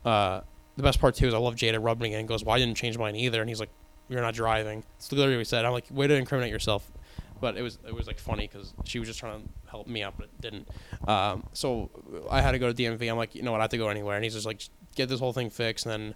uh, 0.04 0.40
the 0.76 0.82
best 0.82 0.98
part 1.00 1.14
too 1.14 1.26
is 1.28 1.34
i 1.34 1.38
love 1.38 1.54
jada 1.54 1.82
rubbing 1.82 2.12
it 2.12 2.16
and 2.16 2.26
goes 2.26 2.42
well 2.44 2.56
i 2.56 2.58
didn't 2.58 2.76
change 2.76 2.96
mine 2.98 3.14
either 3.14 3.40
and 3.40 3.48
he's 3.50 3.60
like 3.60 3.68
you're 4.08 4.20
not 4.22 4.34
driving 4.34 4.82
it's 4.96 5.12
literally 5.12 5.36
what 5.36 5.40
he 5.40 5.44
said 5.44 5.64
i'm 5.64 5.72
like 5.72 5.84
way 5.90 6.06
to 6.06 6.14
incriminate 6.14 6.50
yourself 6.50 6.90
but 7.42 7.58
it 7.58 7.62
was 7.62 7.78
it 7.86 7.94
was 7.94 8.06
like 8.06 8.18
funny 8.18 8.48
because 8.48 8.72
she 8.84 8.98
was 8.98 9.08
just 9.08 9.20
trying 9.20 9.42
to 9.42 9.48
help 9.70 9.86
me 9.86 10.02
out 10.02 10.14
but 10.16 10.24
it 10.24 10.40
didn't. 10.40 10.68
Um, 11.06 11.44
so 11.52 11.90
i 12.30 12.40
had 12.40 12.52
to 12.52 12.58
go 12.58 12.72
to 12.72 12.74
dmv 12.82 13.10
i'm 13.10 13.18
like 13.18 13.34
you 13.34 13.42
know 13.42 13.52
what? 13.52 13.60
I 13.60 13.64
have 13.64 13.70
to 13.70 13.78
go 13.78 13.88
anywhere. 13.88 14.16
And 14.16 14.24
he's 14.24 14.34
just 14.34 14.46
like 14.46 14.62
get 14.94 15.08
this 15.10 15.20
whole 15.20 15.34
thing 15.34 15.50
fixed. 15.50 15.84
And 15.84 15.92
then 15.92 16.14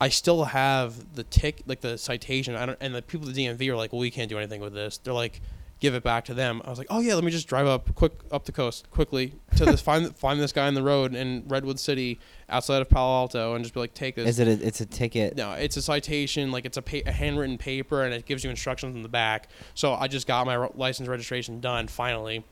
I 0.00 0.08
still 0.08 0.44
have 0.44 1.14
the 1.14 1.24
tick, 1.24 1.62
like 1.66 1.80
the 1.80 1.96
citation. 1.96 2.56
I 2.56 2.66
don't, 2.66 2.78
and 2.80 2.94
the 2.94 3.02
people 3.02 3.28
at 3.28 3.34
the 3.34 3.46
DMV 3.46 3.68
are 3.68 3.76
like, 3.76 3.92
"Well, 3.92 4.00
we 4.00 4.10
can't 4.10 4.28
do 4.28 4.38
anything 4.38 4.60
with 4.60 4.74
this." 4.74 4.98
They're 4.98 5.14
like, 5.14 5.40
"Give 5.82 5.94
it 5.94 6.02
back 6.04 6.24
to 6.26 6.34
them." 6.34 6.62
I 6.64 6.70
was 6.70 6.78
like, 6.78 6.86
"Oh 6.90 7.00
yeah, 7.00 7.14
let 7.14 7.24
me 7.24 7.30
just 7.32 7.48
drive 7.48 7.66
up 7.66 7.92
quick 7.96 8.12
up 8.30 8.44
the 8.44 8.52
coast 8.52 8.88
quickly 8.90 9.34
to 9.56 9.64
this 9.64 9.80
find 9.90 10.16
find 10.16 10.40
this 10.40 10.52
guy 10.52 10.68
on 10.68 10.74
the 10.74 10.82
road 10.82 11.14
in 11.14 11.42
Redwood 11.48 11.80
City 11.80 12.20
outside 12.48 12.80
of 12.80 12.88
Palo 12.88 13.12
Alto 13.22 13.54
and 13.54 13.64
just 13.64 13.74
be 13.74 13.80
like, 13.80 13.92
take 13.94 14.14
this." 14.14 14.28
Is 14.28 14.38
it? 14.38 14.46
A, 14.48 14.66
it's 14.66 14.80
a 14.80 14.86
ticket. 14.86 15.36
no, 15.36 15.52
it's 15.52 15.76
a 15.76 15.82
citation. 15.82 16.52
Like 16.52 16.64
it's 16.64 16.76
a, 16.76 16.82
pa- 16.82 17.04
a 17.04 17.10
handwritten 17.12 17.58
paper, 17.58 18.04
and 18.04 18.14
it 18.14 18.24
gives 18.24 18.44
you 18.44 18.50
instructions 18.50 18.94
in 18.94 19.02
the 19.02 19.08
back. 19.08 19.48
So 19.74 19.94
I 19.94 20.06
just 20.08 20.26
got 20.28 20.46
my 20.46 20.56
license 20.74 21.08
registration 21.08 21.60
done 21.60 21.88
finally. 21.88 22.44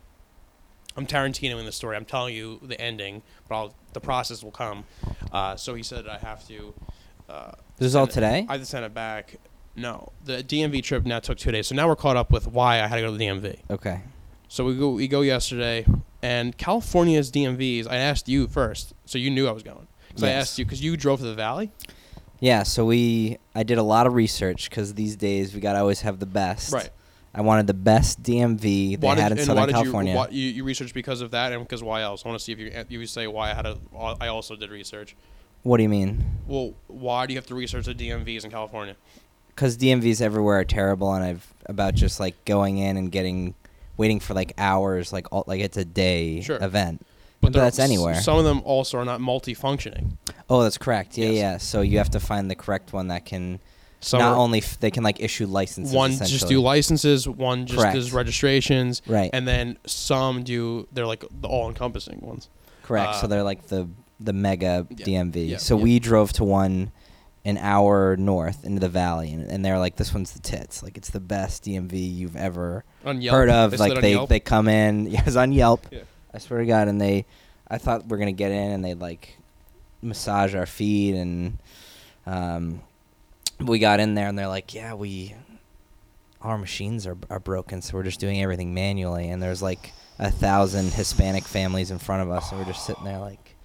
I'm 0.96 1.06
Tarantino 1.06 1.58
in 1.60 1.66
the 1.66 1.72
story. 1.72 1.94
I'm 1.96 2.04
telling 2.04 2.34
you 2.34 2.58
the 2.62 2.78
ending, 2.80 3.22
but 3.48 3.54
I'll, 3.54 3.74
the 3.92 4.00
process 4.00 4.42
will 4.42 4.50
come. 4.50 4.84
Uh, 5.32 5.54
so 5.54 5.74
he 5.74 5.84
said 5.84 6.08
I 6.08 6.18
have 6.18 6.46
to. 6.48 6.74
Uh, 7.28 7.52
This 7.78 7.86
is 7.86 7.94
all 7.94 8.08
today. 8.08 8.44
I 8.48 8.52
had 8.54 8.60
to 8.60 8.66
send 8.66 8.84
it 8.84 8.92
back. 8.92 9.36
No, 9.76 10.12
the 10.24 10.42
DMV 10.42 10.82
trip 10.82 11.06
now 11.06 11.20
took 11.20 11.38
two 11.38 11.50
days. 11.52 11.68
So 11.68 11.74
now 11.74 11.88
we're 11.88 11.96
caught 11.96 12.16
up 12.16 12.30
with 12.30 12.46
why 12.46 12.82
I 12.82 12.86
had 12.86 12.96
to 12.96 13.02
go 13.02 13.10
to 13.10 13.16
the 13.16 13.24
DMV. 13.24 13.58
okay. 13.70 14.00
So 14.48 14.64
we 14.64 14.76
go 14.76 14.90
we 14.90 15.06
go 15.06 15.20
yesterday, 15.20 15.86
and 16.22 16.56
California's 16.58 17.30
DMVs. 17.30 17.86
I 17.88 17.96
asked 17.96 18.28
you 18.28 18.48
first, 18.48 18.94
so 19.06 19.16
you 19.16 19.30
knew 19.30 19.46
I 19.46 19.52
was 19.52 19.62
going. 19.62 19.86
Because 20.08 20.24
I 20.24 20.30
asked 20.30 20.58
you 20.58 20.64
because 20.64 20.82
you 20.82 20.96
drove 20.96 21.20
to 21.20 21.26
the 21.26 21.34
valley. 21.34 21.70
Yeah. 22.40 22.64
So 22.64 22.84
we. 22.84 23.38
I 23.54 23.62
did 23.62 23.78
a 23.78 23.82
lot 23.84 24.08
of 24.08 24.14
research 24.14 24.68
because 24.68 24.94
these 24.94 25.14
days 25.14 25.54
we 25.54 25.60
got 25.60 25.74
to 25.74 25.78
always 25.78 26.00
have 26.00 26.18
the 26.18 26.26
best. 26.26 26.72
Right. 26.72 26.90
I 27.32 27.42
wanted 27.42 27.68
the 27.68 27.74
best 27.74 28.24
DMV 28.24 28.98
they 28.98 29.06
had 29.06 29.30
in 29.30 29.38
Southern 29.38 29.70
California. 29.70 30.14
you, 30.14 30.18
why, 30.18 30.28
you 30.30 30.48
you 30.48 30.64
researched 30.64 30.94
because 30.94 31.20
of 31.20 31.30
that 31.30 31.52
and 31.52 31.62
because 31.62 31.80
why 31.80 32.02
else? 32.02 32.24
I 32.24 32.28
want 32.28 32.40
to 32.40 32.44
see 32.44 32.50
if 32.50 32.58
you 32.58 32.72
you 32.88 33.06
say 33.06 33.28
why 33.28 33.52
I 33.52 33.54
had 33.54 33.66
a. 33.66 33.78
I 34.20 34.26
also 34.26 34.56
did 34.56 34.70
research. 34.70 35.14
what 35.62 35.76
do 35.76 35.84
you 35.84 35.88
mean? 35.88 36.24
Well, 36.48 36.74
why 36.88 37.26
do 37.26 37.34
you 37.34 37.38
have 37.38 37.46
to 37.46 37.54
research 37.54 37.86
the 37.86 37.94
DMVs 37.94 38.44
in 38.44 38.50
California? 38.50 38.96
Because 39.60 39.76
DMVs 39.76 40.22
everywhere 40.22 40.60
are 40.60 40.64
terrible, 40.64 41.12
and 41.12 41.22
I've 41.22 41.46
about 41.66 41.94
just 41.94 42.18
like 42.18 42.46
going 42.46 42.78
in 42.78 42.96
and 42.96 43.12
getting, 43.12 43.54
waiting 43.98 44.18
for 44.18 44.32
like 44.32 44.54
hours, 44.56 45.12
like 45.12 45.26
all, 45.30 45.44
like 45.46 45.60
it's 45.60 45.76
a 45.76 45.84
day 45.84 46.40
Sure. 46.40 46.56
event. 46.64 47.04
But 47.42 47.52
But 47.52 47.58
that's 47.60 47.78
anywhere. 47.78 48.14
Some 48.22 48.38
of 48.38 48.44
them 48.44 48.62
also 48.64 48.96
are 48.96 49.04
not 49.04 49.20
multifunctioning. 49.20 50.12
Oh, 50.48 50.62
that's 50.62 50.78
correct. 50.78 51.18
Yeah, 51.18 51.26
Yes. 51.26 51.34
yeah. 51.36 51.56
So 51.58 51.82
you 51.82 51.98
have 51.98 52.08
to 52.12 52.20
find 52.20 52.50
the 52.50 52.54
correct 52.54 52.94
one 52.94 53.08
that 53.08 53.26
can 53.26 53.60
Some 54.00 54.20
not 54.20 54.34
only 54.38 54.60
f- 54.60 54.80
they 54.80 54.90
can 54.90 55.02
like 55.04 55.20
issue 55.20 55.44
licenses. 55.46 55.94
one 55.94 56.12
just 56.16 56.48
do 56.48 56.62
licenses, 56.62 57.28
one 57.28 57.66
just 57.66 57.80
Correct. 57.80 57.94
does 57.96 58.12
registrations, 58.14 59.02
right. 59.06 59.28
and 59.34 59.46
then 59.46 59.76
some 59.86 60.42
do. 60.42 60.88
They're 60.90 61.06
like 61.06 61.22
the 61.42 61.48
all-encompassing 61.48 62.20
ones. 62.22 62.48
Correct. 62.82 63.08
Uh, 63.10 63.20
so 63.20 63.26
they're 63.26 63.42
like 63.42 63.66
the 63.66 63.88
the 64.18 64.32
mega 64.32 64.86
Yeah, 64.96 65.04
DMV. 65.04 65.48
yeah, 65.50 65.56
so 65.58 65.76
yeah. 65.76 65.82
we 65.84 65.98
drove 65.98 66.32
to 66.34 66.44
one 66.44 66.92
an 67.44 67.56
hour 67.58 68.16
north 68.16 68.64
into 68.64 68.80
the 68.80 68.88
valley, 68.88 69.32
and, 69.32 69.50
and 69.50 69.64
they're 69.64 69.78
like, 69.78 69.96
"This 69.96 70.12
one's 70.12 70.32
the 70.32 70.40
tits. 70.40 70.82
Like 70.82 70.96
it's 70.96 71.10
the 71.10 71.20
best 71.20 71.64
DMV 71.64 72.14
you've 72.14 72.36
ever 72.36 72.84
heard 73.32 73.48
of." 73.48 73.70
They 73.72 73.76
like 73.78 74.00
they 74.00 74.12
Yelp? 74.12 74.28
they 74.28 74.40
come 74.40 74.68
in. 74.68 75.06
Yeah, 75.10 75.22
it's 75.26 75.36
on 75.36 75.52
Yelp. 75.52 75.86
Yeah. 75.90 76.00
I 76.34 76.38
swear 76.38 76.60
to 76.60 76.66
God, 76.66 76.88
and 76.88 77.00
they, 77.00 77.24
I 77.68 77.78
thought 77.78 78.06
we're 78.06 78.18
gonna 78.18 78.32
get 78.32 78.52
in, 78.52 78.72
and 78.72 78.84
they'd 78.84 79.00
like 79.00 79.36
massage 80.02 80.54
our 80.54 80.66
feet, 80.66 81.14
and 81.14 81.58
um, 82.26 82.80
we 83.58 83.78
got 83.78 84.00
in 84.00 84.14
there, 84.14 84.28
and 84.28 84.38
they're 84.38 84.48
like, 84.48 84.74
"Yeah, 84.74 84.94
we." 84.94 85.34
Our 86.42 86.56
machines 86.56 87.06
are, 87.06 87.18
are 87.28 87.38
broken, 87.38 87.82
so 87.82 87.98
we're 87.98 88.02
just 88.02 88.18
doing 88.18 88.42
everything 88.42 88.72
manually. 88.72 89.28
And 89.28 89.42
there's 89.42 89.60
like 89.60 89.92
a 90.18 90.30
thousand 90.30 90.90
Hispanic 90.90 91.44
families 91.44 91.90
in 91.90 91.98
front 91.98 92.22
of 92.22 92.30
us, 92.30 92.50
and 92.50 92.58
we're 92.58 92.64
just 92.64 92.86
sitting 92.86 93.04
there 93.04 93.18
like, 93.18 93.56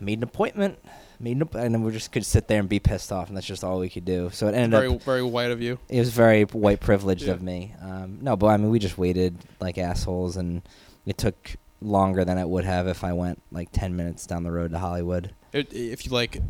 I 0.00 0.02
made 0.02 0.18
an 0.18 0.24
appointment, 0.24 0.80
made 1.20 1.36
an 1.36 1.42
app-" 1.42 1.54
and 1.54 1.74
then 1.74 1.82
we 1.82 1.92
just 1.92 2.12
could 2.12 2.24
sit 2.24 2.48
there 2.48 2.60
and 2.60 2.68
be 2.68 2.78
pissed 2.78 3.12
off, 3.12 3.28
and 3.28 3.36
that's 3.36 3.46
just 3.46 3.64
all 3.64 3.78
we 3.78 3.88
could 3.88 4.04
do. 4.04 4.30
So 4.32 4.48
it 4.48 4.54
ended 4.54 4.70
very 4.72 4.88
up 4.88 5.02
very 5.02 5.22
white 5.22 5.50
of 5.50 5.60
you. 5.62 5.78
it 5.88 5.98
was 5.98 6.10
very 6.10 6.42
white 6.44 6.80
privileged 6.80 7.24
Yeah. 7.24 7.32
of 7.34 7.42
me. 7.42 7.74
Um, 7.82 8.18
no, 8.22 8.36
but 8.36 8.46
I 8.48 8.56
mean, 8.56 8.70
we 8.70 8.78
just 8.78 8.98
waited 8.98 9.36
like 9.60 9.78
assholes, 9.78 10.36
and 10.36 10.62
it 11.04 11.18
took 11.18 11.56
longer 11.80 12.24
than 12.24 12.38
it 12.38 12.48
would 12.48 12.64
have 12.64 12.86
if 12.88 13.04
I 13.04 13.12
went 13.12 13.42
like 13.52 13.68
ten 13.72 13.94
minutes 13.96 14.26
down 14.26 14.42
the 14.42 14.50
road 14.52 14.70
to 14.72 14.78
Hollywood. 14.78 15.32
It, 15.52 15.72
if 15.72 16.04
you 16.06 16.12
like 16.12 16.40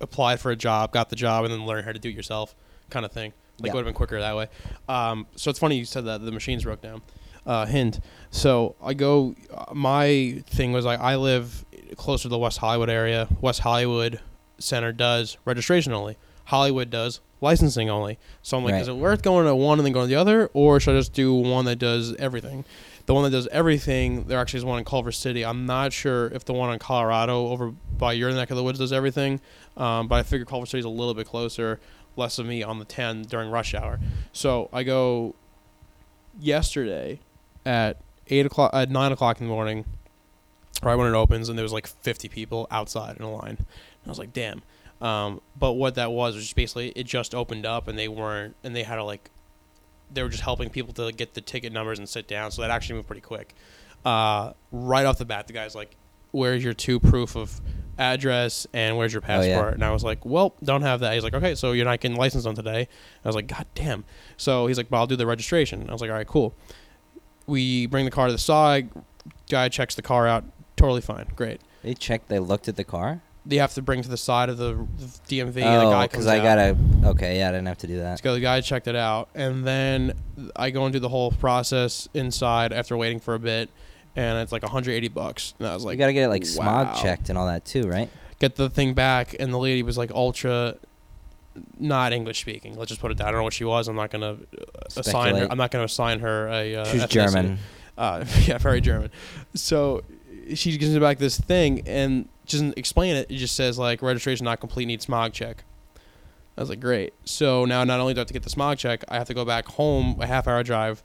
applied 0.00 0.40
for 0.40 0.50
a 0.50 0.56
job, 0.56 0.92
got 0.92 1.08
the 1.10 1.16
job, 1.16 1.44
and 1.44 1.52
then 1.52 1.64
learn 1.66 1.84
how 1.84 1.92
to 1.92 1.98
do 1.98 2.08
it 2.08 2.14
yourself, 2.14 2.54
kind 2.90 3.04
of 3.06 3.12
thing. 3.12 3.32
Like 3.58 3.68
Yeah. 3.68 3.72
it 3.72 3.74
would 3.76 3.80
have 3.80 3.86
been 3.86 3.94
quicker 3.94 4.20
that 4.20 4.36
way. 4.36 4.48
Um, 4.88 5.26
so 5.36 5.48
it's 5.50 5.58
funny 5.58 5.76
you 5.78 5.84
said 5.86 6.04
that 6.04 6.22
the 6.24 6.30
machines 6.32 6.64
broke 6.64 6.82
down. 6.82 7.00
Uh, 7.46 7.64
hint. 7.64 8.00
So 8.30 8.74
I 8.82 8.92
go. 8.92 9.34
Uh, 9.54 9.72
my 9.72 10.42
thing 10.48 10.72
was 10.72 10.84
like 10.84 10.98
I 11.00 11.14
live 11.16 11.64
closer 11.96 12.24
to 12.24 12.28
the 12.28 12.38
West 12.38 12.58
Hollywood 12.58 12.90
area. 12.90 13.28
West 13.40 13.60
Hollywood 13.60 14.20
Center 14.58 14.92
does 14.92 15.36
registration 15.44 15.92
only. 15.92 16.16
Hollywood 16.46 16.90
does 16.90 17.20
licensing 17.40 17.90
only. 17.90 18.18
So 18.42 18.56
I'm 18.56 18.64
like, 18.64 18.72
Right. 18.72 18.82
is 18.82 18.88
it 18.88 18.96
worth 18.96 19.22
going 19.22 19.46
to 19.46 19.54
one 19.54 19.78
and 19.78 19.84
then 19.86 19.92
going 19.92 20.04
to 20.08 20.08
the 20.08 20.18
other, 20.20 20.48
or 20.54 20.80
should 20.80 20.94
I 20.94 20.98
just 20.98 21.12
do 21.12 21.34
one 21.34 21.64
that 21.66 21.76
does 21.76 22.14
everything? 22.16 22.64
The 23.04 23.14
one 23.14 23.24
that 23.24 23.30
does 23.30 23.46
everything, 23.48 24.24
there 24.24 24.38
actually 24.40 24.58
is 24.58 24.64
one 24.64 24.78
in 24.78 24.84
Culver 24.84 25.12
City. 25.12 25.44
I'm 25.44 25.66
not 25.66 25.92
sure 25.92 26.26
if 26.28 26.44
the 26.44 26.52
one 26.54 26.72
in 26.72 26.78
Colorado 26.78 27.48
over 27.48 27.72
by 27.98 28.14
your 28.14 28.32
neck 28.32 28.50
of 28.50 28.56
the 28.56 28.62
woods 28.64 28.78
does 28.78 28.92
everything, 28.92 29.40
um, 29.76 30.08
but 30.08 30.16
I 30.16 30.22
figure 30.22 30.44
Culver 30.46 30.66
City 30.66 30.78
is 30.80 30.84
a 30.84 30.88
little 30.88 31.14
bit 31.14 31.26
closer, 31.26 31.78
less 32.16 32.38
of 32.38 32.46
me 32.46 32.62
on 32.62 32.78
the 32.78 32.84
10 32.84 33.22
during 33.22 33.50
rush 33.50 33.74
hour. 33.74 34.00
So 34.32 34.68
I 34.72 34.82
go 34.82 35.34
yesterday 36.40 37.20
at 37.64 38.00
eight 38.28 38.46
o'clock, 38.46 38.70
at 38.74 38.90
nine 38.90 39.12
o'clock 39.12 39.40
in 39.40 39.46
the 39.46 39.52
morning, 39.52 39.84
right 40.82 40.94
when 40.94 41.06
it 41.12 41.16
opens, 41.16 41.48
and 41.48 41.58
there 41.58 41.62
was 41.64 41.72
like 41.72 41.86
50 41.86 42.28
people 42.28 42.66
outside 42.70 43.16
in 43.16 43.22
a 43.22 43.30
line. 43.32 43.56
And 43.58 44.06
I 44.06 44.08
was 44.08 44.18
like, 44.18 44.32
damn. 44.32 44.62
Um, 45.00 45.40
but 45.58 45.72
what 45.72 45.94
that 45.96 46.10
was 46.12 46.34
was 46.34 46.44
just 46.44 46.56
basically 46.56 46.88
it 46.90 47.04
just 47.04 47.34
opened 47.34 47.66
up, 47.66 47.86
and 47.88 47.98
they 47.98 48.08
weren't, 48.08 48.56
and 48.64 48.74
they 48.74 48.82
had 48.82 48.96
to 48.96 49.04
like, 49.04 49.30
they 50.12 50.22
were 50.22 50.28
just 50.28 50.42
helping 50.42 50.70
people 50.70 50.92
to 50.94 51.12
get 51.12 51.34
the 51.34 51.40
ticket 51.40 51.72
numbers 51.72 51.98
and 51.98 52.08
sit 52.08 52.26
down. 52.28 52.50
So 52.50 52.62
that 52.62 52.70
actually 52.70 52.96
moved 52.96 53.06
pretty 53.08 53.20
quick. 53.22 53.54
Uh, 54.04 54.52
right 54.72 55.04
off 55.04 55.18
the 55.18 55.24
bat, 55.24 55.46
the 55.48 55.52
guy's 55.52 55.74
like, 55.74 55.96
"Where's 56.30 56.62
your 56.62 56.72
two 56.74 57.00
proof 57.00 57.36
of 57.36 57.60
address 57.98 58.66
and 58.72 58.96
where's 58.96 59.12
your 59.12 59.22
Oh, 59.26 59.26
yeah. 59.42 59.54
passport?" 59.56 59.74
And 59.74 59.84
I 59.84 59.90
was 59.90 60.04
like, 60.04 60.24
"Well, 60.24 60.54
don't 60.62 60.82
have 60.82 61.00
that." 61.00 61.12
He's 61.14 61.24
like, 61.24 61.34
"Okay, 61.34 61.54
so 61.56 61.72
you're 61.72 61.84
not 61.84 61.98
getting 62.00 62.16
licensed 62.16 62.46
on 62.46 62.54
today." 62.54 62.88
I 63.24 63.28
was 63.28 63.34
like, 63.34 63.48
"God 63.48 63.66
damn!" 63.74 64.04
So 64.36 64.66
he's 64.68 64.78
like, 64.78 64.88
"But 64.88 64.98
I'll 64.98 65.06
do 65.08 65.16
the 65.16 65.26
registration." 65.26 65.86
I 65.88 65.92
was 65.92 66.00
like, 66.00 66.10
"All 66.10 66.16
right, 66.16 66.26
cool." 66.26 66.54
We 67.46 67.86
bring 67.86 68.04
the 68.04 68.10
car 68.10 68.26
to 68.28 68.32
the 68.32 68.38
side. 68.38 68.90
Guy 69.50 69.68
checks 69.68 69.94
the 69.94 70.02
car 70.02 70.26
out. 70.26 70.44
Totally 70.76 71.00
fine. 71.00 71.26
Great. 71.34 71.60
They 71.82 71.94
checked. 71.94 72.28
They 72.28 72.38
looked 72.38 72.68
at 72.68 72.76
the 72.76 72.84
car. 72.84 73.22
They 73.44 73.56
have 73.56 73.74
to 73.74 73.82
bring 73.82 74.02
to 74.02 74.08
the 74.08 74.16
side 74.16 74.48
of 74.48 74.58
the, 74.58 74.74
DMV. 75.28 75.38
and 75.38 75.54
the 75.54 75.60
guy 75.60 75.76
oh, 75.76 75.90
comes 75.92 76.10
because 76.10 76.26
I 76.26 76.38
out. 76.38 76.42
gotta. 76.42 76.76
Okay, 77.10 77.38
yeah, 77.38 77.48
I 77.48 77.52
didn't 77.52 77.68
have 77.68 77.78
to 77.78 77.86
do 77.86 77.98
that. 77.98 78.20
So 78.20 78.34
the 78.34 78.40
guy 78.40 78.60
checked 78.60 78.88
it 78.88 78.96
out, 78.96 79.28
and 79.34 79.64
then 79.64 80.14
I 80.56 80.70
go 80.70 80.84
and 80.84 80.92
do 80.92 80.98
the 80.98 81.08
whole 81.08 81.30
process 81.30 82.08
inside 82.12 82.72
after 82.72 82.96
waiting 82.96 83.20
for 83.20 83.34
a 83.34 83.38
bit, 83.38 83.70
and 84.16 84.38
it's 84.38 84.50
like 84.50 84.62
180 84.62 85.08
bucks. 85.08 85.54
And 85.58 85.68
I 85.68 85.74
was 85.74 85.84
like, 85.84 85.94
you 85.94 85.98
gotta 85.98 86.12
get 86.12 86.24
it 86.24 86.28
like 86.28 86.44
smog 86.44 86.88
wow. 86.88 86.94
checked 86.94 87.28
and 87.28 87.38
all 87.38 87.46
that 87.46 87.64
too, 87.64 87.84
right? 87.84 88.10
Get 88.40 88.56
the 88.56 88.68
thing 88.68 88.94
back, 88.94 89.36
and 89.38 89.54
the 89.54 89.58
lady 89.58 89.84
was 89.84 89.96
like 89.96 90.10
ultra, 90.10 90.74
not 91.78 92.12
English 92.12 92.40
speaking. 92.40 92.76
Let's 92.76 92.88
just 92.88 93.00
put 93.00 93.12
it 93.12 93.18
that. 93.18 93.28
I 93.28 93.30
don't 93.30 93.38
know 93.38 93.44
what 93.44 93.54
she 93.54 93.64
was. 93.64 93.86
I'm 93.86 93.94
not 93.94 94.10
gonna 94.10 94.32
uh, 94.32 94.36
assign 94.96 95.04
her. 95.04 95.12
Speculate. 95.12 95.52
I'm 95.52 95.58
not 95.58 95.70
gonna 95.70 95.84
assign 95.84 96.18
her 96.18 96.48
a. 96.48 96.74
Uh, 96.74 96.84
She's 96.86 97.02
ethnicity. 97.02 97.10
German. 97.10 97.58
Uh, 97.96 98.24
yeah, 98.42 98.58
very 98.58 98.80
German. 98.80 99.10
So 99.54 100.02
she 100.54 100.76
gives 100.76 100.92
me 100.92 100.98
back 101.00 101.18
this 101.18 101.38
thing 101.40 101.86
and 101.86 102.28
doesn't 102.46 102.76
explain 102.78 103.16
it. 103.16 103.30
It 103.30 103.36
just 103.36 103.56
says 103.56 103.78
like 103.78 104.02
registration 104.02 104.44
not 104.44 104.60
complete, 104.60 104.86
need 104.86 105.02
smog 105.02 105.32
check. 105.32 105.64
I 106.56 106.60
was 106.62 106.70
like, 106.70 106.80
great. 106.80 107.12
So 107.24 107.64
now 107.64 107.84
not 107.84 108.00
only 108.00 108.14
do 108.14 108.20
I 108.20 108.22
have 108.22 108.28
to 108.28 108.32
get 108.32 108.42
the 108.42 108.50
smog 108.50 108.78
check, 108.78 109.04
I 109.08 109.16
have 109.18 109.26
to 109.26 109.34
go 109.34 109.44
back 109.44 109.66
home 109.66 110.16
a 110.20 110.26
half 110.26 110.48
hour 110.48 110.62
drive 110.62 111.02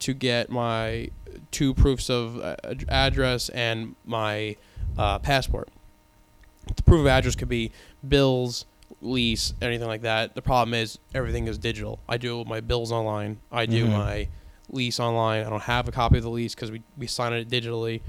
to 0.00 0.14
get 0.14 0.50
my 0.50 1.10
two 1.50 1.74
proofs 1.74 2.08
of 2.08 2.38
uh, 2.38 2.56
address 2.88 3.48
and 3.50 3.96
my 4.06 4.56
uh, 4.96 5.18
passport. 5.18 5.68
The 6.74 6.82
proof 6.82 7.00
of 7.00 7.06
address 7.06 7.34
could 7.36 7.48
be 7.50 7.70
bills, 8.06 8.64
lease, 9.02 9.52
anything 9.60 9.88
like 9.88 10.02
that. 10.02 10.34
The 10.34 10.42
problem 10.42 10.72
is 10.74 10.98
everything 11.14 11.48
is 11.48 11.58
digital. 11.58 11.98
I 12.08 12.16
do 12.16 12.44
my 12.44 12.60
bills 12.60 12.90
online. 12.90 13.40
I 13.52 13.66
do 13.66 13.86
Mhm. 13.86 13.90
my 13.92 14.28
lease 14.70 14.98
online. 14.98 15.44
I 15.46 15.50
don't 15.50 15.62
have 15.64 15.86
a 15.88 15.92
copy 15.92 16.16
of 16.16 16.22
the 16.22 16.30
lease 16.30 16.54
because 16.54 16.70
we, 16.70 16.82
we 16.96 17.06
signed 17.06 17.34
it 17.34 17.50
digitally. 17.50 18.00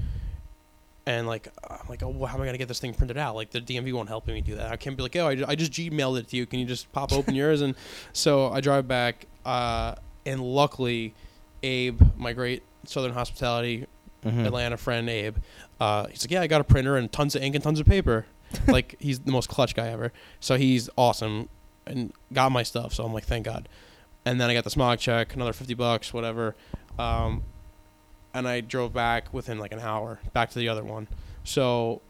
And 1.06 1.26
like 1.26 1.48
I'm 1.68 1.88
like, 1.88 2.02
oh, 2.02 2.08
well, 2.08 2.26
how 2.28 2.36
am 2.36 2.42
I 2.42 2.46
gonna 2.46 2.58
get 2.58 2.68
this 2.68 2.80
thing 2.80 2.92
printed 2.94 3.16
out? 3.16 3.34
Like 3.34 3.50
the 3.50 3.60
DMV 3.60 3.92
won't 3.92 4.08
help 4.08 4.26
me 4.26 4.40
do 4.40 4.56
that. 4.56 4.72
I 4.72 4.76
can't 4.76 4.96
be 4.96 5.02
like, 5.02 5.14
oh, 5.16 5.28
I 5.28 5.34
just, 5.36 5.48
I 5.48 5.54
just 5.54 5.72
Gmailed 5.72 6.18
it 6.18 6.28
to 6.28 6.36
you. 6.36 6.46
Can 6.46 6.58
you 6.58 6.66
just 6.66 6.90
pop 6.92 7.12
open 7.12 7.34
yours? 7.42 7.62
And 7.62 7.74
so 8.12 8.50
I 8.52 8.60
drive 8.60 8.86
back, 8.88 9.26
uh, 9.44 9.94
and 10.24 10.40
luckily, 10.42 11.14
Abe, 11.62 12.00
my 12.16 12.32
great 12.32 12.62
Southern 12.84 13.12
Hospitality 13.12 13.86
Mhm. 14.24 14.44
Atlanta 14.44 14.76
friend 14.76 15.08
Abe, 15.08 15.36
uh, 15.78 16.06
he's 16.08 16.24
like, 16.24 16.32
yeah, 16.32 16.40
I 16.40 16.48
got 16.48 16.60
a 16.60 16.64
printer 16.64 16.96
and 16.96 17.12
tons 17.12 17.36
of 17.36 17.42
ink 17.42 17.54
and 17.54 17.62
tons 17.62 17.78
of 17.78 17.86
paper. 17.86 18.26
like 18.66 18.96
he's 18.98 19.20
the 19.20 19.30
most 19.30 19.48
clutch 19.48 19.74
guy 19.76 19.88
ever. 19.88 20.12
So 20.40 20.56
he's 20.56 20.90
awesome 20.98 21.48
and 21.86 22.12
got 22.32 22.50
my 22.50 22.64
stuff. 22.64 22.92
So 22.92 23.04
I'm 23.04 23.12
like, 23.12 23.24
thank 23.24 23.44
God. 23.44 23.68
And 24.24 24.40
then 24.40 24.50
I 24.50 24.54
got 24.54 24.64
the 24.64 24.70
smog 24.70 24.98
check, 24.98 25.34
another 25.36 25.52
fifty 25.52 25.74
bucks, 25.74 26.12
whatever. 26.12 26.56
Um, 26.98 27.44
and 28.36 28.46
I 28.46 28.60
drove 28.60 28.92
back 28.92 29.32
within 29.32 29.58
like 29.58 29.72
an 29.72 29.78
hour 29.80 30.20
back 30.34 30.50
to 30.50 30.58
the 30.58 30.68
other 30.68 30.84
one. 30.84 31.08
So 31.42 32.02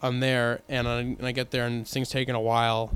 I'm 0.00 0.20
there, 0.20 0.62
and 0.68 0.88
I, 0.88 1.00
and 1.00 1.26
I 1.26 1.32
get 1.32 1.50
there, 1.50 1.66
and 1.66 1.86
thing's 1.86 2.08
taking 2.08 2.34
a 2.34 2.40
while. 2.40 2.92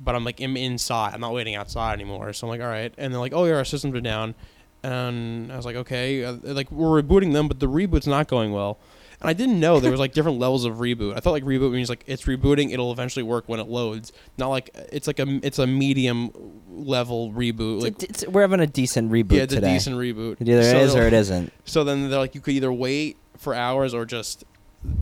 But 0.00 0.14
I'm 0.14 0.24
like, 0.24 0.40
I'm 0.40 0.56
inside. 0.56 1.14
I'm 1.14 1.20
not 1.20 1.32
waiting 1.32 1.54
outside 1.54 1.94
anymore. 1.94 2.32
So 2.32 2.46
I'm 2.46 2.50
like, 2.50 2.60
all 2.60 2.66
right. 2.66 2.92
And 2.98 3.12
they're 3.12 3.20
like, 3.20 3.32
oh 3.32 3.44
yeah, 3.44 3.54
our 3.54 3.64
systems 3.64 3.94
are 3.94 4.00
down. 4.00 4.34
And 4.82 5.50
I 5.50 5.56
was 5.56 5.64
like, 5.64 5.76
okay. 5.76 6.24
Uh, 6.24 6.36
like 6.42 6.70
we're 6.70 7.00
rebooting 7.00 7.32
them, 7.32 7.48
but 7.48 7.60
the 7.60 7.68
reboot's 7.68 8.06
not 8.06 8.28
going 8.28 8.52
well. 8.52 8.78
And 9.20 9.30
I 9.30 9.32
didn't 9.32 9.58
know 9.60 9.80
there 9.80 9.90
was 9.90 10.00
like 10.00 10.12
different 10.12 10.38
levels 10.38 10.64
of 10.64 10.74
reboot. 10.76 11.16
I 11.16 11.20
thought 11.20 11.30
like 11.32 11.44
reboot 11.44 11.72
means 11.72 11.88
like 11.88 12.04
it's 12.06 12.24
rebooting, 12.24 12.72
it'll 12.72 12.92
eventually 12.92 13.22
work 13.22 13.44
when 13.48 13.60
it 13.60 13.68
loads. 13.68 14.12
Not 14.38 14.48
like 14.48 14.70
it's 14.92 15.06
like 15.06 15.18
a 15.18 15.40
it's 15.42 15.58
a 15.58 15.66
medium 15.66 16.30
level 16.70 17.32
reboot. 17.32 17.82
Like 17.82 18.02
It's- 18.02 18.22
it's- 18.22 18.32
we're 18.32 18.42
having 18.42 18.60
a 18.60 18.66
decent 18.66 19.10
reboot 19.10 19.32
yeah, 19.32 19.42
it's 19.44 19.54
today. 19.54 19.70
a 19.70 19.72
decent 19.72 19.96
reboot. 19.96 20.40
It 20.40 20.48
either 20.48 20.62
So 20.62 20.76
is 20.78 20.94
or 20.94 21.02
it 21.06 21.12
isn't. 21.12 21.52
so 21.64 21.82
then 21.84 22.10
they're 22.10 22.18
like, 22.18 22.34
you 22.34 22.40
could 22.40 22.54
either 22.54 22.72
wait 22.72 23.16
for 23.38 23.54
hours 23.54 23.94
or 23.94 24.04
just, 24.04 24.44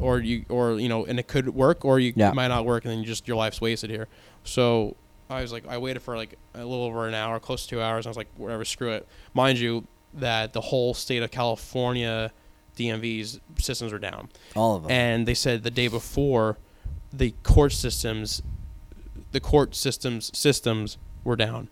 or 0.00 0.18
you, 0.20 0.44
or 0.48 0.78
you 0.78 0.88
know, 0.88 1.04
and 1.04 1.18
it 1.18 1.26
could 1.28 1.48
work, 1.54 1.84
or 1.84 1.98
you 1.98 2.12
Yeah. 2.16 2.30
it 2.30 2.34
might 2.34 2.48
not 2.48 2.64
work, 2.64 2.84
and 2.84 2.92
then 2.92 3.00
you 3.00 3.06
just 3.06 3.26
your 3.28 3.36
life's 3.36 3.60
wasted 3.60 3.90
here. 3.90 4.06
So 4.44 4.96
I 5.28 5.40
was 5.42 5.52
like, 5.52 5.66
I 5.68 5.78
waited 5.78 6.00
for 6.02 6.16
like 6.16 6.38
a 6.54 6.58
little 6.64 6.84
over 6.84 7.08
an 7.08 7.14
hour, 7.14 7.40
close 7.40 7.64
to 7.64 7.68
two 7.70 7.80
hours. 7.82 8.04
And 8.06 8.10
I 8.10 8.10
was 8.10 8.16
like, 8.16 8.28
whatever, 8.36 8.64
screw 8.64 8.92
it. 8.92 9.06
Mind 9.34 9.58
you, 9.58 9.86
that 10.14 10.52
the 10.52 10.60
whole 10.60 10.94
state 10.94 11.22
of 11.22 11.30
California 11.32 12.30
DMV's 12.76 13.40
systems 13.58 13.92
were 13.92 13.98
down, 13.98 14.28
All 14.54 14.76
of 14.76 14.82
them. 14.82 14.90
and 14.90 15.26
they 15.28 15.34
said 15.34 15.62
the 15.62 15.70
day 15.70 15.88
before, 15.88 16.58
the 17.12 17.32
court 17.42 17.72
systems, 17.72 18.42
the 19.32 19.40
court 19.40 19.74
systems 19.74 20.30
systems 20.36 20.98
were 21.22 21.36
down. 21.36 21.68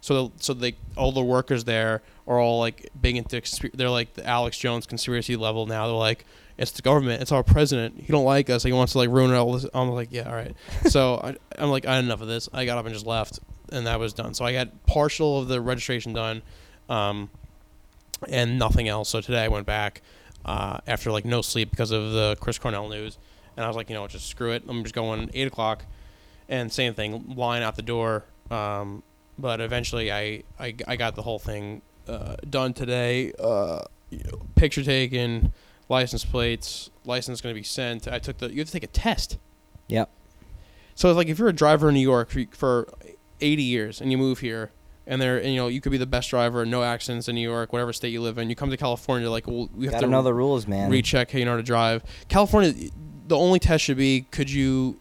So 0.00 0.32
so 0.38 0.52
they 0.54 0.76
all 0.96 1.10
the 1.10 1.22
workers 1.22 1.64
there 1.64 2.02
are 2.28 2.38
all 2.38 2.60
like 2.60 2.90
big 3.00 3.16
into 3.16 3.42
they're 3.74 3.90
like 3.90 4.14
the 4.14 4.24
Alex 4.26 4.56
Jones 4.58 4.86
conspiracy 4.86 5.34
level 5.36 5.66
now. 5.66 5.86
They're 5.86 5.96
like 5.96 6.24
it's 6.58 6.70
the 6.70 6.82
government, 6.82 7.20
it's 7.22 7.32
our 7.32 7.42
president. 7.42 8.00
He 8.00 8.12
don't 8.12 8.24
like 8.24 8.48
us. 8.48 8.62
He 8.62 8.72
wants 8.72 8.92
to 8.92 8.98
like 8.98 9.10
ruin 9.10 9.32
all 9.32 9.52
this. 9.52 9.66
I'm 9.74 9.90
like 9.90 10.08
yeah, 10.12 10.28
all 10.28 10.34
right. 10.34 10.54
so 10.88 11.20
I, 11.22 11.36
I'm 11.58 11.70
like 11.70 11.86
I 11.86 11.96
had 11.96 12.04
enough 12.04 12.20
of 12.20 12.28
this. 12.28 12.48
I 12.52 12.64
got 12.66 12.78
up 12.78 12.84
and 12.86 12.94
just 12.94 13.06
left, 13.06 13.40
and 13.72 13.86
that 13.86 13.98
was 13.98 14.12
done. 14.12 14.34
So 14.34 14.44
I 14.44 14.52
got 14.52 14.86
partial 14.86 15.40
of 15.40 15.48
the 15.48 15.60
registration 15.60 16.12
done, 16.12 16.42
um, 16.88 17.28
and 18.28 18.58
nothing 18.58 18.86
else. 18.88 19.08
So 19.08 19.20
today 19.20 19.42
I 19.44 19.48
went 19.48 19.66
back 19.66 20.02
uh, 20.46 20.78
after 20.86 21.10
like 21.10 21.26
no 21.26 21.42
sleep 21.42 21.70
because 21.70 21.90
of 21.90 22.12
the 22.12 22.36
Chris 22.40 22.58
Cornell 22.58 22.88
news, 22.88 23.18
and 23.56 23.64
I 23.64 23.68
was 23.68 23.76
like 23.76 23.90
you 23.90 23.94
know 23.94 24.06
just 24.06 24.28
screw 24.28 24.52
it. 24.52 24.62
I'm 24.66 24.82
just 24.82 24.94
going 24.94 25.30
eight 25.34 25.46
o'clock, 25.46 25.84
and 26.48 26.72
same 26.72 26.94
thing, 26.94 27.34
line 27.36 27.62
out 27.62 27.76
the 27.76 27.82
door. 27.82 28.24
Um, 28.50 29.02
but 29.38 29.60
eventually 29.60 30.10
I, 30.10 30.42
I, 30.58 30.74
I 30.86 30.96
got 30.96 31.14
the 31.14 31.22
whole 31.22 31.38
thing 31.38 31.82
uh, 32.08 32.36
done 32.48 32.72
today. 32.72 33.32
Uh, 33.38 33.82
you 34.10 34.20
know, 34.24 34.42
picture 34.54 34.82
taken, 34.82 35.52
license 35.88 36.24
plates, 36.24 36.90
license 37.04 37.40
going 37.40 37.54
to 37.54 37.58
be 37.58 37.64
sent. 37.64 38.08
I 38.08 38.18
took 38.18 38.38
the. 38.38 38.50
You 38.50 38.58
have 38.58 38.68
to 38.68 38.72
take 38.72 38.84
a 38.84 38.88
test. 38.88 39.38
Yep. 39.88 40.10
So 40.94 41.10
it's 41.10 41.16
like 41.16 41.28
if 41.28 41.38
you're 41.38 41.48
a 41.48 41.52
driver 41.52 41.88
in 41.88 41.94
New 41.94 42.00
York 42.00 42.30
for, 42.30 42.44
for 42.52 42.88
80 43.40 43.62
years 43.62 44.00
and 44.00 44.10
you 44.10 44.16
move 44.16 44.38
here, 44.38 44.70
and 45.06 45.20
there, 45.20 45.38
and, 45.38 45.50
you 45.50 45.56
know, 45.56 45.68
you 45.68 45.80
could 45.80 45.92
be 45.92 45.98
the 45.98 46.06
best 46.06 46.30
driver, 46.30 46.66
no 46.66 46.82
accidents 46.82 47.28
in 47.28 47.34
New 47.34 47.48
York, 47.48 47.72
whatever 47.72 47.92
state 47.92 48.08
you 48.08 48.20
live 48.20 48.38
in. 48.38 48.48
You 48.50 48.56
come 48.56 48.70
to 48.70 48.76
California, 48.76 49.30
like, 49.30 49.46
well, 49.46 49.68
we 49.74 49.86
have 49.86 49.92
Gotta 49.94 50.06
to 50.06 50.10
know 50.10 50.22
the 50.22 50.34
rules, 50.34 50.66
man. 50.66 50.90
recheck 50.90 51.30
how 51.30 51.38
you 51.38 51.44
know 51.44 51.52
how 51.52 51.56
to 51.58 51.62
drive. 51.62 52.02
California, 52.28 52.90
the 53.26 53.36
only 53.36 53.58
test 53.58 53.84
should 53.84 53.96
be 53.96 54.26
could 54.30 54.50
you 54.50 54.98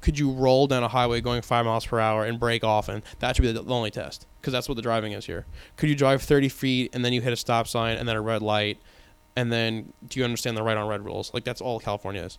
could 0.00 0.18
you 0.18 0.32
roll 0.32 0.66
down 0.66 0.82
a 0.82 0.88
highway 0.88 1.20
going 1.20 1.42
five 1.42 1.64
miles 1.64 1.86
per 1.86 2.00
hour 2.00 2.24
and 2.24 2.40
brake 2.40 2.64
often? 2.64 3.02
That 3.20 3.36
should 3.36 3.42
be 3.42 3.52
the, 3.52 3.62
the 3.62 3.72
only 3.72 3.90
test 3.92 4.26
because 4.40 4.52
that's 4.52 4.68
what 4.68 4.74
the 4.74 4.82
driving 4.82 5.12
is 5.12 5.26
here. 5.26 5.46
Could 5.76 5.88
you 5.88 5.94
drive 5.94 6.22
30 6.22 6.48
feet 6.48 6.90
and 6.92 7.04
then 7.04 7.12
you 7.12 7.20
hit 7.20 7.32
a 7.32 7.36
stop 7.36 7.68
sign 7.68 7.96
and 7.96 8.08
then 8.08 8.16
a 8.16 8.20
red 8.20 8.42
light, 8.42 8.78
and 9.36 9.52
then 9.52 9.92
do 10.08 10.18
you 10.18 10.24
understand 10.24 10.56
the 10.56 10.62
right 10.62 10.76
on 10.76 10.88
red 10.88 11.04
rules? 11.04 11.32
Like 11.32 11.44
that's 11.44 11.60
all 11.60 11.78
California 11.78 12.22
is. 12.22 12.38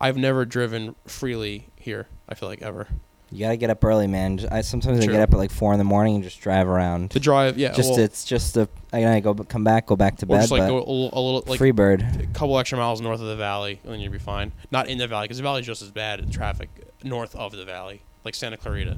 I've 0.00 0.18
never 0.18 0.44
driven 0.44 0.94
freely 1.06 1.68
here. 1.76 2.08
I 2.28 2.34
feel 2.34 2.48
like 2.48 2.60
ever. 2.60 2.88
You 3.32 3.40
gotta 3.40 3.56
get 3.56 3.70
up 3.70 3.84
early, 3.84 4.06
man. 4.06 4.40
I 4.52 4.60
sometimes 4.60 5.00
I 5.00 5.06
get 5.06 5.20
up 5.20 5.32
at 5.32 5.36
like 5.36 5.50
four 5.50 5.72
in 5.72 5.78
the 5.78 5.84
morning 5.84 6.14
and 6.14 6.22
just 6.24 6.40
drive 6.40 6.68
around. 6.68 7.10
To 7.10 7.20
drive, 7.20 7.58
yeah, 7.58 7.72
just 7.72 7.90
well, 7.90 7.98
it's 7.98 8.24
just 8.24 8.56
a 8.56 8.68
I 8.92 9.00
gotta 9.02 9.20
go 9.20 9.34
come 9.34 9.64
back, 9.64 9.86
go 9.86 9.96
back 9.96 10.16
to 10.18 10.26
or 10.26 10.28
bed, 10.28 10.40
just 10.42 10.52
like 10.52 10.60
but 10.62 10.68
go 10.68 10.76
a 10.76 10.78
little, 10.78 11.10
a 11.12 11.20
little 11.20 11.44
like 11.46 11.58
free 11.58 11.72
bird. 11.72 12.02
a 12.20 12.26
couple 12.28 12.56
extra 12.58 12.78
miles 12.78 13.00
north 13.00 13.20
of 13.20 13.26
the 13.26 13.34
valley, 13.36 13.80
and 13.82 13.92
then 13.92 14.00
you'll 14.00 14.12
be 14.12 14.18
fine. 14.18 14.52
Not 14.70 14.88
in 14.88 14.98
the 14.98 15.08
valley, 15.08 15.24
because 15.24 15.38
the 15.38 15.42
valley's 15.42 15.66
just 15.66 15.82
as 15.82 15.90
bad 15.90 16.20
in 16.20 16.30
traffic 16.30 16.68
north 17.02 17.34
of 17.34 17.50
the 17.52 17.64
valley, 17.64 18.00
like 18.24 18.34
Santa 18.36 18.56
Clarita. 18.56 18.96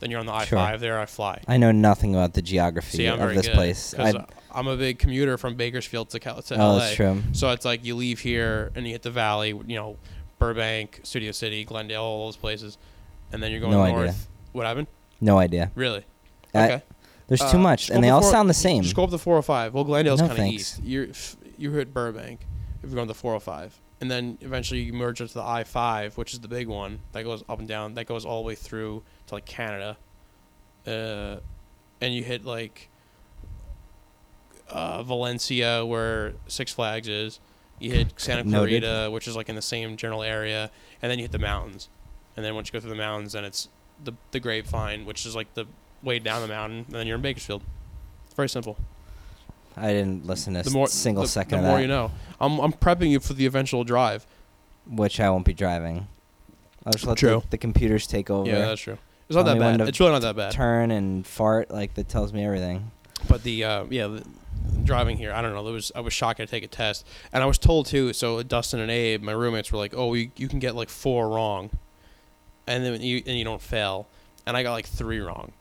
Then 0.00 0.10
you're 0.10 0.20
on 0.20 0.26
the 0.26 0.32
I 0.32 0.44
Sure. 0.44 0.58
five 0.58 0.80
there. 0.80 0.98
I 1.00 1.06
fly. 1.06 1.40
I 1.48 1.56
know 1.56 1.70
nothing 1.72 2.14
about 2.14 2.34
the 2.34 2.42
geography 2.42 2.98
See, 2.98 3.06
I'm 3.06 3.14
of 3.14 3.20
very 3.20 3.34
this 3.36 3.46
good, 3.46 3.54
place. 3.54 3.94
'cause 3.96 4.14
I, 4.14 4.24
I'm 4.52 4.66
a 4.68 4.76
big 4.76 4.98
commuter 4.98 5.36
from 5.38 5.54
Bakersfield 5.56 6.10
to, 6.10 6.20
Cal- 6.20 6.40
to 6.42 6.54
oh, 6.54 6.58
LA. 6.58 6.78
that's 6.78 6.94
true. 6.94 7.22
So 7.32 7.50
it's 7.50 7.64
like 7.64 7.84
you 7.84 7.94
leave 7.96 8.20
here 8.20 8.70
and 8.76 8.86
you 8.86 8.92
hit 8.92 9.02
the 9.02 9.10
valley, 9.10 9.48
you 9.48 9.76
know, 9.76 9.96
Burbank, 10.38 11.00
Studio 11.02 11.32
City, 11.32 11.64
Glendale, 11.64 12.02
all 12.02 12.26
those 12.26 12.36
places, 12.36 12.78
and 13.32 13.42
then 13.42 13.50
you're 13.50 13.60
going 13.60 13.72
No 13.72 13.86
north. 13.86 14.08
idea. 14.10 14.14
What 14.52 14.66
happened? 14.66 14.86
No 15.20 15.38
idea. 15.38 15.70
Really? 15.74 16.04
I- 16.54 16.64
Okay. 16.64 16.82
There's 17.26 17.42
Uh, 17.42 17.52
too 17.52 17.58
much, 17.58 17.90
and 17.90 18.02
they 18.02 18.08
all 18.08 18.20
before- 18.20 18.32
sound 18.32 18.48
the 18.48 18.54
same. 18.54 18.82
Just 18.82 18.94
go 18.96 19.04
up 19.04 19.10
the 19.10 19.18
405. 19.18 19.74
Well, 19.74 19.84
Glendale's 19.84 20.20
No, 20.22 20.28
kind 20.28 20.38
of 20.40 20.46
east. 20.46 20.80
You're 20.82 21.08
you 21.58 21.72
hit 21.72 21.92
Burbank 21.92 22.40
if 22.82 22.88
you're 22.88 22.94
going 22.94 23.06
to 23.06 23.12
the 23.12 23.18
405, 23.18 23.78
and 24.00 24.10
then 24.10 24.38
eventually 24.40 24.80
you 24.80 24.92
merge 24.94 25.20
into 25.20 25.34
the 25.34 25.42
I5, 25.42 26.16
which 26.16 26.32
is 26.32 26.40
the 26.40 26.48
big 26.48 26.68
one 26.68 27.00
that 27.12 27.24
goes 27.24 27.44
up 27.48 27.58
and 27.58 27.68
down. 27.68 27.94
That 27.94 28.06
goes 28.06 28.24
all 28.24 28.40
the 28.42 28.46
way 28.46 28.54
through 28.54 29.02
to 29.26 29.34
like 29.34 29.44
Canada, 29.44 29.98
uh, 30.86 31.36
and 32.00 32.14
you 32.14 32.24
hit 32.24 32.46
like 32.46 32.88
uh, 34.70 35.02
Valencia, 35.02 35.84
where 35.84 36.34
Six 36.46 36.72
Flags 36.72 37.08
is. 37.08 37.40
You 37.78 37.92
hit 37.92 38.12
Santa 38.16 38.44
Noted. 38.44 38.82
Clarita, 38.82 39.10
which 39.10 39.28
is 39.28 39.36
like 39.36 39.48
in 39.48 39.54
the 39.54 39.62
same 39.62 39.96
general 39.96 40.22
area, 40.22 40.70
and 41.02 41.10
then 41.10 41.18
you 41.18 41.24
hit 41.24 41.32
the 41.32 41.38
mountains. 41.38 41.88
And 42.38 42.44
then 42.44 42.54
once 42.54 42.68
you 42.68 42.72
go 42.72 42.78
through 42.78 42.90
the 42.90 42.96
mountains, 42.96 43.32
then 43.32 43.44
it's 43.44 43.68
the 44.04 44.12
the 44.30 44.38
Grapevine, 44.38 45.04
which 45.06 45.26
is 45.26 45.34
like 45.34 45.52
the 45.54 45.66
way 46.04 46.20
down 46.20 46.40
the 46.40 46.46
mountain, 46.46 46.84
and 46.86 46.94
then 46.94 47.08
you're 47.08 47.16
in 47.16 47.22
Bakersfield. 47.22 47.62
It's 48.26 48.34
very 48.34 48.48
simple 48.48 48.76
I 49.76 49.92
didn't 49.92 50.24
listen 50.24 50.54
to 50.54 50.60
a 50.60 50.70
more 50.70 50.86
single 50.86 51.24
the, 51.24 51.28
second 51.28 51.62
the 51.62 51.66
more 51.66 51.76
that, 51.76 51.82
you 51.82 51.88
know. 51.88 52.12
I'm 52.40 52.60
I'm 52.60 52.72
prepping 52.72 53.10
you 53.10 53.18
for 53.18 53.32
the 53.32 53.46
eventual 53.46 53.82
drive. 53.82 54.24
which 54.86 55.18
I 55.18 55.30
won't 55.30 55.44
be 55.44 55.52
driving. 55.52 56.06
I'll 56.86 56.92
just 56.92 57.06
let 57.06 57.18
True. 57.18 57.40
the, 57.40 57.48
the 57.50 57.58
computers 57.58 58.06
take 58.06 58.30
over. 58.30 58.48
Yeah, 58.48 58.60
that's 58.60 58.80
true. 58.80 58.98
It's 59.28 59.36
not 59.36 59.44
Tell 59.44 59.56
that 59.58 59.78
bad. 59.78 59.88
It's 59.88 60.00
really 60.00 60.12
not 60.12 60.22
that 60.22 60.36
bad. 60.36 60.52
Turn 60.52 60.92
and 60.92 61.26
fart 61.26 61.72
like 61.72 61.94
that 61.94 62.08
tells 62.08 62.32
me 62.32 62.44
everything. 62.44 62.92
But 63.28 63.42
the 63.42 63.64
uh, 63.64 63.84
yeah, 63.90 64.06
the, 64.06 64.24
driving 64.84 65.16
here, 65.16 65.32
I 65.32 65.42
don't 65.42 65.52
know. 65.52 65.64
There 65.64 65.72
was 65.72 65.92
I 65.94 66.00
was 66.00 66.12
shocked 66.12 66.38
to 66.38 66.46
take 66.46 66.64
a 66.64 66.68
test, 66.68 67.06
and 67.32 67.42
I 67.42 67.46
was 67.46 67.58
told 67.58 67.86
too. 67.86 68.12
So 68.12 68.42
Dustin 68.42 68.80
and 68.80 68.90
Abe, 68.90 69.22
my 69.22 69.32
roommates, 69.32 69.70
were 69.70 69.78
like, 69.78 69.92
"Oh, 69.94 70.14
you, 70.14 70.30
you 70.36 70.48
can 70.48 70.60
get 70.60 70.74
like 70.74 70.88
four 70.88 71.28
wrong, 71.28 71.70
and 72.68 72.84
then 72.84 73.00
you 73.02 73.22
and 73.26 73.36
you 73.38 73.44
don't 73.44 73.60
fail." 73.62 74.06
And 74.46 74.56
I 74.56 74.62
got 74.62 74.72
like 74.72 74.86
three 74.86 75.20
wrong, 75.20 75.52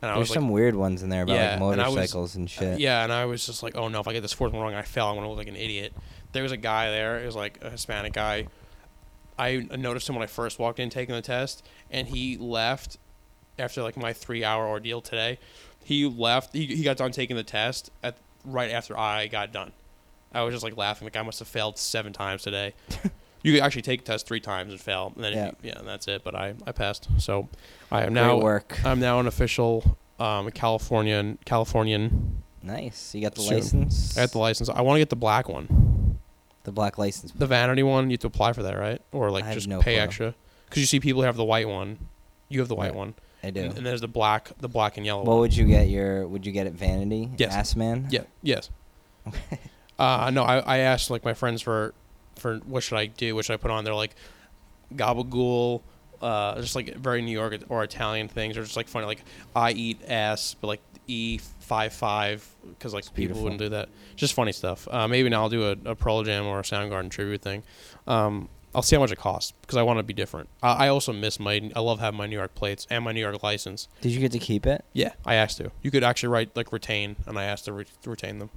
and 0.00 0.10
I 0.10 0.14
There's 0.14 0.28
was 0.28 0.30
like, 0.30 0.34
some 0.36 0.48
weird 0.48 0.74
ones 0.74 1.02
in 1.02 1.08
there 1.10 1.22
about 1.22 1.34
Yeah, 1.34 1.42
like 1.44 1.52
and 1.52 1.60
was- 1.62 1.76
motorcycles 1.94 2.34
and, 2.34 2.46
Uh, 2.46 2.50
shit. 2.50 2.80
Yeah, 2.80 3.04
and 3.04 3.12
I 3.12 3.24
was 3.26 3.46
just 3.46 3.62
like, 3.62 3.76
oh 3.76 3.88
no, 3.88 4.00
if 4.00 4.08
I 4.08 4.12
get 4.12 4.20
this 4.22 4.32
fourth 4.32 4.52
one 4.52 4.62
wrong, 4.62 4.74
I 4.74 4.82
fail. 4.82 5.06
I'm 5.06 5.14
gonna 5.16 5.28
look 5.28 5.38
like 5.38 5.48
an 5.48 5.56
idiot. 5.56 5.92
There 6.32 6.42
was 6.42 6.50
a 6.52 6.56
guy 6.56 6.90
there. 6.90 7.20
It 7.22 7.26
was 7.26 7.36
like 7.36 7.58
a 7.62 7.70
Hispanic 7.70 8.12
guy. 8.14 8.46
I 9.38 9.66
noticed 9.76 10.08
him 10.08 10.14
when 10.16 10.22
I 10.22 10.26
first 10.26 10.58
walked 10.58 10.78
in 10.80 10.90
taking 10.90 11.14
the 11.14 11.22
test, 11.22 11.64
and 11.90 12.08
he 12.08 12.36
left 12.36 12.96
after 13.58 13.82
like 13.82 13.96
my 13.96 14.12
three 14.12 14.44
hour 14.44 14.66
ordeal 14.66 15.00
today. 15.00 15.38
He 15.84 16.06
left. 16.06 16.52
He, 16.54 16.66
he 16.66 16.82
got 16.82 16.96
done 16.96 17.12
taking 17.12 17.36
the 17.36 17.42
test 17.44 17.90
at 18.02 18.16
right 18.44 18.70
after 18.70 18.96
I 18.98 19.26
got 19.28 19.52
done. 19.52 19.72
I 20.32 20.42
was 20.42 20.52
just 20.54 20.64
like 20.64 20.76
laughing. 20.76 21.04
The 21.06 21.10
guy 21.10 21.22
must 21.22 21.38
have 21.38 21.48
failed 21.48 21.78
seven 21.78 22.12
times 22.12 22.42
today. 22.42 22.74
you 23.42 23.52
could 23.52 23.62
actually 23.62 23.82
take 23.82 24.00
a 24.00 24.04
test 24.04 24.26
three 24.26 24.40
times 24.40 24.72
and 24.72 24.80
fail, 24.80 25.12
and 25.16 25.24
then 25.24 25.32
Yeah. 25.32 25.44
yeah, 25.46 25.52
yeah, 25.72 25.78
and 25.78 25.88
that's 25.88 26.06
it. 26.08 26.22
But 26.24 26.34
I 26.34 26.54
I 26.66 26.72
passed. 26.72 27.08
So 27.18 27.48
I 27.90 28.02
am 28.02 28.12
Great 28.12 28.22
now 28.22 28.38
work. 28.38 28.78
I'm 28.84 29.00
now 29.00 29.18
an 29.20 29.26
official 29.26 29.96
um, 30.18 30.50
Californian 30.50 31.38
Californian 31.44 32.42
Nice. 32.64 33.12
You 33.14 33.22
got 33.22 33.34
the 33.34 33.40
Soon. 33.42 33.54
license. 33.54 34.16
I 34.16 34.22
got 34.22 34.30
the 34.32 34.38
license. 34.38 34.68
I 34.68 34.82
want 34.82 34.96
to 34.96 35.00
get 35.00 35.10
the 35.10 35.16
black 35.16 35.48
one, 35.48 36.18
the 36.62 36.70
black 36.70 36.96
license. 36.96 37.32
the 37.32 37.46
vanity 37.46 37.82
one. 37.82 38.08
You 38.08 38.14
have 38.14 38.20
to 38.20 38.26
apply 38.28 38.52
for 38.52 38.62
that, 38.62 38.78
right? 38.78 39.00
Or 39.10 39.30
like 39.32 39.44
I 39.44 39.54
just 39.54 39.66
no 39.66 39.80
pay 39.80 39.94
clue. 39.96 40.02
extra? 40.04 40.34
Because 40.66 40.80
you 40.80 40.86
see 40.86 41.00
people 41.00 41.22
have 41.22 41.36
the 41.36 41.44
white 41.44 41.68
one. 41.68 41.98
You 42.48 42.60
have 42.60 42.68
the 42.68 42.74
white 42.76 42.90
Right. 42.90 42.94
one, 42.94 43.14
I 43.42 43.50
do. 43.50 43.62
and, 43.62 43.78
and 43.78 43.86
there's 43.86 44.00
the 44.02 44.08
black, 44.08 44.50
the 44.58 44.68
black 44.68 44.96
and 44.96 45.04
yellow. 45.04 45.22
what 45.22 45.28
one. 45.32 45.38
would 45.40 45.56
you 45.56 45.64
get 45.66 45.88
your? 45.88 46.26
Would 46.28 46.46
you 46.46 46.52
get 46.52 46.66
it 46.68 46.74
vanity? 46.74 47.30
Yes. 47.36 47.52
Ass 47.54 47.74
man. 47.76 48.06
Yeah. 48.10 48.22
Yes. 48.42 48.70
uh, 49.98 50.30
no, 50.32 50.42
I, 50.44 50.58
I 50.58 50.78
asked 50.78 51.10
like 51.10 51.24
my 51.24 51.34
friends 51.34 51.62
for 51.62 51.94
for 52.36 52.58
what 52.58 52.82
should 52.82 52.98
I 52.98 53.06
do? 53.06 53.34
What 53.34 53.44
should 53.44 53.54
I 53.54 53.56
put 53.58 53.70
on? 53.70 53.84
They're 53.84 53.94
like 53.94 54.14
gabagool, 54.94 55.82
uh, 56.20 56.60
just 56.60 56.76
like 56.76 56.94
very 56.96 57.22
New 57.22 57.32
York 57.32 57.56
or 57.68 57.82
Italian 57.82 58.28
things, 58.28 58.56
or 58.56 58.62
just 58.62 58.76
like 58.76 58.88
funny, 58.88 59.06
like 59.06 59.24
I 59.54 59.72
eat 59.72 60.00
ass, 60.08 60.54
but 60.60 60.68
like 60.68 60.80
E 61.08 61.38
five 61.60 61.92
five 61.92 62.46
because 62.70 62.94
like 62.94 63.04
people 63.06 63.14
beautiful. 63.16 63.42
wouldn't 63.44 63.60
do 63.60 63.68
that. 63.70 63.88
Just 64.16 64.34
funny 64.34 64.52
stuff. 64.52 64.86
Uh, 64.90 65.08
maybe 65.08 65.28
now 65.28 65.42
I'll 65.42 65.48
do 65.48 65.68
a, 65.68 65.90
a 65.90 65.94
Pearl 65.96 66.22
Jam 66.22 66.46
or 66.46 66.60
a 66.60 66.62
Soundgarden 66.62 67.10
tribute 67.10 67.42
thing. 67.42 67.62
Um, 68.06 68.48
I'll 68.74 68.82
see 68.82 68.96
how 68.96 69.00
much 69.00 69.12
it 69.12 69.18
costs 69.18 69.52
because 69.60 69.76
I 69.76 69.82
want 69.82 69.98
to 69.98 70.02
be 70.02 70.14
different. 70.14 70.48
I, 70.62 70.86
I 70.86 70.88
also 70.88 71.12
miss 71.12 71.38
my. 71.40 71.70
I 71.74 71.80
love 71.80 71.98
having 72.00 72.18
my 72.18 72.26
New 72.26 72.36
York 72.36 72.54
plates 72.54 72.86
and 72.88 73.04
my 73.04 73.12
New 73.12 73.20
York 73.20 73.42
license. 73.42 73.88
Did 74.00 74.12
you 74.12 74.20
get 74.20 74.32
to 74.32 74.38
keep 74.38 74.64
it? 74.66 74.84
Yeah, 74.92 75.12
I 75.26 75.34
asked 75.34 75.58
to. 75.58 75.72
You 75.82 75.90
could 75.90 76.04
actually 76.04 76.30
write 76.30 76.56
like 76.56 76.72
retain, 76.72 77.16
and 77.26 77.38
I 77.38 77.44
asked 77.44 77.64
to 77.66 77.72
re- 77.72 77.86
retain 78.06 78.38
them. 78.38 78.50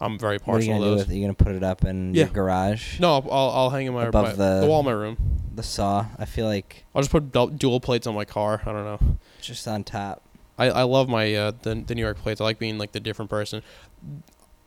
I'm 0.00 0.18
very 0.18 0.38
What 0.44 0.54
are 0.56 0.60
you 0.60 0.70
partial 0.70 0.74
gonna 0.74 0.80
to 0.80 0.84
do 0.84 0.90
those. 0.96 0.98
with 1.06 1.10
it? 1.10 1.14
You 1.18 1.22
gonna 1.24 1.34
put 1.34 1.52
it 1.54 1.62
up 1.62 1.84
in 1.84 2.14
Yeah. 2.14 2.24
your 2.24 2.32
garage? 2.32 2.98
No, 3.00 3.16
I'll, 3.16 3.30
I'll, 3.30 3.50
I'll 3.50 3.70
hang 3.70 3.86
in 3.86 3.92
my, 3.94 4.06
Above 4.06 4.24
my 4.24 4.32
the- 4.32 4.60
the 4.62 4.66
wall 4.66 4.80
in 4.80 4.86
my 4.86 4.92
room. 4.92 5.16
The 5.54 5.62
saw. 5.62 6.06
I 6.18 6.24
feel 6.24 6.46
like 6.46 6.84
I'll 6.94 7.02
just 7.02 7.10
put 7.10 7.30
dual 7.58 7.80
plates 7.80 8.06
on 8.06 8.14
my 8.14 8.24
car. 8.24 8.62
I 8.64 8.72
don't 8.72 8.84
know. 8.84 9.16
just 9.42 9.66
on 9.68 9.84
top. 9.84 10.22
I, 10.56 10.70
I 10.70 10.82
love 10.84 11.08
my 11.08 11.34
uh, 11.34 11.52
the 11.62 11.74
the 11.74 11.94
New 11.94 12.02
York 12.02 12.18
plates. 12.18 12.40
I 12.40 12.44
like 12.44 12.58
being 12.58 12.78
like 12.78 12.92
the 12.92 13.00
different 13.00 13.30
person. 13.30 13.62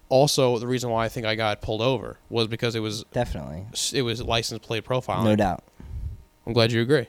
Also, 0.10 0.60
the 0.60 0.68
reason 0.68 0.90
why 0.92 1.06
I 1.06 1.10
think 1.10 1.26
I 1.26 1.34
got 1.36 1.62
pulled 1.62 1.82
over 1.82 2.18
was 2.30 2.48
because 2.48 2.76
it 2.76 2.82
was 2.82 3.04
Definitely. 3.14 3.66
it 3.94 4.04
was 4.04 4.22
license 4.22 4.64
plate 4.66 4.86
profiling. 4.86 5.24
No 5.24 5.36
doubt. 5.36 5.64
I'm 6.46 6.54
glad 6.54 6.72
you 6.72 6.82
agree. 6.82 7.08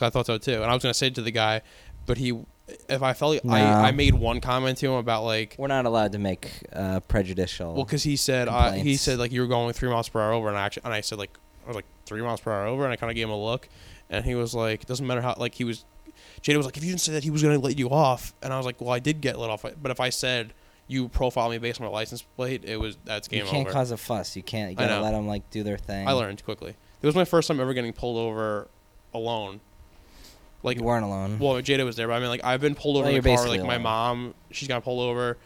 I 0.00 0.10
thought 0.10 0.26
so 0.26 0.36
too. 0.36 0.54
And 0.54 0.64
I 0.64 0.74
was 0.74 0.82
gonna 0.82 0.92
say 0.94 1.08
to 1.10 1.22
the 1.22 1.30
guy, 1.30 1.62
but 2.06 2.18
he, 2.18 2.38
if 2.88 3.02
I 3.02 3.12
felt 3.12 3.34
like 3.34 3.44
No. 3.44 3.54
I, 3.54 3.88
I 3.88 3.90
made 3.92 4.14
one 4.14 4.40
comment 4.40 4.78
to 4.78 4.86
him 4.86 4.92
about 4.92 5.24
like, 5.24 5.56
We're 5.58 5.66
not 5.66 5.84
allowed 5.86 6.12
to 6.12 6.18
make 6.18 6.50
uh, 6.72 7.00
prejudicial. 7.00 7.74
well, 7.74 7.84
because 7.84 8.02
he 8.02 8.16
said 8.16 8.48
I, 8.48 8.78
he 8.78 8.96
said 8.96 9.18
like 9.18 9.32
you 9.32 9.40
were 9.40 9.46
going 9.46 9.72
three 9.72 9.88
miles 9.88 10.08
per 10.08 10.20
hour 10.20 10.32
over, 10.32 10.48
and 10.48 10.56
I 10.56 10.62
actually 10.66 10.84
and 10.84 10.94
I 10.94 11.00
said 11.00 11.18
like 11.18 11.30
I 11.64 11.68
was 11.68 11.76
like 11.76 11.86
three 12.06 12.22
miles 12.22 12.40
per 12.40 12.52
hour 12.52 12.66
over, 12.66 12.84
and 12.84 12.92
I 12.92 12.96
kind 12.96 13.10
of 13.10 13.14
gave 13.16 13.24
him 13.26 13.32
a 13.32 13.42
look, 13.44 13.68
and 14.10 14.24
he 14.24 14.34
was 14.34 14.54
like, 14.54 14.86
doesn't 14.86 15.06
matter 15.06 15.20
how 15.20 15.34
like 15.38 15.54
he 15.54 15.64
was. 15.64 15.84
Jada 16.42 16.56
was 16.56 16.66
like, 16.66 16.76
if 16.76 16.82
you 16.84 16.90
didn't 16.90 17.00
say 17.00 17.12
that 17.12 17.24
he 17.24 17.30
was 17.30 17.42
gonna 17.42 17.58
let 17.58 17.78
you 17.78 17.90
off, 17.90 18.32
and 18.42 18.52
I 18.52 18.56
was 18.56 18.66
like, 18.66 18.80
well, 18.80 18.90
I 18.90 18.98
did 18.98 19.20
get 19.20 19.38
let 19.38 19.50
off, 19.50 19.62
but 19.62 19.90
if 19.90 20.00
I 20.00 20.10
said 20.10 20.52
you 20.88 21.08
profile 21.08 21.48
me 21.48 21.58
based 21.58 21.80
on 21.80 21.86
my 21.86 21.92
license 21.92 22.22
plate, 22.22 22.64
it 22.64 22.78
was 22.78 22.96
that's 23.04 23.28
game 23.28 23.42
over. 23.42 23.46
you 23.46 23.52
can't 23.52 23.66
over. 23.68 23.72
cause 23.72 23.90
a 23.90 23.96
fuss. 23.96 24.36
You 24.36 24.42
can't. 24.42 24.70
You 24.70 24.76
gotta 24.76 25.00
let 25.00 25.12
them 25.12 25.26
like 25.26 25.50
do 25.50 25.62
their 25.62 25.78
thing. 25.78 26.06
I 26.08 26.12
learned 26.12 26.44
quickly. 26.44 26.74
It 27.00 27.06
was 27.06 27.14
my 27.14 27.24
first 27.24 27.48
time 27.48 27.58
ever 27.60 27.74
getting 27.74 27.92
pulled 27.92 28.18
over 28.18 28.68
alone. 29.14 29.60
Like 30.62 30.76
you 30.78 30.84
weren't 30.84 31.04
alone. 31.04 31.38
Well, 31.38 31.54
Jada 31.54 31.84
was 31.84 31.96
there, 31.96 32.06
but 32.06 32.14
I 32.14 32.20
mean, 32.20 32.28
like 32.28 32.44
I've 32.44 32.60
been 32.60 32.74
pulled 32.74 32.96
over 32.96 33.06
Well, 33.06 33.16
in 33.16 33.22
the 33.22 33.36
car. 33.36 33.48
Like 33.48 33.64
my 33.64 33.78
mom, 33.78 34.34
she's 34.50 34.68
got 34.68 34.84
pulled 34.84 35.00
over, 35.00 35.36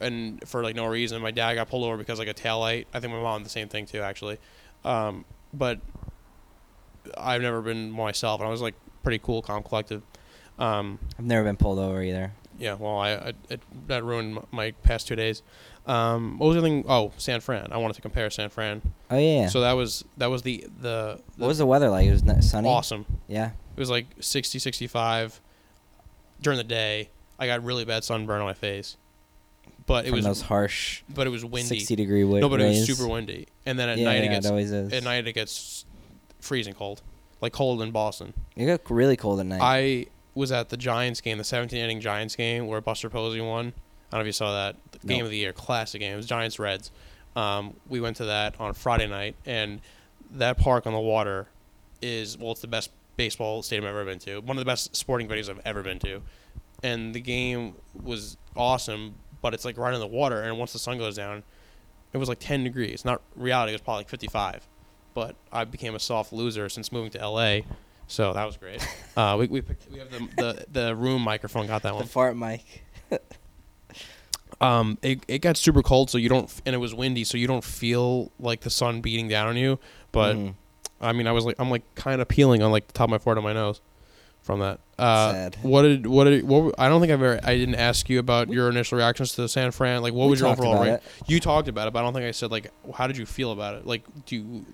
and 0.00 0.46
for 0.48 0.62
like 0.62 0.74
no 0.74 0.86
reason. 0.86 1.22
My 1.22 1.30
dad 1.30 1.54
got 1.54 1.68
pulled 1.68 1.84
over 1.84 1.96
because 1.96 2.18
like 2.18 2.28
a 2.28 2.32
tail 2.34 2.58
light. 2.60 2.88
I 2.92 3.00
think 3.00 3.12
my 3.12 3.20
mom 3.20 3.40
did 3.40 3.46
the 3.46 3.50
same 3.50 3.68
thing 3.68 3.86
too, 3.86 4.00
actually. 4.00 4.38
Um, 4.84 5.24
but 5.54 5.78
I've 7.16 7.42
never 7.42 7.60
been 7.62 7.90
myself, 7.90 8.40
and 8.40 8.48
I 8.48 8.50
was 8.50 8.62
like 8.62 8.74
pretty 9.02 9.18
cool, 9.18 9.42
calm, 9.42 9.62
collected. 9.62 10.02
Um, 10.58 10.98
I've 11.18 11.24
never 11.24 11.44
been 11.44 11.56
pulled 11.56 11.78
over 11.78 12.02
either. 12.02 12.32
yeah, 12.58 12.74
well, 12.74 12.98
I, 12.98 13.10
I 13.12 13.32
it, 13.48 13.60
that 13.88 14.04
ruined 14.04 14.38
my 14.50 14.72
past 14.82 15.08
two 15.08 15.16
days. 15.16 15.42
Um, 15.86 16.38
what 16.38 16.46
was 16.48 16.56
the 16.56 16.62
thing? 16.62 16.84
Oh, 16.88 17.12
San 17.16 17.40
Fran. 17.40 17.68
I 17.72 17.76
wanted 17.78 17.94
to 17.94 18.02
compare 18.02 18.30
San 18.30 18.50
Fran. 18.50 18.82
Oh 19.10 19.18
yeah. 19.18 19.48
So 19.48 19.60
that 19.62 19.72
was 19.72 20.04
that 20.16 20.26
was 20.30 20.42
the 20.42 20.64
the, 20.80 21.20
the 21.36 21.42
what 21.42 21.48
was 21.48 21.58
the 21.58 21.66
weather 21.66 21.88
like? 21.90 22.06
It 22.06 22.12
was 22.24 22.48
sunny. 22.50 22.68
awesome. 22.68 23.04
Yeah. 23.26 23.50
It 23.76 23.80
was 23.80 23.90
like 23.90 24.06
60, 24.20 24.58
65 24.58 25.40
during 26.40 26.56
the 26.58 26.64
day. 26.64 27.08
I 27.38 27.46
got 27.46 27.64
really 27.64 27.84
bad 27.84 28.04
sunburn 28.04 28.40
on 28.40 28.46
my 28.46 28.52
face, 28.54 28.96
but 29.86 30.04
it 30.04 30.08
From 30.08 30.16
was 30.16 30.24
those 30.24 30.42
harsh 30.42 31.02
but 31.08 31.26
it 31.26 31.30
was 31.30 31.44
windy. 31.44 31.78
sixty 31.78 31.96
degree 31.96 32.22
wi- 32.22 32.40
no, 32.40 32.48
but 32.48 32.60
it 32.60 32.68
was 32.68 32.86
super 32.86 33.08
windy. 33.08 33.48
And 33.66 33.78
then 33.78 33.88
at 33.88 33.98
yeah, 33.98 34.04
night 34.04 34.18
yeah, 34.18 34.22
it 34.24 34.28
gets 34.28 34.46
it 34.46 34.50
always 34.50 34.70
is. 34.70 34.92
at 34.92 35.02
night 35.02 35.26
it 35.26 35.32
gets 35.32 35.84
freezing 36.40 36.74
cold, 36.74 37.02
like 37.40 37.52
cold 37.52 37.82
in 37.82 37.90
Boston. 37.90 38.34
It 38.54 38.66
got 38.66 38.88
really 38.90 39.16
cold 39.16 39.40
at 39.40 39.46
night. 39.46 39.60
I 39.62 40.06
was 40.34 40.52
at 40.52 40.68
the 40.68 40.76
Giants 40.76 41.20
game, 41.20 41.38
the 41.38 41.44
17 41.44 41.78
inning 41.78 42.00
Giants 42.00 42.36
game 42.36 42.66
where 42.66 42.80
Buster 42.80 43.10
Posey 43.10 43.40
won. 43.40 43.66
I 44.12 44.16
don't 44.16 44.18
know 44.18 44.20
if 44.20 44.26
you 44.26 44.32
saw 44.32 44.52
that 44.52 44.76
the 44.92 45.06
game 45.06 45.24
of 45.24 45.30
the 45.30 45.36
year, 45.38 45.52
classic 45.52 46.00
game. 46.00 46.12
It 46.12 46.16
was 46.16 46.26
Giants 46.26 46.58
Reds. 46.58 46.90
Um, 47.34 47.74
we 47.88 48.00
went 48.00 48.18
to 48.18 48.26
that 48.26 48.54
on 48.60 48.74
Friday 48.74 49.08
night, 49.08 49.34
and 49.46 49.80
that 50.32 50.58
park 50.58 50.86
on 50.86 50.92
the 50.92 51.00
water 51.00 51.48
is 52.02 52.36
well, 52.38 52.52
it's 52.52 52.60
the 52.60 52.66
best 52.68 52.90
baseball 53.16 53.62
stadium 53.62 53.84
I've 53.86 53.90
ever 53.94 54.04
been 54.04 54.18
to. 54.20 54.40
One 54.40 54.56
of 54.56 54.60
the 54.60 54.68
best 54.70 54.94
sporting 54.96 55.28
venues 55.28 55.48
I've 55.50 55.60
ever 55.64 55.82
been 55.82 55.98
to, 56.00 56.22
and 56.82 57.14
the 57.14 57.20
game 57.20 57.74
was 58.02 58.36
awesome. 58.56 59.14
But 59.40 59.54
it's 59.54 59.64
like 59.64 59.76
right 59.76 59.92
in 59.92 59.98
the 60.00 60.06
water, 60.06 60.40
and 60.42 60.56
once 60.58 60.72
the 60.72 60.78
sun 60.78 60.98
goes 60.98 61.16
down, 61.16 61.42
it 62.12 62.18
was 62.18 62.28
like 62.28 62.38
10 62.38 62.62
degrees. 62.64 63.04
Not 63.04 63.20
reality, 63.34 63.72
it 63.72 63.74
was 63.74 63.80
probably 63.82 64.00
like 64.00 64.08
55. 64.08 64.68
But 65.14 65.34
I 65.52 65.64
became 65.64 65.94
a 65.94 65.98
soft 65.98 66.32
loser 66.32 66.68
since 66.68 66.92
moving 66.92 67.10
to 67.10 67.28
LA, 67.28 67.60
so 68.06 68.32
that 68.32 68.44
was 68.44 68.56
great. 68.56 68.86
Uh, 69.16 69.36
we 69.38 69.46
we, 69.46 69.60
picked, 69.60 69.90
we 69.92 69.98
have 69.98 70.10
the, 70.10 70.18
the 70.36 70.66
the 70.86 70.96
room 70.96 71.20
microphone 71.20 71.66
got 71.66 71.82
that 71.82 71.92
one. 71.94 72.02
the 72.04 72.08
fart 72.08 72.34
mic. 72.36 72.82
Um, 74.60 74.96
it 75.02 75.24
it 75.26 75.38
got 75.40 75.56
super 75.56 75.82
cold, 75.82 76.08
so 76.08 76.18
you 76.18 76.28
don't, 76.28 76.48
and 76.64 76.74
it 76.74 76.78
was 76.78 76.94
windy, 76.94 77.24
so 77.24 77.36
you 77.36 77.46
don't 77.48 77.64
feel 77.64 78.30
like 78.38 78.60
the 78.60 78.70
sun 78.70 79.00
beating 79.00 79.26
down 79.28 79.48
on 79.48 79.56
you. 79.56 79.78
But 80.12 80.36
Mhm. 80.36 80.54
I 81.02 81.12
mean, 81.12 81.26
I 81.26 81.32
was 81.32 81.44
like, 81.44 81.56
I'm 81.58 81.70
like 81.70 81.82
kind 81.94 82.20
of 82.20 82.28
peeling 82.28 82.62
on 82.62 82.70
like 82.70 82.86
the 82.86 82.92
top 82.92 83.04
of 83.06 83.10
my 83.10 83.18
forehead 83.18 83.38
on 83.38 83.44
my 83.44 83.52
nose 83.52 83.80
from 84.42 84.60
that. 84.60 84.80
Uh, 84.98 85.32
Sad. 85.32 85.56
What 85.62 85.82
did 85.82 86.06
what 86.06 86.24
did 86.24 86.44
what? 86.46 86.74
I 86.78 86.88
don't 86.88 87.00
think 87.00 87.12
I've 87.12 87.22
ever. 87.22 87.40
I 87.42 87.56
didn't 87.56 87.74
ask 87.76 88.08
you 88.08 88.18
about 88.18 88.48
your 88.48 88.68
initial 88.68 88.98
reactions 88.98 89.34
to 89.34 89.48
San 89.48 89.70
Fran. 89.70 90.02
Like, 90.02 90.14
what 90.14 90.28
was 90.28 90.40
your 90.40 90.48
talked 90.50 90.60
overall 90.60 90.74
about 90.74 90.86
rate? 90.86 90.92
it. 90.94 91.02
You 91.26 91.40
talked 91.40 91.68
about 91.68 91.88
it, 91.88 91.92
but 91.92 92.00
I 92.00 92.02
don't 92.02 92.12
think 92.14 92.26
I 92.26 92.30
said 92.30 92.50
like, 92.50 92.70
how 92.94 93.06
did 93.06 93.16
you 93.16 93.26
feel 93.26 93.52
about 93.52 93.74
it? 93.76 93.86
Like, 93.86 94.04
do 94.26 94.36
you 94.36 94.66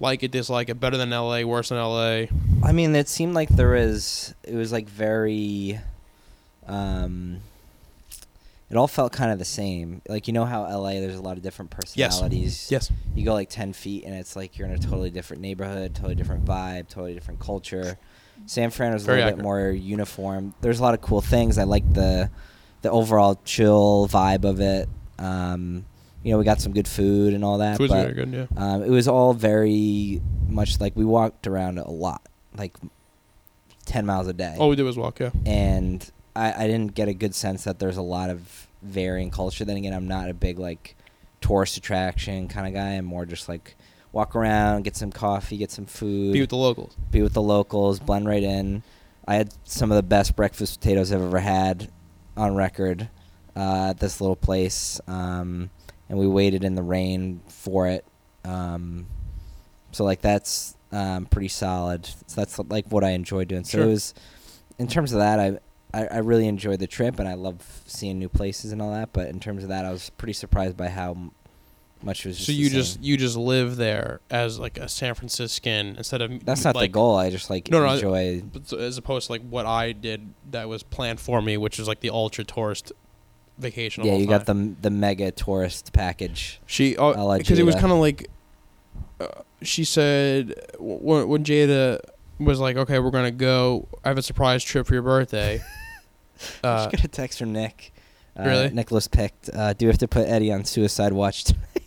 like 0.00 0.22
it, 0.22 0.30
dislike 0.30 0.70
it, 0.70 0.80
better 0.80 0.96
than 0.96 1.12
L.A., 1.12 1.44
worse 1.44 1.68
than 1.68 1.78
L.A.? 1.78 2.30
I 2.62 2.72
mean, 2.72 2.96
it 2.96 3.08
seemed 3.08 3.34
like 3.34 3.48
there 3.50 3.70
was. 3.70 4.34
It 4.42 4.54
was 4.54 4.72
like 4.72 4.88
very. 4.88 5.78
Um, 6.66 7.40
it 8.70 8.76
all 8.76 8.86
felt 8.86 9.12
kind 9.12 9.32
of 9.32 9.38
the 9.38 9.44
same. 9.44 10.00
Like 10.08 10.28
you 10.28 10.32
know 10.32 10.44
how 10.44 10.62
LA, 10.62 10.92
there's 10.94 11.16
a 11.16 11.22
lot 11.22 11.36
of 11.36 11.42
different 11.42 11.70
personalities. 11.70 12.70
Yes. 12.70 12.90
yes. 12.90 12.98
You 13.14 13.24
go 13.24 13.34
like 13.34 13.48
ten 13.50 13.72
feet, 13.72 14.04
and 14.04 14.14
it's 14.14 14.36
like 14.36 14.56
you're 14.56 14.68
in 14.68 14.74
a 14.74 14.78
totally 14.78 15.10
different 15.10 15.42
neighborhood, 15.42 15.94
totally 15.94 16.14
different 16.14 16.44
vibe, 16.44 16.88
totally 16.88 17.14
different 17.14 17.40
culture. 17.40 17.98
San 18.46 18.70
Fran 18.70 18.92
was 18.92 19.04
a 19.04 19.08
little 19.08 19.24
accurate. 19.24 19.36
bit 19.38 19.42
more 19.42 19.70
uniform. 19.70 20.54
There's 20.60 20.78
a 20.78 20.82
lot 20.82 20.94
of 20.94 21.00
cool 21.00 21.20
things. 21.20 21.58
I 21.58 21.64
like 21.64 21.92
the 21.92 22.30
the 22.82 22.90
overall 22.90 23.40
chill 23.44 24.08
vibe 24.08 24.44
of 24.44 24.60
it. 24.60 24.88
Um, 25.18 25.84
you 26.22 26.32
know, 26.32 26.38
we 26.38 26.44
got 26.44 26.60
some 26.60 26.72
good 26.72 26.88
food 26.88 27.34
and 27.34 27.44
all 27.44 27.58
that. 27.58 27.76
Food's 27.76 27.92
but 27.92 28.02
very 28.02 28.14
good. 28.14 28.32
Yeah. 28.32 28.46
um, 28.56 28.82
it 28.82 28.90
was 28.90 29.08
all 29.08 29.34
very 29.34 30.22
much 30.48 30.80
like 30.80 30.94
we 30.96 31.04
walked 31.04 31.46
around 31.46 31.78
a 31.78 31.90
lot, 31.90 32.22
like 32.56 32.76
ten 33.84 34.06
miles 34.06 34.28
a 34.28 34.32
day, 34.32 34.56
All 34.58 34.68
we 34.68 34.76
did 34.76 34.84
was 34.84 34.96
walk. 34.96 35.20
Yeah. 35.20 35.30
and 35.44 36.10
I, 36.36 36.64
I 36.64 36.66
didn't 36.66 36.94
get 36.94 37.08
a 37.08 37.14
good 37.14 37.34
sense 37.34 37.64
that 37.64 37.78
there's 37.78 37.96
a 37.96 38.02
lot 38.02 38.30
of 38.30 38.66
varying 38.82 39.30
culture. 39.30 39.64
Then 39.64 39.76
again, 39.76 39.92
I'm 39.92 40.08
not 40.08 40.28
a 40.30 40.34
big 40.34 40.58
like 40.58 40.96
tourist 41.40 41.76
attraction 41.76 42.48
kind 42.48 42.66
of 42.66 42.74
guy. 42.74 42.90
I'm 42.90 43.04
more 43.04 43.26
just 43.26 43.48
like 43.48 43.76
walk 44.12 44.34
around, 44.36 44.82
get 44.84 44.96
some 44.96 45.12
coffee, 45.12 45.56
get 45.56 45.70
some 45.70 45.86
food, 45.86 46.32
Be 46.32 46.40
with 46.40 46.50
the 46.50 46.56
locals. 46.56 46.96
be 47.10 47.22
with 47.22 47.32
the 47.34 47.42
locals, 47.42 48.00
blend 48.00 48.26
right 48.26 48.42
in. 48.42 48.82
I 49.26 49.34
had 49.36 49.54
some 49.64 49.90
of 49.92 49.96
the 49.96 50.02
best 50.02 50.34
breakfast 50.34 50.80
potatoes 50.80 51.12
I've 51.12 51.22
ever 51.22 51.38
had 51.38 51.90
on 52.36 52.54
record 52.56 53.08
uh, 53.56 53.90
at 53.90 53.98
this 54.00 54.20
little 54.20 54.34
place, 54.36 55.00
um, 55.06 55.70
and 56.08 56.18
we 56.18 56.26
waited 56.26 56.64
in 56.64 56.74
the 56.74 56.82
rain 56.82 57.40
for 57.48 57.86
it. 57.86 58.04
Um, 58.44 59.06
so 59.92 60.04
like 60.04 60.20
that's 60.22 60.76
um, 60.92 61.26
pretty 61.26 61.48
solid. 61.48 62.06
So 62.06 62.34
that's 62.36 62.58
like 62.58 62.86
what 62.90 63.04
I 63.04 63.10
enjoy 63.10 63.44
doing. 63.44 63.62
So 63.64 63.78
Sure. 63.78 63.86
it 63.86 63.90
was 63.90 64.14
in 64.78 64.88
terms 64.88 65.12
of 65.12 65.18
that, 65.18 65.38
I, 65.38 65.58
I 65.94 66.06
I 66.06 66.18
really 66.18 66.46
enjoyed 66.48 66.78
the 66.80 66.86
trip, 66.86 67.18
and 67.18 67.28
I 67.28 67.34
love 67.34 67.82
seeing 67.86 68.18
new 68.18 68.28
places 68.28 68.72
and 68.72 68.80
all 68.82 68.92
that. 68.92 69.12
But 69.12 69.28
in 69.28 69.40
terms 69.40 69.62
of 69.62 69.68
that, 69.70 69.84
I 69.84 69.90
was 69.90 70.10
pretty 70.10 70.32
surprised 70.34 70.76
by 70.76 70.88
how 70.88 71.12
m- 71.12 71.32
much 72.02 72.24
it 72.24 72.28
was. 72.30 72.36
Just 72.38 72.46
So 72.46 72.52
the 72.52 72.58
you 72.58 72.68
same. 72.68 72.74
just 72.78 73.02
you 73.02 73.16
just 73.16 73.36
live 73.36 73.76
there 73.76 74.20
as 74.30 74.58
like 74.58 74.78
a 74.78 74.88
San 74.88 75.14
Franciscan 75.14 75.96
instead 75.96 76.22
of 76.22 76.44
that's 76.44 76.64
not 76.64 76.74
the 76.76 76.88
goal. 76.88 77.16
I 77.16 77.30
just 77.30 77.50
like 77.50 77.70
No, 77.70 77.80
no, 77.84 77.92
enjoy. 77.92 78.42
but 78.42 78.72
as 78.72 78.96
opposed 78.98 79.26
to 79.26 79.32
like 79.32 79.42
what 79.42 79.66
I 79.66 79.92
did 79.92 80.32
that 80.50 80.68
was 80.68 80.82
planned 80.82 81.20
for 81.20 81.42
me, 81.42 81.56
which 81.56 81.78
was 81.78 81.86
like 81.88 82.00
the 82.00 82.10
ultra 82.10 82.44
tourist 82.44 82.92
vacation. 83.58 84.04
Yeah, 84.04 84.14
you 84.16 84.26
got 84.26 84.46
the 84.46 84.74
the 84.80 84.90
mega 84.90 85.30
tourist 85.30 85.92
package. 85.92 86.60
she 86.66 86.96
oh 86.96 87.36
because 87.36 87.58
it 87.58 87.64
was 87.66 87.74
kind 87.74 87.92
of 87.92 87.98
like 87.98 88.28
uh, 89.20 89.26
she 89.62 89.84
said 89.84 90.54
when, 90.78 91.28
when 91.28 91.44
Jada 91.44 92.00
was 92.38 92.58
like, 92.58 92.76
okay, 92.78 92.98
we're 92.98 93.10
gonna 93.10 93.30
go. 93.30 93.86
I 94.02 94.08
have 94.08 94.16
a 94.16 94.22
surprise 94.22 94.64
trip 94.64 94.86
for 94.86 94.94
your 94.94 95.02
birthday. 95.02 95.60
Uh, 96.64 96.78
just 96.84 96.90
got 96.92 97.04
a 97.04 97.08
text 97.08 97.38
from 97.38 97.52
Nick. 97.52 97.92
Uh, 98.38 98.44
Really? 98.44 98.70
Nicholas 98.70 99.08
picked. 99.08 99.50
Uh, 99.52 99.72
do 99.72 99.86
we 99.86 99.90
have 99.90 99.98
to 99.98 100.08
put 100.08 100.26
Eddie 100.28 100.52
on 100.52 100.64
suicide 100.64 101.12
watch? 101.12 101.44
tonight? 101.44 101.82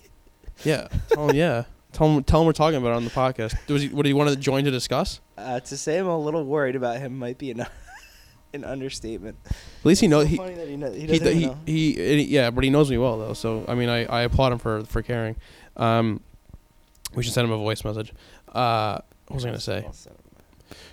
yeah, 0.63 0.87
tell 1.09 1.29
him 1.29 1.35
yeah. 1.35 1.63
Tell 1.91 2.07
him, 2.07 2.23
tell 2.23 2.41
him 2.41 2.47
we're 2.47 2.53
talking 2.53 2.77
about 2.77 2.89
it 2.93 2.95
on 2.95 3.03
the 3.05 3.11
podcast. 3.11 3.55
Was 3.69 3.83
he, 3.83 3.89
what 3.89 4.03
do 4.03 4.09
you 4.09 4.15
want 4.15 4.29
to 4.31 4.35
join 4.35 4.63
to 4.65 4.71
discuss? 4.71 5.19
Uh, 5.37 5.59
to 5.59 5.77
say 5.77 5.97
I'm 5.99 6.07
a 6.07 6.17
little 6.17 6.43
worried 6.43 6.75
about 6.75 6.97
him 6.97 7.17
might 7.17 7.37
be 7.37 7.51
an 7.51 7.65
an 8.53 8.63
understatement. 8.63 9.37
At 9.45 9.85
least 9.85 10.01
he 10.01 10.07
knows 10.07 10.25
So 10.25 10.29
he, 10.29 10.37
funny 10.37 10.55
that 10.55 10.67
he, 10.67 10.75
kno- 10.77 10.91
he 10.91 11.01
he, 11.01 11.07
doesn't 11.07 11.33
he, 11.37 11.45
know. 11.45 11.57
he, 11.65 11.93
he- 11.93 12.23
yeah, 12.25 12.49
but 12.51 12.63
he 12.63 12.69
knows 12.71 12.89
me 12.89 12.97
well 12.97 13.17
though. 13.19 13.33
So 13.33 13.63
I 13.67 13.75
mean, 13.75 13.89
I, 13.89 14.05
I 14.05 14.21
applaud 14.23 14.51
him 14.53 14.59
for 14.59 14.83
for 14.85 15.01
caring. 15.01 15.35
Um, 15.77 16.19
We 17.15 17.21
should 17.23 17.33
send 17.33 17.45
him 17.45 17.51
a 17.51 17.57
voice 17.57 17.83
message. 17.83 18.11
Uh, 18.47 18.99
what 19.27 19.35
was 19.35 19.45
I 19.45 19.49
gonna 19.49 19.59
say? 19.59 19.85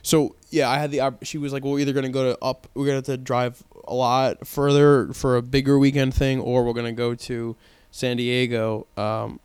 So 0.02 0.36
yeah, 0.50 0.68
I 0.68 0.78
had 0.78 0.90
the. 0.90 1.14
She 1.22 1.38
was 1.38 1.52
like, 1.52 1.64
"Well, 1.64 1.74
we're 1.74 1.80
either 1.80 1.92
gonna 1.92 2.08
go 2.08 2.32
to 2.32 2.38
up. 2.42 2.66
We're 2.74 2.86
gonna 2.86 2.96
have 2.96 3.04
to 3.04 3.16
drive 3.16 3.62
a 3.86 3.94
lot 3.94 4.46
further 4.46 5.12
for 5.12 5.36
a 5.36 5.42
bigger 5.42 5.78
weekend 5.78 6.14
thing, 6.14 6.40
or 6.40 6.64
we're 6.64 6.72
gonna 6.72 6.92
go 6.92 7.14
to 7.14 7.56
San 7.90 8.16
Diego, 8.16 8.86
um, 8.96 9.40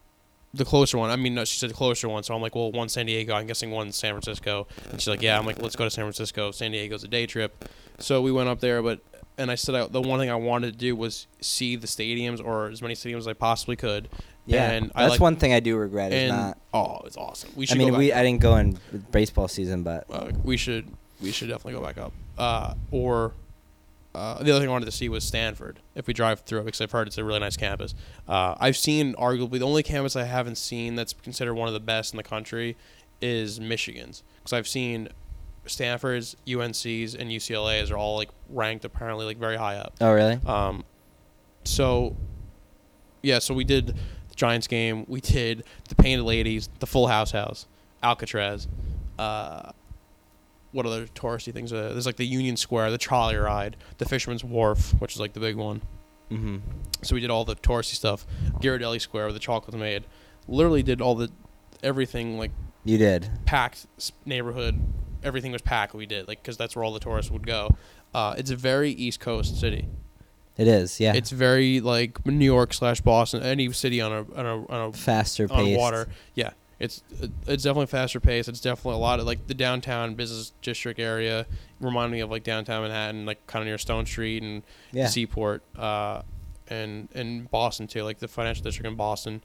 the 0.53 0.65
closer 0.65 0.97
one. 0.97 1.09
I 1.09 1.15
mean, 1.15 1.35
no, 1.35 1.45
she 1.45 1.57
said 1.57 1.69
the 1.69 1.73
closer 1.73 2.07
one. 2.07 2.23
So 2.23 2.33
I'm 2.33 2.41
like, 2.41 2.55
well, 2.55 2.71
one 2.71 2.89
San 2.89 3.05
Diego. 3.05 3.33
I'm 3.33 3.47
guessing 3.47 3.71
one 3.71 3.91
San 3.91 4.13
Francisco. 4.13 4.67
And 4.91 5.01
she's 5.01 5.07
like, 5.07 5.21
yeah. 5.21 5.37
I'm 5.37 5.45
like, 5.45 5.61
let's 5.61 5.75
go 5.75 5.83
to 5.83 5.89
San 5.89 6.03
Francisco. 6.03 6.51
San 6.51 6.71
Diego's 6.71 7.03
a 7.03 7.07
day 7.07 7.25
trip. 7.25 7.65
So 7.99 8.21
we 8.21 8.31
went 8.31 8.49
up 8.49 8.59
there, 8.59 8.81
but 8.81 8.99
and 9.37 9.51
I 9.51 9.55
said 9.55 9.75
I, 9.75 9.87
the 9.87 10.01
one 10.01 10.19
thing 10.19 10.29
I 10.29 10.35
wanted 10.35 10.73
to 10.73 10.77
do 10.77 10.95
was 10.95 11.27
see 11.41 11.75
the 11.75 11.87
stadiums 11.87 12.43
or 12.43 12.67
as 12.67 12.81
many 12.81 12.93
stadiums 12.93 13.19
as 13.19 13.27
I 13.27 13.33
possibly 13.33 13.75
could. 13.75 14.09
Yeah, 14.45 14.71
and 14.71 14.91
that's 14.95 15.11
like, 15.11 15.19
one 15.19 15.35
thing 15.37 15.53
I 15.53 15.59
do 15.59 15.75
regret 15.75 16.13
is 16.13 16.29
And 16.29 16.37
not. 16.37 16.57
oh, 16.73 17.01
it's 17.05 17.17
awesome. 17.17 17.51
We 17.55 17.67
I 17.71 17.75
mean, 17.75 17.91
go 17.91 17.97
we 17.97 18.13
I 18.13 18.23
didn't 18.23 18.41
go 18.41 18.55
in 18.57 18.77
baseball 19.11 19.47
season, 19.47 19.83
but 19.83 20.05
uh, 20.09 20.31
we 20.43 20.57
should 20.57 20.87
we 21.21 21.31
should 21.31 21.49
definitely 21.49 21.73
go 21.73 21.81
back 21.81 21.97
up. 21.97 22.13
Uh, 22.37 22.75
or 22.91 23.33
uh, 24.13 24.41
the 24.43 24.51
other 24.51 24.59
thing 24.59 24.69
I 24.69 24.71
wanted 24.71 24.85
to 24.85 24.91
see 24.91 25.09
was 25.09 25.23
Stanford. 25.23 25.79
If 25.95 26.07
we 26.07 26.13
drive 26.13 26.41
through 26.41 26.59
it, 26.59 26.65
because 26.65 26.81
I've 26.81 26.91
heard 26.91 27.07
it's 27.07 27.17
a 27.17 27.23
really 27.23 27.39
nice 27.39 27.57
campus. 27.57 27.95
Uh, 28.27 28.55
I've 28.59 28.77
seen 28.77 29.13
arguably 29.15 29.59
the 29.59 29.65
only 29.65 29.83
campus 29.83 30.15
I 30.15 30.23
haven't 30.23 30.57
seen 30.57 30.95
that's 30.95 31.13
considered 31.13 31.55
one 31.55 31.67
of 31.67 31.73
the 31.73 31.79
best 31.79 32.13
in 32.13 32.17
the 32.17 32.23
country 32.23 32.77
is 33.21 33.59
Michigan's. 33.59 34.23
Because 34.37 34.53
I've 34.53 34.67
seen 34.67 35.09
Stanford's, 35.65 36.35
UNC's, 36.47 37.15
and 37.15 37.29
UCLA's 37.31 37.89
are 37.91 37.97
all 37.97 38.15
like 38.17 38.29
ranked 38.49 38.85
apparently 38.85 39.25
like 39.25 39.37
very 39.37 39.57
high 39.57 39.77
up. 39.77 39.93
oh 39.99 40.13
really? 40.13 40.39
Um, 40.45 40.85
so, 41.63 42.15
yeah, 43.23 43.39
so 43.39 43.53
we 43.53 43.63
did 43.63 43.97
Giants 44.35 44.67
game. 44.67 45.05
We 45.07 45.21
did 45.21 45.63
the 45.89 45.95
Painted 45.95 46.23
Ladies, 46.23 46.69
the 46.79 46.87
Full 46.87 47.07
House 47.07 47.31
House, 47.31 47.67
Alcatraz. 48.03 48.67
Uh, 49.17 49.71
what 50.71 50.85
other 50.85 51.07
touristy 51.07 51.53
things? 51.53 51.71
Uh, 51.71 51.89
there's 51.93 52.05
like 52.05 52.17
the 52.17 52.25
Union 52.25 52.57
Square, 52.57 52.91
the 52.91 52.97
trolley 52.97 53.35
ride, 53.37 53.77
the 53.97 54.05
Fisherman's 54.05 54.43
Wharf, 54.43 54.91
which 54.99 55.13
is 55.13 55.19
like 55.19 55.33
the 55.33 55.39
big 55.39 55.55
one. 55.55 55.81
Mm-hmm. 56.29 56.57
So 57.01 57.15
we 57.15 57.21
did 57.21 57.29
all 57.29 57.45
the 57.45 57.55
touristy 57.55 57.93
stuff. 57.93 58.25
Ghirardelli 58.59 58.99
Square, 58.99 59.25
where 59.25 59.33
the 59.33 59.39
chocolate's 59.39 59.77
made. 59.79 60.03
Literally 60.47 60.83
did 60.83 60.99
all 61.01 61.15
the 61.15 61.29
everything 61.81 62.37
like 62.37 62.51
You 62.83 62.97
did. 62.97 63.29
packed 63.45 63.85
neighborhood. 64.25 64.79
Everything 65.23 65.51
was 65.51 65.61
packed. 65.61 65.93
We 65.93 66.05
did 66.05 66.27
like 66.27 66.41
because 66.41 66.57
that's 66.57 66.75
where 66.75 66.83
all 66.83 66.93
the 66.93 66.99
tourists 66.99 67.31
would 67.31 67.47
go. 67.47 67.75
Uh, 68.13 68.35
it's 68.37 68.51
a 68.51 68.55
very 68.55 68.91
East 68.91 69.19
Coast 69.19 69.59
city. 69.59 69.87
It 70.57 70.67
is. 70.67 70.99
Yeah. 70.99 71.13
It's 71.13 71.31
very 71.31 71.81
like 71.81 72.25
New 72.25 72.45
York 72.45 72.73
slash 72.73 73.01
Boston, 73.01 73.43
any 73.43 73.71
city 73.73 73.99
on 74.01 74.11
a 74.11 74.19
on 74.39 74.45
a 74.45 74.65
on 74.71 74.93
faster 74.93 75.45
a 75.45 75.49
on 75.51 75.65
paced. 75.65 75.77
water. 75.79 76.07
Yeah, 76.33 76.51
it's 76.79 77.03
it's 77.45 77.63
definitely 77.63 77.87
faster 77.87 78.19
paced. 78.21 78.47
It's 78.47 78.61
definitely 78.61 78.95
a 78.95 79.01
lot 79.03 79.19
of 79.19 79.25
like 79.25 79.47
the 79.47 79.53
downtown 79.53 80.15
business 80.15 80.53
district 80.61 80.99
area. 80.99 81.45
Remind 81.81 82.11
me 82.11 82.21
of 82.21 82.31
like 82.31 82.43
downtown 82.43 82.83
Manhattan, 82.83 83.25
like 83.25 83.45
kind 83.47 83.63
of 83.63 83.67
near 83.67 83.77
Stone 83.77 84.05
Street 84.05 84.43
and 84.43 84.63
Yeah. 84.93 85.03
the 85.03 85.09
Seaport, 85.09 85.61
uh, 85.77 86.21
and 86.69 87.09
and 87.13 87.51
Boston 87.51 87.87
too, 87.87 88.03
like 88.03 88.19
the 88.19 88.27
financial 88.29 88.63
district 88.63 88.87
in 88.87 88.95
Boston. 88.95 89.41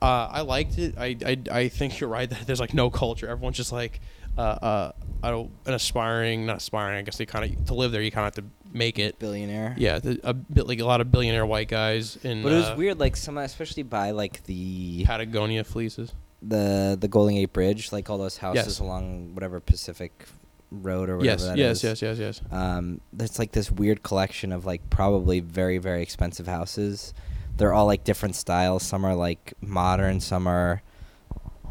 Uh, 0.00 0.28
I 0.30 0.40
liked 0.42 0.78
it. 0.78 0.94
I, 0.98 1.16
I 1.24 1.38
I 1.50 1.68
think 1.68 2.00
you're 2.00 2.10
right 2.10 2.28
that 2.30 2.46
there's 2.46 2.60
like 2.60 2.74
no 2.74 2.90
culture. 2.90 3.28
Everyone's 3.28 3.56
just 3.56 3.70
like 3.72 4.00
uh, 4.36 4.40
uh, 4.40 4.92
an 5.22 5.48
aspiring, 5.66 6.46
not 6.46 6.56
aspiring. 6.58 6.98
I 6.98 7.02
guess 7.02 7.18
they 7.18 7.26
kind 7.26 7.44
of 7.56 7.66
to 7.66 7.74
live 7.74 7.92
there. 7.92 8.02
You 8.02 8.10
kind 8.10 8.26
of 8.26 8.34
have 8.34 8.44
to 8.44 8.50
make 8.72 8.98
it. 8.98 9.18
Billionaire. 9.18 9.74
Yeah, 9.78 9.98
the, 9.98 10.18
a 10.24 10.32
bit 10.34 10.66
like 10.66 10.80
a 10.80 10.84
lot 10.84 11.00
of 11.00 11.12
billionaire 11.12 11.46
white 11.46 11.68
guys 11.68 12.16
in 12.24 12.42
But 12.42 12.52
it 12.52 12.56
was 12.56 12.64
uh, 12.70 12.74
weird, 12.76 12.98
like 12.98 13.16
some, 13.16 13.38
especially 13.38 13.82
by 13.84 14.10
like 14.12 14.42
the 14.44 15.04
Patagonia 15.04 15.64
fleeces. 15.64 16.12
the 16.40 16.96
the 17.00 17.08
Golden 17.08 17.34
Gate 17.36 17.52
Bridge, 17.52 17.92
like 17.92 18.10
all 18.10 18.18
those 18.18 18.38
houses 18.38 18.66
Yes. 18.66 18.78
along 18.80 19.34
whatever 19.34 19.60
Pacific 19.60 20.26
Road 20.70 21.10
or 21.10 21.18
whatever 21.18 21.24
Yes, 21.42 21.44
that 21.44 21.56
yes, 21.58 21.76
is. 21.84 22.02
yes, 22.02 22.02
yes, 22.02 22.18
yes. 22.18 22.40
Um, 22.50 23.00
there's 23.12 23.38
like 23.38 23.52
this 23.52 23.70
weird 23.70 24.02
collection 24.02 24.52
of 24.52 24.64
like 24.64 24.88
probably 24.90 25.40
very 25.40 25.78
very 25.78 26.02
expensive 26.02 26.46
houses. 26.46 27.12
They're 27.58 27.74
all 27.74 27.84
like 27.86 28.04
different 28.04 28.34
styles. 28.36 28.82
Some 28.82 29.04
are 29.04 29.14
like 29.14 29.52
modern. 29.60 30.20
Some 30.20 30.46
are 30.46 30.80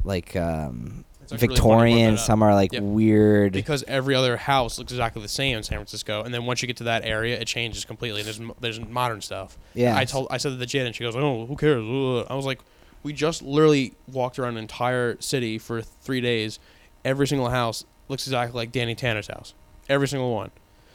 like 0.04 0.36
um, 0.36 1.04
It's 1.34 1.44
actually 1.44 1.48
really 1.50 1.60
funny 1.62 1.64
you 1.64 1.68
brought 1.70 1.84
Victorian. 1.92 2.16
that. 2.16 2.22
Some 2.22 2.44
are 2.44 2.54
like 2.54 2.74
Yep. 2.74 2.84
weird. 2.84 3.54
because 3.54 3.84
every 3.88 4.16
other 4.16 4.38
house 4.38 4.78
looks 4.78 4.92
exactly 4.92 5.22
the 5.22 5.28
same 5.28 5.58
in 5.58 5.64
San 5.64 5.78
Francisco, 5.78 6.24
and 6.24 6.34
then 6.34 6.46
once 6.46 6.62
you 6.62 6.68
get 6.68 6.78
to 6.78 6.84
that 6.86 7.06
area, 7.06 7.40
it 7.40 7.46
changes 7.48 7.86
completely. 7.86 8.24
There's 8.24 8.40
there's 8.60 8.80
modern 8.80 9.22
stuff. 9.22 9.58
yeah, 9.74 9.98
I 9.98 10.06
told 10.06 10.28
I 10.30 10.38
said 10.38 10.50
to 10.50 10.56
the 10.56 10.66
Jen, 10.66 10.86
and 10.88 10.96
she 10.96 11.04
goes, 11.04 11.16
"Oh, 11.16 11.46
who 11.46 11.56
cares?" 11.56 11.84
I 12.30 12.34
was 12.36 12.46
like, 12.46 12.60
"We 13.04 13.14
just 13.14 13.42
literally 13.42 13.94
walked 14.12 14.38
around 14.40 14.54
an 14.54 14.60
entire 14.64 15.18
city 15.20 15.58
for 15.58 15.82
three 15.82 16.22
days. 16.22 16.60
Every 17.04 17.28
single 17.28 17.50
house 17.50 17.84
looks 18.10 18.28
exactly 18.28 18.56
like 18.58 18.72
Danny 18.72 18.94
Tanner's 18.96 19.28
house. 19.28 19.54
Every 19.90 20.08
single 20.08 20.34
one. 20.34 20.52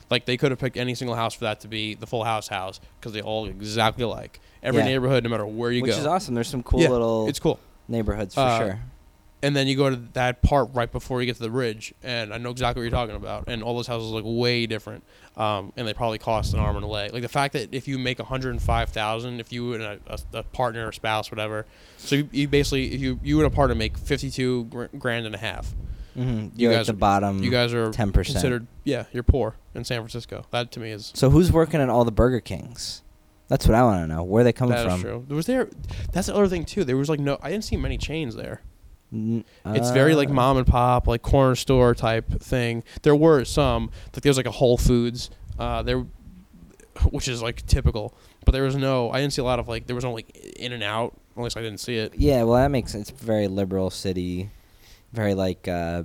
Like 0.09 0.25
they 0.25 0.37
could 0.37 0.53
have 0.53 0.61
picked 0.61 0.77
any 0.77 0.95
single 0.95 1.17
house 1.17 1.35
for 1.35 1.45
that 1.45 1.59
to 1.63 1.69
be 1.69 1.95
the 1.97 2.07
Full 2.07 2.23
House 2.23 2.47
house 2.47 2.79
because 3.01 3.13
they 3.13 3.21
all 3.23 3.43
look 3.47 3.51
exactly 3.53 4.05
like 4.05 4.39
Every 4.63 4.81
Yeah. 4.81 4.87
neighborhood, 4.87 5.23
no 5.25 5.31
matter 5.31 5.47
where 5.47 5.71
you 5.71 5.83
which 5.83 5.91
go, 5.91 5.97
Which 5.97 6.01
is 6.01 6.07
awesome. 6.07 6.35
There's 6.35 6.49
some 6.49 6.63
cool 6.63 6.81
Yeah, 6.81 6.89
little 6.91 7.29
it's 7.29 7.39
cool. 7.39 7.59
neighborhoods 7.89 8.35
for 8.35 8.41
Uh, 8.41 8.59
sure. 8.59 8.81
And 9.47 9.55
then 9.55 9.69
you 9.69 9.77
go 9.77 9.89
to 9.89 9.97
that 10.15 10.43
part 10.43 10.71
right 10.73 10.91
before 10.91 11.21
you 11.23 11.27
get 11.27 11.37
to 11.37 11.43
the 11.43 11.49
bridge, 11.49 11.95
and 12.03 12.35
I 12.35 12.39
know 12.39 12.51
exactly 12.51 12.81
what 12.81 12.85
you're 12.85 12.91
talking 12.99 13.15
about. 13.15 13.45
And 13.47 13.63
all 13.63 13.77
those 13.77 13.87
houses 13.87 14.11
look 14.11 14.25
way 14.27 14.67
different, 14.67 15.05
um, 15.37 15.73
and 15.77 15.87
they 15.87 15.95
probably 15.95 16.19
cost 16.19 16.53
an 16.53 16.59
arm 16.59 16.75
and 16.75 16.85
a 16.85 16.89
leg. 16.89 17.13
Like 17.13 17.23
the 17.23 17.29
fact 17.29 17.53
that 17.53 17.73
if 17.73 17.87
you 17.87 17.97
make 17.97 18.19
105,000, 18.19 19.39
if 19.39 19.53
you 19.53 19.75
and 19.75 19.83
a, 19.85 20.01
a, 20.09 20.19
a 20.39 20.43
partner 20.43 20.89
or 20.89 20.91
spouse, 20.93 21.31
whatever, 21.31 21.65
so 21.97 22.17
you, 22.17 22.29
you 22.33 22.49
basically 22.49 22.93
if 22.93 23.01
you 23.01 23.21
you 23.23 23.39
and 23.39 23.47
a 23.47 23.51
partner 23.51 23.77
make 23.77 23.97
52 23.97 24.89
grand 24.99 25.27
and 25.27 25.35
a 25.35 25.39
half. 25.39 25.75
Mm-hmm. 26.17 26.59
you 26.59 26.71
guys 26.71 26.77
at 26.77 26.81
are- 26.81 26.85
the 26.95 26.99
bottom. 26.99 27.43
you 27.43 27.51
guys 27.51 27.75
are 27.75 27.91
10%. 27.91 28.13
considered 28.13 28.67
yeah, 28.85 29.05
you're 29.13 29.23
poor 29.23 29.55
in 29.75 29.85
San 29.85 30.01
Francisco. 30.01 30.47
That 30.51 30.73
to 30.73 30.81
me 30.81 30.91
is 30.91 31.13
So 31.15 31.29
who's 31.31 31.53
working 31.53 31.81
at 31.81 31.91
all 31.91 32.05
the 32.07 32.11
Burger 32.13 32.41
Kings? 32.41 33.03
That's 33.49 33.67
what 33.69 33.75
I 33.77 33.83
want 33.85 34.03
to 34.03 34.13
know. 34.13 34.25
Where 34.25 34.41
are 34.41 34.45
they 34.45 34.53
coming 34.53 34.75
that 34.75 34.87
from? 34.87 35.01
true. 35.03 35.25
There 35.29 35.37
was 35.37 35.47
there. 35.47 35.69
That's 36.13 36.27
the 36.27 36.35
other 36.35 36.49
thing 36.49 36.65
too. 36.65 36.85
There 36.85 36.97
was 36.97 37.09
like 37.09 37.21
no. 37.21 37.39
I 37.43 37.51
didn't 37.51 37.65
see 37.65 37.77
many 37.77 37.97
chains 37.99 38.35
there. 38.35 38.63
It's 39.13 39.91
very 39.91 40.15
like 40.15 40.29
uh, 40.31 40.33
mom 40.35 40.57
and 40.59 40.67
pop, 40.67 41.07
like 41.07 41.23
corner 41.23 41.55
store 41.55 41.95
type 41.95 42.41
thing. 42.41 42.83
There 43.03 43.15
were 43.17 43.45
some, 43.45 43.91
like 44.15 44.23
there 44.23 44.31
was 44.31 44.37
like 44.37 44.47
a 44.47 44.51
Whole 44.51 44.77
Foods, 44.77 45.31
uh, 45.59 45.83
there, 45.83 46.05
which 47.11 47.29
is 47.29 47.43
like 47.43 47.65
typical. 47.67 48.15
But 48.45 48.53
there 48.53 48.63
was 48.63 48.77
no. 48.77 49.11
I 49.11 49.21
didn't 49.21 49.33
see 49.33 49.43
a 49.43 49.45
lot 49.45 49.59
of 49.59 49.69
like. 49.69 49.87
There 49.87 49.95
was 49.97 50.05
no 50.05 50.13
like 50.13 50.35
In 50.37 50.73
and 50.73 50.83
Out. 50.83 51.15
At 51.37 51.43
least 51.43 51.57
I 51.57 51.63
didn't 51.63 51.81
see 51.81 51.97
it. 51.97 52.15
Yeah, 52.17 52.43
well, 52.45 52.55
that 52.57 52.71
makes 52.71 52.93
sense. 52.93 53.11
It's 53.11 53.21
very 53.23 53.49
liberal 53.49 53.91
city. 53.91 54.51
Very 55.13 55.35
like. 55.35 55.67
uh 55.69 56.05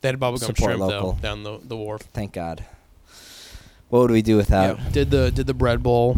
They 0.00 0.08
had 0.08 0.18
bubblegum 0.18 0.38
Support 0.40 0.56
shrimp 0.58 0.80
local. 0.80 1.12
though 1.12 1.18
down 1.20 1.42
the 1.42 1.58
the 1.62 1.76
wharf. 1.76 2.02
Thank 2.12 2.32
God. 2.32 2.64
What 3.88 4.00
would 4.00 4.10
we 4.10 4.22
do 4.22 4.36
without 4.36 4.78
Yeah. 4.78 4.88
Did 4.90 5.10
the 5.10 5.30
did 5.30 5.46
the 5.46 5.54
bread 5.54 5.82
bowl, 5.82 6.14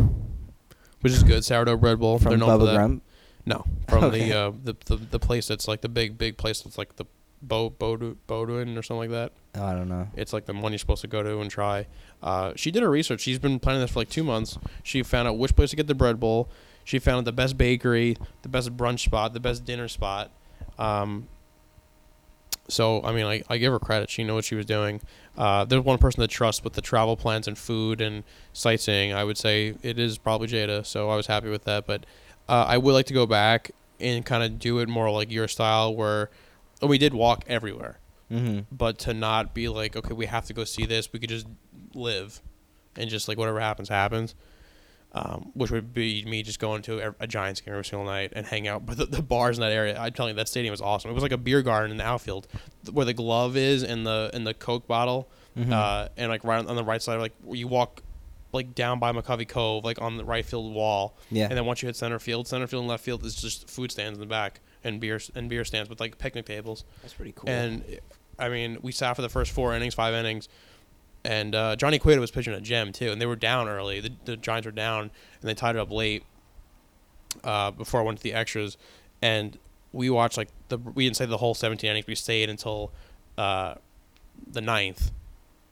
which 1.01 1.13
is 1.13 1.23
good 1.23 1.45
sourdough 1.45 1.77
bread 1.77 2.01
bowl. 2.01 2.19
They're 2.19 2.33
from 2.33 2.41
known 2.41 2.59
for 2.59 2.65
Bubba 2.65 2.67
that. 2.73 2.77
Gump? 2.79 3.03
No, 3.51 3.65
from 3.89 4.05
Okay. 4.05 4.29
the, 4.29 4.39
uh, 4.39 4.53
the 4.65 4.77
the 4.87 4.97
the 4.97 5.19
place 5.19 5.49
that's 5.49 5.67
like 5.69 5.81
the 5.81 5.89
big 5.89 6.17
big 6.19 6.37
place 6.37 6.61
that's 6.63 6.79
like 6.79 6.97
the 6.97 7.05
Bo 7.43 7.71
Bodu 7.71 8.17
Boduin 8.29 8.77
or 8.79 8.83
something 8.83 9.11
like 9.11 9.11
that. 9.11 9.33
Oh, 9.55 9.65
I 9.65 9.73
don't 9.75 9.89
know. 9.89 10.09
It's 10.15 10.33
like 10.33 10.45
the 10.47 10.53
one 10.55 10.73
you're 10.73 10.79
supposed 10.79 11.01
to 11.03 11.09
go 11.09 11.23
to 11.23 11.41
and 11.41 11.51
try. 11.51 11.87
Uh, 12.23 12.53
she 12.55 12.71
did 12.71 12.83
her 12.83 12.91
research. 12.91 13.21
She's 13.23 13.39
been 13.39 13.59
planning 13.59 13.81
this 13.81 13.91
for 13.93 14.01
like 14.01 14.11
two 14.11 14.23
months. 14.25 14.59
She 14.83 15.03
found 15.03 15.27
out 15.27 15.39
which 15.39 15.57
place 15.57 15.71
to 15.71 15.77
get 15.77 15.87
the 15.87 15.95
bread 15.95 16.21
bowl. 16.21 16.49
She 16.85 16.99
found 16.99 17.19
out 17.19 17.25
the 17.25 17.33
best 17.33 17.57
bakery, 17.57 18.17
the 18.43 18.49
best 18.49 18.77
brunch 18.77 19.01
spot, 19.01 19.33
the 19.33 19.41
best 19.41 19.65
dinner 19.65 19.89
spot. 19.89 20.31
Um, 20.79 21.29
so 22.69 23.03
I 23.03 23.13
mean, 23.13 23.27
I, 23.27 23.43
I 23.49 23.57
give 23.59 23.73
her 23.73 23.79
credit. 23.79 24.11
She 24.11 24.23
knew 24.23 24.35
what 24.35 24.45
she 24.45 24.55
was 24.55 24.67
doing. 24.67 25.01
Uh, 25.37 25.65
there's 25.65 25.83
one 25.85 25.99
person 25.99 26.21
to 26.21 26.29
trust 26.29 26.63
with 26.63 26.75
the 26.75 26.83
travel 26.83 27.17
plans 27.17 27.49
and 27.49 27.57
food 27.59 28.01
and 28.01 28.23
sightseeing. 28.53 29.13
I 29.13 29.25
would 29.25 29.39
say 29.39 29.75
it 29.83 29.99
is 29.99 30.19
probably 30.19 30.47
Jada. 30.49 30.85
So 30.87 31.09
I 31.11 31.17
was 31.17 31.27
happy 31.27 31.49
with 31.49 31.65
that. 31.65 31.87
But 31.87 32.05
uh, 32.51 32.65
I 32.69 32.77
would 32.79 32.93
like 32.93 33.07
to 33.07 33.15
go 33.15 33.27
back 33.27 33.71
and 34.01 34.25
kind 34.25 34.43
of 34.43 34.59
do 34.59 34.79
it 34.81 34.89
more 34.89 35.11
like 35.11 35.31
your 35.31 35.47
style, 35.49 35.95
where 35.95 36.31
we 36.83 36.99
did 36.99 37.15
walk 37.15 37.45
everywhere 37.47 37.99
Mm-hmm. 38.31 38.61
but 38.71 38.99
to 39.01 39.13
not 39.13 39.55
be 39.55 39.69
like, 39.69 39.97
okay, 39.97 40.15
we 40.15 40.27
have 40.27 40.47
to 40.47 40.53
go 40.55 40.63
see 40.65 40.87
this. 40.87 41.13
We 41.13 41.19
could 41.19 41.29
just 41.31 41.47
live, 41.95 42.41
and 42.97 43.11
just 43.11 43.27
like 43.29 43.37
whatever 43.39 43.59
happens, 43.59 43.89
happens. 43.89 44.35
Um, 45.13 45.51
which 45.55 45.73
would 45.73 45.93
be 45.93 46.25
me 46.25 46.45
just 46.45 46.61
going 46.61 46.83
to 46.83 47.13
a, 47.19 47.27
Giants 47.27 47.61
game 47.61 47.73
every 47.75 47.85
single 47.85 48.07
night 48.07 48.33
and 48.37 48.47
hang 48.47 48.69
out. 48.69 48.87
But 48.87 48.97
the, 48.97 49.07
the 49.07 49.23
bars 49.23 49.59
in 49.59 49.63
that 49.63 49.73
area, 49.73 49.99
I'm 49.99 50.13
telling 50.13 50.31
you, 50.31 50.37
that 50.37 50.47
stadium 50.49 50.71
was 50.71 50.81
awesome. 50.81 51.11
It 51.11 51.15
was 51.15 51.25
like 51.25 51.33
a 51.33 51.37
beer 51.37 51.63
garden 51.63 51.91
in 51.91 51.97
the 51.97 52.07
outfield, 52.07 52.47
where 52.93 53.05
the 53.05 53.13
glove 53.13 53.57
is 53.57 53.83
and 53.83 54.07
the 54.07 54.31
and 54.33 54.47
the 54.47 54.55
Coke 54.55 54.87
bottle, 54.87 55.29
Mhm. 55.59 55.73
uh, 55.73 56.09
and 56.17 56.31
like 56.31 56.45
right 56.45 56.65
on 56.65 56.77
the 56.77 56.85
right 56.85 57.03
side, 57.03 57.19
like 57.19 57.35
you 57.51 57.67
walk, 57.67 58.05
like 58.53 58.75
down 58.75 58.99
by 58.99 59.13
McCovey 59.13 59.49
Cove, 59.49 59.85
like 59.85 60.01
on 60.01 60.17
the 60.17 60.25
right 60.25 60.45
field 60.45 60.75
wall. 60.75 61.17
Yeah. 61.31 61.45
And 61.45 61.57
then 61.57 61.65
once 61.65 61.83
you 61.83 61.87
hit 61.87 61.97
center 61.97 62.19
field, 62.19 62.49
center 62.49 62.67
field 62.67 62.83
and 62.83 62.89
left 62.89 63.05
field 63.05 63.25
is 63.25 63.35
just 63.35 63.69
food 63.69 63.93
stands 63.93 64.17
in 64.17 64.21
the 64.21 64.27
back 64.27 64.61
and 64.83 65.01
beer 65.01 65.21
and 65.35 65.49
beer 65.49 65.65
stands 65.65 65.89
with 65.89 66.01
like 66.01 66.19
picnic 66.19 66.47
tables. 66.47 66.85
That's 67.03 67.15
pretty 67.15 67.33
cool. 67.33 67.49
And 67.49 68.01
I 68.39 68.49
mean, 68.49 68.79
we 68.83 68.93
sat 68.93 69.15
for 69.15 69.23
the 69.23 69.29
first 69.29 69.53
four 69.53 69.75
innings, 69.75 69.95
five 69.95 70.15
innings, 70.15 70.49
and 71.25 71.55
uh, 71.55 71.77
Johnny 71.77 71.99
Cueto 71.99 72.21
was 72.21 72.31
pitching 72.31 72.55
a 72.55 72.61
gem 72.61 72.93
too, 72.93 73.11
and 73.13 73.21
they 73.21 73.27
were 73.27 73.37
down 73.37 73.69
early. 73.69 74.01
The, 74.01 74.13
the 74.25 74.37
Giants 74.37 74.67
were 74.67 74.73
down, 74.73 75.03
and 75.03 75.49
they 75.49 75.55
tied 75.55 75.77
it 75.77 75.79
up 75.79 75.91
late 75.91 76.25
uh, 77.45 77.71
before 77.71 78.01
I 78.01 78.03
went 78.03 78.19
to 78.19 78.23
the 78.23 78.33
extras, 78.33 78.77
and 79.21 79.59
we 79.93 80.09
watched 80.09 80.37
like 80.37 80.49
the 80.69 80.79
we 80.79 81.05
didn't 81.05 81.17
stay 81.17 81.27
the 81.27 81.37
whole 81.37 81.55
17 81.55 81.89
innings. 81.89 82.07
We 82.07 82.15
stayed 82.15 82.49
until 82.49 82.93
uh, 83.37 83.75
the 84.51 84.61
ninth, 84.61 85.13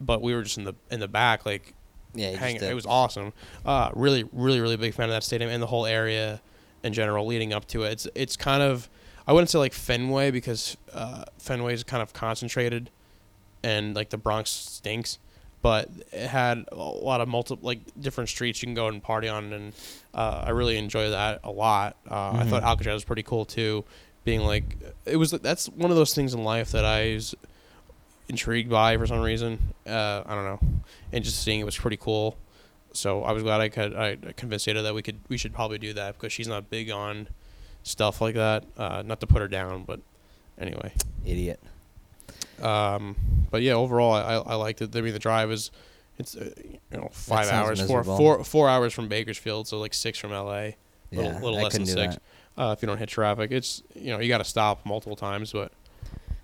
but 0.00 0.20
we 0.20 0.34
were 0.34 0.42
just 0.42 0.58
in 0.58 0.64
the 0.64 0.74
in 0.90 1.00
the 1.00 1.08
back 1.08 1.46
like 1.46 1.74
Yeah, 2.14 2.32
just 2.32 2.62
It 2.62 2.74
was 2.74 2.86
awesome. 2.86 3.32
Uh, 3.64 3.90
really, 3.94 4.24
really, 4.32 4.60
really 4.60 4.76
big 4.76 4.94
fan 4.94 5.04
of 5.04 5.10
that 5.10 5.24
stadium 5.24 5.50
and 5.50 5.62
the 5.62 5.66
whole 5.66 5.86
area 5.86 6.40
in 6.82 6.92
general 6.92 7.26
leading 7.26 7.52
up 7.52 7.66
to 7.68 7.82
it. 7.84 7.92
It's 7.92 8.08
it's 8.14 8.36
kind 8.36 8.62
of 8.62 8.88
I 9.26 9.32
wouldn't 9.32 9.50
say 9.50 9.58
like 9.58 9.74
Fenway 9.74 10.30
because 10.30 10.76
uh, 10.92 11.24
Fenway 11.38 11.74
is 11.74 11.84
kind 11.84 12.02
of 12.02 12.12
concentrated, 12.12 12.90
and 13.62 13.94
like 13.94 14.10
the 14.10 14.16
Bronx 14.16 14.50
stinks. 14.50 15.18
But 15.60 15.90
it 16.12 16.28
had 16.28 16.64
a 16.70 16.76
lot 16.76 17.20
of 17.20 17.28
multiple 17.28 17.66
like 17.66 17.80
different 18.00 18.30
streets 18.30 18.62
you 18.62 18.66
can 18.66 18.74
go 18.74 18.86
and 18.88 19.02
party 19.02 19.28
on, 19.28 19.52
and 19.52 19.72
uh, 20.14 20.44
I 20.46 20.50
really 20.50 20.78
enjoy 20.78 21.10
that 21.10 21.40
a 21.44 21.50
lot. 21.50 21.96
Uh, 22.10 22.32
I 22.32 22.44
thought. 22.44 22.62
Alcatraz 22.62 22.94
was 22.94 23.04
pretty 23.04 23.24
cool 23.24 23.44
too, 23.44 23.84
being 24.24 24.40
like 24.40 24.76
it 25.04 25.16
was. 25.16 25.32
That's 25.32 25.68
one 25.68 25.90
of 25.90 25.96
those 25.96 26.14
things 26.14 26.32
in 26.32 26.44
life 26.44 26.70
that 26.72 26.84
I 26.84 27.14
was 27.14 27.34
intrigued 28.28 28.70
by 28.70 28.96
for 28.96 29.06
some 29.06 29.20
reason. 29.20 29.58
Uh, 29.86 30.22
I 30.26 30.34
don't 30.34 30.44
know, 30.44 30.60
and 31.12 31.24
just 31.24 31.42
seeing 31.42 31.60
it 31.60 31.64
was 31.64 31.76
pretty 31.76 31.96
cool. 31.96 32.36
So 32.92 33.22
I 33.22 33.32
was 33.32 33.42
glad 33.42 33.60
I 33.60 33.68
could 33.68 33.94
I 33.94 34.16
convinced 34.36 34.66
Jada 34.66 34.82
that 34.82 34.94
we 34.94 35.02
could 35.02 35.20
we 35.28 35.36
should 35.36 35.52
probably 35.52 35.78
do 35.78 35.92
that 35.94 36.14
because 36.14 36.32
she's 36.32 36.48
not 36.48 36.70
big 36.70 36.90
on 36.90 37.28
stuff 37.82 38.20
like 38.20 38.34
that. 38.34 38.64
Uh, 38.76 39.02
not 39.04 39.20
to 39.20 39.26
put 39.26 39.40
her 39.40 39.48
down, 39.48 39.84
but 39.84 40.00
anyway. 40.58 40.92
Idiot. 41.24 41.60
Um, 42.62 43.16
but 43.50 43.62
yeah, 43.62 43.74
overall 43.74 44.12
I, 44.12 44.34
I, 44.34 44.54
liked 44.56 44.82
it. 44.82 44.94
I 44.94 45.00
mean 45.00 45.12
the 45.12 45.20
drive 45.20 45.50
is 45.52 45.70
it's 46.18 46.36
uh, 46.36 46.50
you 46.58 46.98
know 46.98 47.08
five 47.12 47.48
hours, 47.50 47.80
four 47.80 48.02
four 48.02 48.42
four 48.42 48.68
hours 48.68 48.92
from 48.92 49.08
Bakersfield, 49.08 49.68
so 49.68 49.78
like 49.78 49.94
six 49.94 50.18
from 50.18 50.32
LA. 50.32 50.70
Yeah, 51.10 51.22
Little- 51.22 51.32
little 51.40 51.62
less 51.62 51.74
than 51.74 51.86
six. 51.86 52.18
Uh, 52.56 52.74
if 52.76 52.82
you 52.82 52.88
don't 52.88 52.98
hit 52.98 53.08
traffic, 53.08 53.52
it's 53.52 53.82
you 53.94 54.08
know 54.08 54.18
you 54.18 54.28
got 54.28 54.38
to 54.38 54.44
stop 54.44 54.84
multiple 54.84 55.14
times, 55.14 55.52
but 55.52 55.70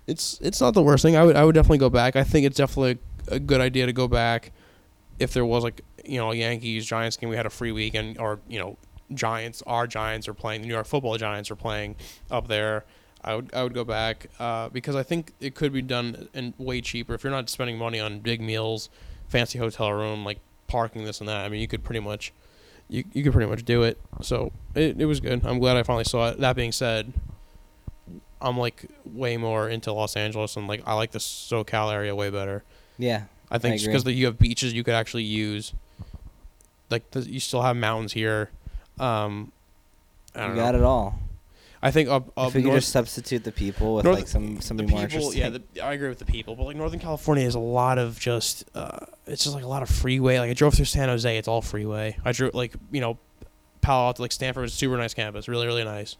it's 0.07 0.39
it's 0.41 0.61
not 0.61 0.73
the 0.73 0.81
worst 0.81 1.03
thing. 1.03 1.15
I 1.15 1.23
would 1.23 1.35
I 1.35 1.43
would 1.43 1.55
definitely 1.55 1.79
go 1.79 1.89
back. 1.89 2.15
I 2.15 2.23
think 2.23 2.45
it's 2.45 2.57
definitely 2.57 2.99
a, 3.27 3.39
good 3.39 3.61
idea 3.61 3.85
to 3.85 3.93
go 3.93 4.07
back 4.07 4.51
if 5.19 5.33
there 5.33 5.45
was 5.45 5.63
like 5.63 5.81
you 6.03 6.19
know 6.19 6.31
Yankees 6.31 6.85
Giants 6.85 7.17
game. 7.17 7.29
We 7.29 7.35
had 7.35 7.45
a 7.45 7.51
free 7.51 7.71
weekend, 7.71 8.19
or 8.19 8.39
you 8.47 8.59
know 8.59 8.77
Giants, 9.13 9.63
our 9.65 9.87
Giants 9.87 10.27
are 10.27 10.33
playing. 10.33 10.61
The 10.61 10.67
New 10.67 10.73
York 10.73 10.85
Football 10.85 11.17
Giants 11.17 11.49
are 11.51 11.55
playing 11.55 11.95
up 12.29 12.47
there. 12.47 12.85
I 13.23 13.35
would 13.35 13.49
I 13.53 13.63
would 13.63 13.73
go 13.73 13.83
back 13.83 14.27
uh, 14.39 14.69
because 14.69 14.95
I 14.95 15.03
think 15.03 15.33
it 15.39 15.55
could 15.55 15.73
be 15.73 15.81
done 15.81 16.29
and 16.33 16.53
way 16.57 16.81
cheaper 16.81 17.13
if 17.15 17.23
you're 17.23 17.31
not 17.31 17.49
spending 17.49 17.77
money 17.77 17.99
on 17.99 18.19
big 18.19 18.41
meals, 18.41 18.89
fancy 19.27 19.57
hotel 19.57 19.91
room, 19.91 20.23
like 20.23 20.39
parking 20.67 21.05
this 21.05 21.19
and 21.19 21.29
that. 21.29 21.45
I 21.45 21.49
mean, 21.49 21.61
you 21.61 21.67
could 21.67 21.83
pretty 21.83 22.01
much 22.01 22.31
you 22.87 23.03
you 23.13 23.23
could 23.23 23.33
pretty 23.33 23.49
much 23.49 23.65
do 23.65 23.81
it. 23.81 23.99
So 24.21 24.51
it 24.75 25.01
it 25.01 25.05
was 25.05 25.19
good. 25.19 25.43
I'm 25.43 25.57
glad 25.57 25.77
I 25.77 25.83
finally 25.83 26.03
saw 26.03 26.29
it. 26.29 26.39
That 26.39 26.55
being 26.55 26.71
said, 26.71 27.13
I'm 28.45 28.57
like 28.57 28.85
way 29.05 29.35
more 29.37 29.67
into 29.69 29.91
Los 29.91 30.15
Angeles 30.15 30.55
and 30.55 30.67
like 30.67 30.83
I 30.85 30.93
like 30.93 31.11
the 31.11 31.19
SoCal 31.19 31.91
area 31.91 32.15
way 32.15 32.29
better. 32.29 32.63
Yeah. 32.97 33.23
I 33.51 33.57
think 33.57 33.75
just 33.81 33.87
because 33.87 34.05
you 34.05 34.25
have 34.27 34.39
beaches 34.39 34.71
you 34.73 34.83
could 34.83 34.93
actually 34.93 35.23
use. 35.23 35.73
Like 36.89 37.09
the, 37.11 37.21
you 37.21 37.39
still 37.39 37.61
have 37.63 37.75
mountains 37.75 38.13
here. 38.13 38.49
Um, 38.99 39.51
I 40.35 40.49
You 40.49 40.55
got 40.55 40.73
know. 40.73 40.79
it 40.79 40.83
all. 40.83 41.19
I 41.81 41.91
think 41.91 42.09
up 42.09 42.31
up 42.37 42.49
if 42.49 42.55
we 42.55 42.61
north, 42.63 42.77
just 42.77 42.89
substitute 42.91 43.43
the 43.43 43.51
people 43.51 43.95
with 43.95 44.05
North- 44.05 44.17
like 44.17 44.27
some 44.27 44.55
the 44.55 44.61
somebody 44.61 44.89
more 44.89 45.01
people, 45.07 45.31
interesting. 45.31 45.41
yeah, 45.41 45.59
the, 45.73 45.81
I 45.83 45.93
agree 45.93 46.09
with 46.09 46.17
the 46.19 46.25
people, 46.25 46.55
but 46.55 46.63
like 46.63 46.75
Northern 46.75 46.99
California 46.99 47.45
is 47.45 47.53
a 47.53 47.59
lot 47.59 47.99
of 47.99 48.19
just, 48.19 48.65
uh, 48.73 49.05
it's 49.27 49.43
just 49.43 49.53
like 49.55 49.63
a 49.63 49.67
lot 49.67 49.83
of 49.83 49.89
freeway. 49.89 50.39
Like 50.39 50.49
I 50.49 50.53
drove 50.53 50.73
through 50.73 50.85
San 50.85 51.09
Jose, 51.09 51.37
it's 51.37 51.47
all 51.47 51.61
freeway. 51.61 52.17
I 52.25 52.31
drove 52.31 52.55
like 52.55 52.73
you 52.91 53.01
know, 53.01 53.19
Palo 53.81 54.07
Alto, 54.07 54.23
like 54.23 54.31
Stanford, 54.31 54.65
is 54.65 54.73
a 54.73 54.77
super 54.77 54.97
nice 54.97 55.13
campus, 55.13 55.47
really 55.47 55.67
really 55.67 55.83
nice, 55.83 56.17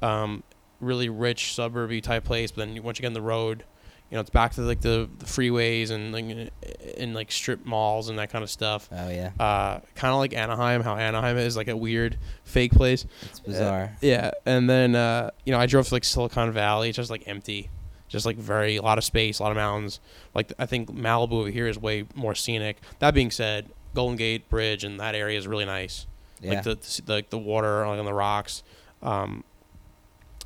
um, 0.00 0.44
really 0.80 1.08
rich 1.08 1.52
suburby 1.54 2.02
type 2.02 2.24
place. 2.24 2.50
But 2.50 2.66
then 2.66 2.82
once 2.82 2.98
you 2.98 3.02
get 3.02 3.08
on 3.08 3.12
the 3.14 3.22
road, 3.22 3.64
you 4.10 4.16
know, 4.16 4.20
it's 4.20 4.30
back 4.30 4.52
to 4.54 4.62
like 4.62 4.80
the, 4.80 5.08
the 5.18 5.24
freeways 5.24 5.90
and 5.90 6.12
like 6.12 6.50
and 6.98 7.14
like 7.14 7.30
strip 7.30 7.64
malls 7.64 8.08
and 8.08 8.18
that 8.18 8.30
kind 8.30 8.42
of 8.42 8.50
stuff. 8.50 8.88
oh 8.90 9.08
yeah, 9.08 9.30
Uh, 9.38 9.80
kind 9.94 10.12
of 10.12 10.18
like 10.18 10.34
Anaheim, 10.34 10.82
how 10.82 10.96
Anaheim 10.96 11.36
is 11.36 11.56
like 11.56 11.68
a 11.68 11.76
weird 11.76 12.18
fake 12.44 12.72
place. 12.72 13.06
it's 13.22 13.38
bizarre. 13.40 13.96
Yeah, 14.00 14.32
and 14.44 14.68
then 14.68 14.96
uh, 14.96 15.30
you 15.44 15.52
know 15.52 15.60
I 15.60 15.66
drove 15.66 15.86
to 15.88 15.94
like 15.94 16.04
Silicon 16.04 16.50
Valley, 16.50 16.88
it's 16.88 16.96
just 16.96 17.10
like 17.10 17.28
empty, 17.28 17.70
just 18.08 18.26
like 18.26 18.36
very 18.36 18.76
a 18.76 18.82
lot 18.82 18.98
of 18.98 19.04
space, 19.04 19.38
a 19.38 19.42
lot 19.44 19.52
of 19.52 19.56
mountains. 19.56 20.00
Like 20.34 20.52
I 20.58 20.66
think 20.66 20.90
Malibu 20.90 21.32
over 21.32 21.50
here 21.50 21.68
is 21.68 21.78
way 21.78 22.06
more 22.16 22.34
scenic. 22.34 22.78
That 22.98 23.14
being 23.14 23.30
said, 23.30 23.68
Golden 23.94 24.16
Gate 24.16 24.48
Bridge 24.48 24.82
and 24.82 24.98
that 24.98 25.14
area 25.14 25.38
is 25.38 25.46
really 25.46 25.66
nice. 25.66 26.06
yeah. 26.40 26.54
Like 26.54 26.62
the, 26.64 26.74
the 27.06 27.12
like 27.12 27.30
the 27.30 27.38
water 27.38 27.86
like 27.86 28.00
on 28.00 28.04
the 28.04 28.12
rocks, 28.14 28.64
um, 29.04 29.44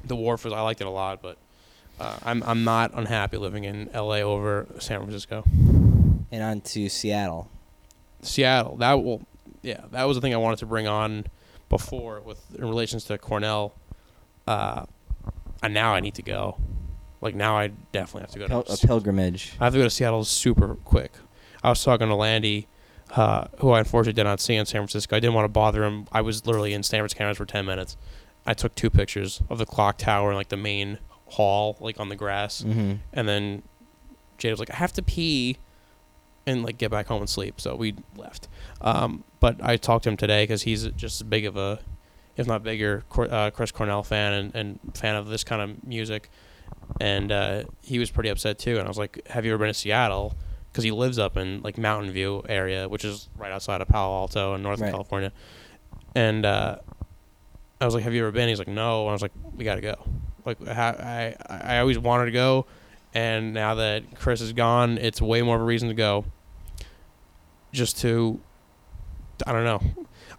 the 0.06 0.16
wharf 0.16 0.44
was 0.44 0.52
I 0.52 0.60
liked 0.60 0.80
it 0.80 0.86
a 0.86 0.90
lot, 0.90 1.22
but 1.22 1.38
uh, 2.00 2.16
I'm 2.24 2.42
I'm 2.42 2.64
not 2.64 2.92
unhappy 2.94 3.36
living 3.36 3.64
in 3.64 3.88
L.A. 3.92 4.22
over 4.22 4.66
San 4.78 5.00
Francisco. 5.00 5.44
and 5.46 6.42
on 6.42 6.60
to 6.62 6.88
Seattle. 6.88 7.50
Seattle. 8.22 8.76
That 8.76 8.94
will, 9.02 9.22
yeah, 9.62 9.82
that 9.92 10.04
was 10.04 10.16
the 10.16 10.20
thing 10.20 10.34
I 10.34 10.38
wanted 10.38 10.58
to 10.60 10.66
bring 10.66 10.86
on 10.86 11.26
before 11.68 12.20
with 12.20 12.42
in 12.54 12.64
relations 12.64 13.04
to 13.04 13.18
Cornell. 13.18 13.74
Uh, 14.46 14.84
and 15.62 15.72
now 15.72 15.94
I 15.94 16.00
need 16.00 16.14
to 16.14 16.22
go. 16.22 16.56
Like 17.20 17.34
now, 17.34 17.56
I 17.56 17.68
definitely 17.92 18.22
have 18.22 18.30
to 18.32 18.38
go. 18.38 18.62
To, 18.62 18.72
a 18.72 18.76
pilgrimage. 18.76 19.54
I 19.58 19.64
have 19.64 19.72
to 19.72 19.78
go 19.78 19.84
to 19.84 19.90
Seattle 19.90 20.24
super 20.24 20.74
quick. 20.74 21.12
I 21.62 21.70
was 21.70 21.82
talking 21.82 22.08
to 22.08 22.14
Landy, 22.14 22.68
uh, 23.16 23.46
who 23.60 23.70
I 23.70 23.78
unfortunately 23.78 24.12
did 24.12 24.24
not 24.24 24.40
see 24.40 24.56
in 24.56 24.66
San 24.66 24.80
Francisco. 24.80 25.16
I 25.16 25.20
didn't 25.20 25.32
want 25.32 25.46
to 25.46 25.48
bother 25.48 25.84
him. 25.84 26.06
I 26.12 26.20
was 26.20 26.44
literally 26.46 26.74
in 26.74 26.82
Stanford's 26.82 27.14
cameras 27.14 27.38
for 27.38 27.46
ten 27.46 27.64
minutes. 27.64 27.96
I 28.46 28.54
took 28.54 28.74
two 28.74 28.90
pictures 28.90 29.42
of 29.48 29.58
the 29.58 29.66
clock 29.66 29.98
tower 29.98 30.28
and 30.30 30.36
like 30.36 30.48
the 30.48 30.56
main 30.56 30.98
hall, 31.26 31.76
like 31.80 31.98
on 31.98 32.08
the 32.08 32.16
grass. 32.16 32.62
Mm-hmm. 32.62 32.94
And 33.12 33.28
then 33.28 33.62
Jade 34.38 34.52
was 34.52 34.60
like, 34.60 34.70
I 34.70 34.76
have 34.76 34.92
to 34.94 35.02
pee 35.02 35.56
and 36.46 36.62
like 36.62 36.76
get 36.76 36.90
back 36.90 37.06
home 37.06 37.22
and 37.22 37.28
sleep. 37.30 37.60
So 37.60 37.74
we 37.74 37.94
left. 38.16 38.48
Um, 38.80 39.24
but 39.40 39.56
I 39.62 39.76
talked 39.76 40.04
to 40.04 40.10
him 40.10 40.16
today 40.16 40.42
because 40.44 40.62
he's 40.62 40.86
just 40.88 41.20
as 41.20 41.26
big 41.26 41.46
of 41.46 41.56
a, 41.56 41.80
if 42.36 42.46
not 42.46 42.62
bigger, 42.62 43.04
Cor- 43.08 43.32
uh, 43.32 43.50
Chris 43.50 43.70
Cornell 43.72 44.02
fan 44.02 44.32
and, 44.32 44.54
and 44.54 44.78
fan 44.96 45.16
of 45.16 45.28
this 45.28 45.42
kind 45.44 45.62
of 45.62 45.84
music. 45.86 46.28
And 47.00 47.32
uh, 47.32 47.64
he 47.82 47.98
was 47.98 48.10
pretty 48.10 48.28
upset 48.28 48.58
too. 48.58 48.76
And 48.78 48.82
I 48.84 48.88
was 48.88 48.98
like, 48.98 49.26
Have 49.28 49.46
you 49.46 49.52
ever 49.52 49.58
been 49.58 49.68
to 49.68 49.74
Seattle? 49.74 50.34
Because 50.70 50.84
he 50.84 50.90
lives 50.90 51.18
up 51.18 51.36
in 51.36 51.62
like 51.62 51.78
Mountain 51.78 52.10
View 52.12 52.42
area, 52.48 52.88
which 52.88 53.04
is 53.04 53.28
right 53.38 53.52
outside 53.52 53.80
of 53.80 53.88
Palo 53.88 54.12
Alto 54.14 54.54
in 54.54 54.62
Northern 54.62 54.86
Right. 54.86 54.90
California. 54.90 55.32
And 56.16 56.44
uh, 56.44 56.76
I 57.84 57.86
was 57.86 57.94
like, 57.94 58.04
"Have 58.04 58.14
you 58.14 58.22
ever 58.22 58.32
been?" 58.32 58.48
He's 58.48 58.58
like, 58.58 58.68
"No." 58.68 59.02
And 59.02 59.10
I 59.10 59.12
was 59.12 59.22
like, 59.22 59.32
"We 59.56 59.64
got 59.64 59.76
to 59.76 59.80
go." 59.80 59.94
Like 60.44 60.66
I, 60.66 61.36
I, 61.48 61.56
I 61.74 61.78
always 61.78 61.98
wanted 61.98 62.26
to 62.26 62.30
go, 62.32 62.66
and 63.14 63.54
now 63.54 63.76
that 63.76 64.14
Chris 64.16 64.40
is 64.40 64.52
gone, 64.52 64.98
it's 64.98 65.20
way 65.20 65.42
more 65.42 65.56
of 65.56 65.62
a 65.62 65.64
reason 65.64 65.88
to 65.88 65.94
go. 65.94 66.24
Just 67.72 67.98
to, 68.02 68.40
I 69.46 69.52
don't 69.52 69.64
know, 69.64 69.80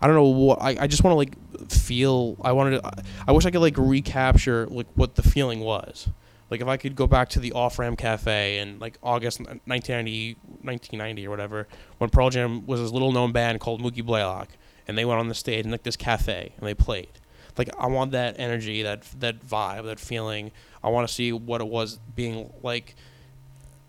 I 0.02 0.08
don't 0.08 0.16
know 0.16 0.24
what 0.24 0.62
I, 0.62 0.78
I 0.82 0.88
just 0.88 1.04
want 1.04 1.14
to 1.14 1.18
like 1.18 1.72
feel. 1.72 2.38
I 2.42 2.52
wanted 2.52 2.82
to. 2.82 3.04
I 3.28 3.32
wish 3.32 3.46
I 3.46 3.52
could 3.52 3.62
like 3.62 3.78
recapture 3.78 4.68
like 4.68 4.88
what 4.96 5.16
the 5.16 5.24
feeling 5.24 5.62
was. 5.62 6.10
Like 6.52 6.62
if 6.62 6.68
I 6.68 6.78
could 6.78 6.96
go 6.96 7.08
back 7.08 7.30
to 7.30 7.40
the 7.40 7.54
Off 7.54 7.80
Ramp 7.80 7.98
Cafe 7.98 8.60
in 8.60 8.78
like 8.80 8.98
August 9.02 9.40
1990, 9.40 10.38
1990 10.62 11.28
or 11.28 11.30
whatever, 11.32 11.68
when 11.98 12.10
Pearl 12.10 12.30
Jam 12.30 12.66
was 12.68 12.80
this 12.80 12.92
little 12.92 13.12
known 13.12 13.32
band 13.32 13.60
called 13.60 13.82
Mookie 13.82 14.06
Blaylock, 14.06 14.50
and 14.88 14.98
they 14.98 15.06
went 15.06 15.20
on 15.20 15.28
the 15.28 15.36
stage 15.36 15.66
in 15.66 15.72
like 15.72 15.84
this 15.84 15.98
cafe 15.98 16.54
and 16.58 16.68
they 16.68 16.76
played. 16.76 17.10
Like 17.58 17.70
I 17.78 17.88
want 17.88 18.12
that 18.12 18.36
energy, 18.38 18.84
that 18.84 19.04
that 19.20 19.46
vibe, 19.46 19.86
that 19.86 20.00
feeling. 20.00 20.52
I 20.84 20.90
want 20.90 21.08
to 21.08 21.14
see 21.14 21.32
what 21.32 21.62
it 21.62 21.68
was 21.68 22.00
being 22.16 22.52
like. 22.64 22.96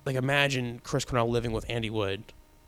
Like 0.04 0.16
imagine 0.16 0.80
Chris 0.84 1.04
Cornell 1.04 1.28
living 1.28 1.52
with 1.52 1.68
Andy 1.68 1.90
Wood. 1.90 2.22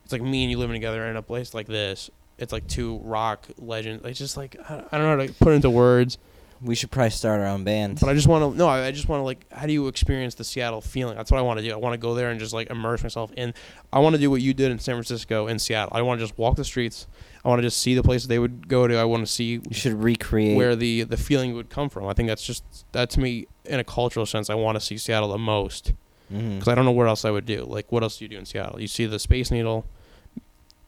It's 0.04 0.12
like 0.12 0.22
me 0.22 0.42
and 0.42 0.50
you 0.50 0.58
living 0.58 0.74
together 0.74 1.06
in 1.06 1.16
a 1.16 1.22
place 1.22 1.54
like 1.54 1.66
this. 1.66 2.10
It's 2.36 2.52
like 2.52 2.66
two 2.66 2.98
rock 2.98 3.46
legends. 3.58 4.04
It's 4.04 4.18
just 4.18 4.36
like 4.36 4.56
I 4.68 4.84
I 4.90 4.98
don't 4.98 5.06
know 5.06 5.18
how 5.18 5.26
to 5.26 5.32
put 5.34 5.52
it 5.52 5.56
into 5.56 5.70
words. 5.70 6.18
We 6.60 6.74
should 6.74 6.90
probably 6.90 7.10
start 7.10 7.40
our 7.40 7.46
own 7.46 7.64
band. 7.64 8.00
But 8.00 8.08
I 8.08 8.14
just 8.14 8.26
want 8.26 8.52
to 8.52 8.58
no. 8.58 8.66
I 8.66 8.86
I 8.86 8.90
just 8.90 9.08
want 9.08 9.20
to 9.20 9.24
like. 9.24 9.50
How 9.52 9.66
do 9.66 9.72
you 9.72 9.86
experience 9.86 10.34
the 10.34 10.44
Seattle 10.44 10.80
feeling? 10.80 11.16
That's 11.16 11.30
what 11.30 11.38
I 11.38 11.42
want 11.42 11.60
to 11.60 11.64
do. 11.64 11.72
I 11.72 11.76
want 11.76 11.94
to 11.94 11.98
go 11.98 12.14
there 12.14 12.30
and 12.30 12.40
just 12.40 12.52
like 12.52 12.70
immerse 12.70 13.02
myself 13.02 13.32
in. 13.36 13.54
I 13.92 14.00
want 14.00 14.14
to 14.14 14.20
do 14.20 14.30
what 14.30 14.42
you 14.42 14.54
did 14.54 14.70
in 14.72 14.78
San 14.78 14.94
Francisco 14.94 15.46
in 15.46 15.58
Seattle. 15.58 15.96
I 15.96 16.02
want 16.02 16.20
to 16.20 16.26
just 16.26 16.36
walk 16.38 16.56
the 16.56 16.64
streets. 16.64 17.06
I 17.44 17.48
want 17.48 17.60
to 17.60 17.66
just 17.66 17.78
see 17.78 17.94
the 17.94 18.02
places 18.02 18.28
they 18.28 18.38
would 18.38 18.68
go 18.68 18.88
to. 18.88 18.96
I 18.96 19.04
want 19.04 19.24
to 19.24 19.32
see 19.32 19.44
you 19.44 19.62
should 19.72 20.02
recreate. 20.02 20.56
where 20.56 20.74
the 20.74 21.04
the 21.04 21.16
feeling 21.16 21.54
would 21.54 21.70
come 21.70 21.88
from. 21.88 22.06
I 22.06 22.12
think 22.12 22.28
that's 22.28 22.44
just 22.44 22.64
that 22.92 23.10
to 23.10 23.20
me 23.20 23.46
in 23.64 23.78
a 23.78 23.84
cultural 23.84 24.26
sense. 24.26 24.50
I 24.50 24.54
want 24.54 24.76
to 24.76 24.80
see 24.80 24.98
Seattle 24.98 25.28
the 25.28 25.38
most 25.38 25.92
mm-hmm. 26.32 26.54
because 26.54 26.68
I 26.68 26.74
don't 26.74 26.84
know 26.84 26.92
what 26.92 27.06
else 27.06 27.24
I 27.24 27.30
would 27.30 27.46
do. 27.46 27.64
Like 27.64 27.90
what 27.90 28.02
else 28.02 28.18
do 28.18 28.24
you 28.24 28.28
do 28.28 28.38
in 28.38 28.44
Seattle? 28.44 28.80
You 28.80 28.88
see 28.88 29.06
the 29.06 29.18
Space 29.18 29.50
Needle, 29.50 29.86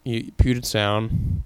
you, 0.04 0.32
Puget 0.36 0.66
Sound, 0.66 1.44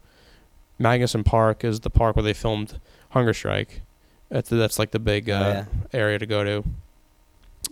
Magnuson 0.80 1.24
Park 1.24 1.64
is 1.64 1.80
the 1.80 1.90
park 1.90 2.16
where 2.16 2.22
they 2.22 2.32
filmed 2.32 2.80
Hunger 3.10 3.34
Strike. 3.34 3.82
That's 4.30 4.48
that's 4.50 4.78
like 4.78 4.90
the 4.90 4.98
big 4.98 5.30
uh, 5.30 5.32
Oh, 5.34 5.48
yeah. 5.48 5.64
area 5.92 6.18
to 6.18 6.26
go 6.26 6.44
to. 6.44 6.64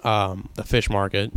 Um, 0.08 0.48
the 0.54 0.64
fish 0.64 0.88
market. 0.90 1.32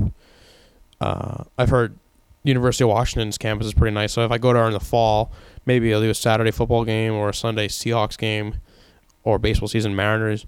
Uh, 1.01 1.43
I've 1.57 1.70
heard 1.70 1.97
University 2.43 2.84
of 2.84 2.89
Washington's 2.89 3.38
campus 3.38 3.68
is 3.68 3.74
pretty 3.74 3.93
nice. 3.93 4.13
So 4.13 4.24
if 4.24 4.32
I 4.32 4.38
go 4.38 4.53
there 4.53 4.66
in 4.68 4.74
the 4.74 4.80
fall, 4.80 5.32
maybe 5.66 5.93
I'll 5.93 6.01
do 6.01 6.09
a 6.09 6.13
Saturday 6.16 6.51
football 6.51 6.86
game 6.86 7.13
or 7.13 7.30
a 7.30 7.34
Sunday 7.34 7.68
Seahawks 7.68 8.18
game, 8.18 8.55
or 9.24 9.38
baseball 9.39 9.68
season 9.68 9.95
Mariners. 9.95 10.45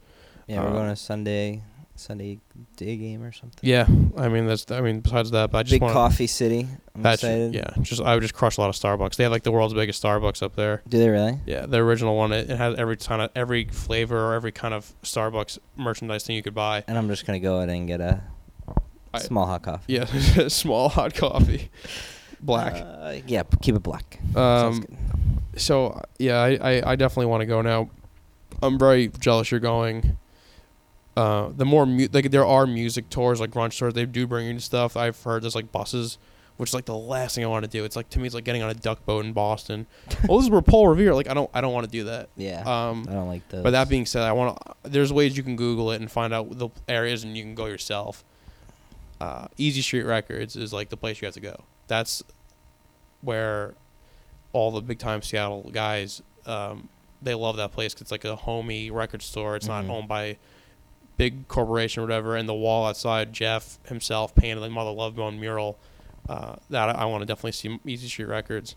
Yeah, 0.48 0.62
we're 0.64 0.70
Uh, 0.70 0.74
going 0.74 0.90
to 0.90 0.96
Sunday 0.96 1.62
Sunday 2.00 2.40
day 2.78 2.96
game 2.96 3.24
or 3.24 3.32
something. 3.32 3.60
Yeah, 3.62 3.88
I 4.18 4.30
mean 4.30 4.46
that's. 4.48 4.70
I 4.72 4.82
mean 4.82 5.02
besides 5.02 5.32
that, 5.32 5.52
but 5.52 5.58
I 5.58 5.64
just 5.64 5.72
Big 5.74 5.82
want 5.82 5.94
coffee 5.94 6.28
city. 6.28 6.68
I'm 6.96 7.02
That's 7.02 7.24
excited. 7.24 7.54
yeah. 7.56 7.72
Just 7.82 8.02
I 8.02 8.14
would 8.14 8.22
just 8.22 8.34
crush 8.34 8.58
a 8.58 8.62
lot 8.62 8.70
of 8.70 8.76
Starbucks. 8.76 9.16
They 9.16 9.24
have 9.24 9.32
like 9.32 9.44
the 9.44 9.52
world's 9.52 9.74
biggest 9.74 10.04
Starbucks 10.04 10.42
up 10.44 10.56
there. 10.56 10.82
Do 10.88 10.98
they 11.00 11.10
really? 11.10 11.40
Yeah, 11.46 11.66
the 11.66 11.78
original 11.78 12.16
one. 12.16 12.32
It, 12.32 12.50
it 12.50 12.58
has 12.58 12.76
every 12.78 12.98
kind 12.98 13.22
of 13.22 13.32
every 13.36 13.66
flavor 13.66 14.18
or 14.30 14.34
every 14.34 14.52
kind 14.52 14.74
of 14.74 14.94
Starbucks 15.04 15.58
merchandise 15.76 16.24
thing 16.24 16.36
you 16.36 16.44
could 16.44 16.56
buy. 16.56 16.84
And 16.88 16.98
I'm 16.98 17.08
just 17.08 17.26
gonna 17.26 17.40
go 17.40 17.60
in 17.62 17.70
and 17.70 17.88
get 17.88 18.00
a 18.02 18.22
I- 19.14 19.20
small 19.20 19.46
hot 19.48 19.64
coffee. 19.64 19.94
Yeah, 19.94 20.06
small 20.50 20.90
hot 20.90 21.16
coffee, 21.16 21.70
black. 22.40 22.74
Uh, 22.76 23.16
yeah, 23.28 23.44
keep 23.62 23.76
it 23.76 23.84
black. 23.84 24.20
Um, 24.36 24.82
good. 24.82 24.98
so 25.62 26.02
yeah, 26.20 26.38
I, 26.42 26.58
I, 26.62 26.92
I 26.92 26.96
definitely 26.96 27.26
want 27.28 27.42
to 27.42 27.46
go 27.48 27.62
now. 27.62 27.90
I'm 28.62 28.80
very 28.80 29.10
jealous 29.20 29.52
you're 29.52 29.60
going. 29.60 30.18
Uh, 31.18 31.50
the 31.56 31.66
more 31.66 31.86
mu- 31.86 32.08
like 32.14 32.30
there 32.32 32.46
are 32.46 32.68
music 32.68 33.10
tours 33.10 33.40
like 33.40 33.50
grunge 33.52 33.78
tours, 33.78 33.94
they 33.96 34.06
do 34.06 34.28
bring 34.28 34.46
you 34.48 34.60
stuff. 34.60 34.96
I've 34.96 35.22
heard 35.24 35.42
there's 35.44 35.56
like 35.56 35.72
buses, 35.72 36.18
which 36.58 36.70
is 36.70 36.74
like 36.76 36.86
the 36.86 36.96
last 36.96 37.34
thing 37.36 37.44
I 37.44 37.48
want 37.48 37.66
to 37.66 37.72
do. 37.72 37.84
It's 37.86 37.96
like 37.96 38.10
to 38.12 38.20
me, 38.20 38.28
it's 38.28 38.36
like 38.36 38.44
getting 38.44 38.62
on 38.62 38.70
a 38.70 38.74
duck 38.76 39.04
boat 39.06 39.26
in 39.26 39.34
Boston. 39.34 39.88
well 40.28 40.38
this 40.38 40.46
is 40.46 40.52
where 40.52 40.62
Paul 40.62 40.88
Revere. 40.90 41.16
Like 41.16 41.28
I 41.28 41.34
don't 41.34 41.50
I 41.56 41.62
don't 41.62 41.74
want 41.74 41.86
to 41.86 41.92
do 41.92 42.04
that. 42.04 42.30
Yeah. 42.38 42.60
Um, 42.66 43.06
I 43.10 43.14
don't 43.14 43.28
like 43.28 43.48
those. 43.50 43.64
but 43.64 43.72
that 43.72 43.90
being 43.90 44.06
said, 44.06 44.22
I 44.24 44.32
want 44.34 44.58
to. 44.58 44.76
There's 44.90 45.12
ways 45.12 45.36
you 45.36 45.42
can 45.44 45.56
Google 45.56 45.92
it 45.92 46.00
and 46.02 46.12
find 46.12 46.34
out 46.34 46.58
the 46.58 46.70
areas, 46.88 47.24
and 47.24 47.36
you 47.36 47.42
can 47.44 47.56
go 47.56 47.66
yourself. 47.66 48.24
Uh, 49.20 49.48
Easy 49.58 49.82
Street 49.82 50.04
Records 50.04 50.56
is 50.56 50.72
like 50.72 50.90
the 50.90 50.98
place 50.98 51.20
you 51.22 51.26
have 51.26 51.34
to 51.34 51.40
go. 51.40 51.64
That's 51.88 52.22
where 53.22 53.74
all 54.54 54.72
the 54.72 54.82
big 54.82 55.00
time 55.00 55.22
Seattle 55.22 55.70
guys 55.74 56.22
um, 56.46 56.88
they 57.22 57.34
love 57.34 57.58
that 57.58 57.72
place 57.74 57.94
cause 57.94 58.02
it's 58.04 58.12
like 58.12 58.24
a 58.26 58.36
homey 58.36 58.92
record 58.92 59.22
store. 59.24 59.56
It's 59.56 59.66
Mhm. 59.68 59.88
not 59.88 59.94
owned 59.96 60.08
by 60.08 60.38
big 61.18 61.48
corporation 61.48 62.02
or 62.02 62.06
whatever. 62.06 62.36
And 62.36 62.48
the 62.48 62.54
wall 62.54 62.88
outside, 62.88 63.34
Jeff 63.34 63.80
himself 63.88 64.36
painted 64.36 64.62
the 64.62 64.70
Mother 64.70 64.92
Love 64.92 65.16
Bone 65.16 65.40
mural. 65.40 65.78
Uh, 66.30 66.56
that 66.70 66.90
I, 66.90 67.04
I 67.04 67.06
want 67.06 67.22
to 67.22 67.26
definitely 67.26 67.54
see 67.54 67.80
Easy 67.86 68.08
Street 68.08 68.28
Records. 68.28 68.76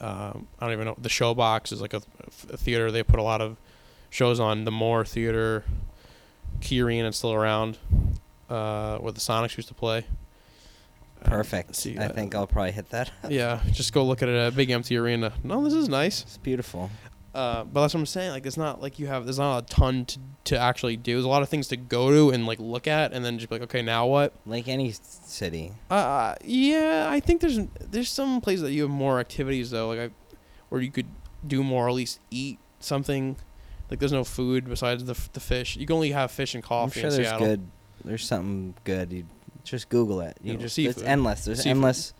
Um, 0.00 0.46
I 0.58 0.66
don't 0.66 0.72
even 0.72 0.86
know. 0.86 0.96
The 1.00 1.08
Showbox 1.08 1.72
is 1.72 1.80
like 1.80 1.94
a, 1.94 2.02
a 2.50 2.56
theater. 2.56 2.90
They 2.90 3.02
put 3.02 3.18
a 3.18 3.22
lot 3.22 3.40
of 3.40 3.56
shows 4.10 4.40
on. 4.40 4.64
The 4.64 4.70
Moore 4.70 5.04
Theater, 5.04 5.64
Key 6.60 6.80
Arena 6.82 7.08
is 7.08 7.16
still 7.16 7.32
around, 7.32 7.78
uh, 8.48 8.98
where 8.98 9.12
the 9.12 9.20
Sonics 9.20 9.56
used 9.56 9.68
to 9.68 9.74
play. 9.74 10.06
Uh, 11.24 11.28
Perfect. 11.28 11.74
see, 11.74 11.98
I 11.98 12.06
uh, 12.06 12.12
think 12.12 12.34
I'll 12.34 12.46
probably 12.46 12.72
hit 12.72 12.90
that. 12.90 13.10
Yeah, 13.28 13.60
just 13.72 13.92
go 13.92 14.04
look 14.04 14.22
at 14.22 14.28
it. 14.28 14.48
A 14.48 14.50
big 14.54 14.70
empty 14.70 14.96
arena. 14.96 15.32
No, 15.42 15.64
this 15.64 15.74
is 15.74 15.88
nice. 15.88 16.22
It's 16.22 16.38
beautiful. 16.38 16.90
Uh, 17.34 17.64
but 17.64 17.80
that's 17.82 17.94
what 17.94 18.00
I'm 18.00 18.06
saying. 18.06 18.30
Like, 18.30 18.46
it's 18.46 18.56
not 18.56 18.80
like 18.80 18.98
you 19.00 19.08
have. 19.08 19.24
There's 19.24 19.38
not 19.38 19.58
a 19.64 19.66
ton 19.66 20.04
to 20.06 20.18
to 20.44 20.58
actually 20.58 20.96
do. 20.96 21.14
There's 21.14 21.24
a 21.24 21.28
lot 21.28 21.42
of 21.42 21.48
things 21.48 21.66
to 21.68 21.76
go 21.76 22.10
to 22.10 22.30
and 22.34 22.46
like 22.46 22.60
look 22.60 22.86
at, 22.86 23.12
and 23.12 23.24
then 23.24 23.38
just 23.38 23.48
be 23.50 23.56
like, 23.56 23.62
okay, 23.62 23.82
now 23.82 24.06
what? 24.06 24.32
Like 24.46 24.68
any 24.68 24.90
s- 24.90 25.00
city. 25.24 25.72
Uh, 25.90 26.34
yeah, 26.44 27.08
I 27.10 27.18
think 27.20 27.40
there's 27.40 27.58
there's 27.80 28.08
some 28.08 28.40
places 28.40 28.62
that 28.62 28.72
you 28.72 28.82
have 28.82 28.90
more 28.90 29.18
activities 29.18 29.70
though, 29.70 29.88
like 29.88 29.98
I, 29.98 30.10
where 30.68 30.80
you 30.80 30.90
could 30.92 31.06
do 31.46 31.64
more, 31.64 31.86
or 31.86 31.88
at 31.88 31.94
least 31.94 32.20
eat 32.30 32.58
something. 32.80 33.36
Like 33.90 33.98
there's 33.98 34.12
no 34.12 34.24
food 34.24 34.68
besides 34.68 35.04
the 35.04 35.12
f- 35.12 35.32
the 35.32 35.40
fish. 35.40 35.76
You 35.76 35.86
can 35.86 35.94
only 35.94 36.12
have 36.12 36.30
fish 36.30 36.54
and 36.54 36.62
I'm 36.64 36.68
coffee 36.68 37.00
sure 37.00 37.10
in 37.10 37.16
there's 37.16 37.26
Seattle. 37.28 37.46
good. 37.46 37.66
There's 38.04 38.24
something 38.26 38.74
good. 38.84 39.12
You 39.12 39.26
just 39.64 39.88
Google 39.88 40.20
it. 40.20 40.36
You 40.42 40.54
know, 40.54 40.60
just 40.60 40.74
seafood. 40.76 40.96
it's 40.98 41.04
endless. 41.04 41.44
There's 41.46 41.58
Seafood. 41.58 41.70
endless 41.78 42.14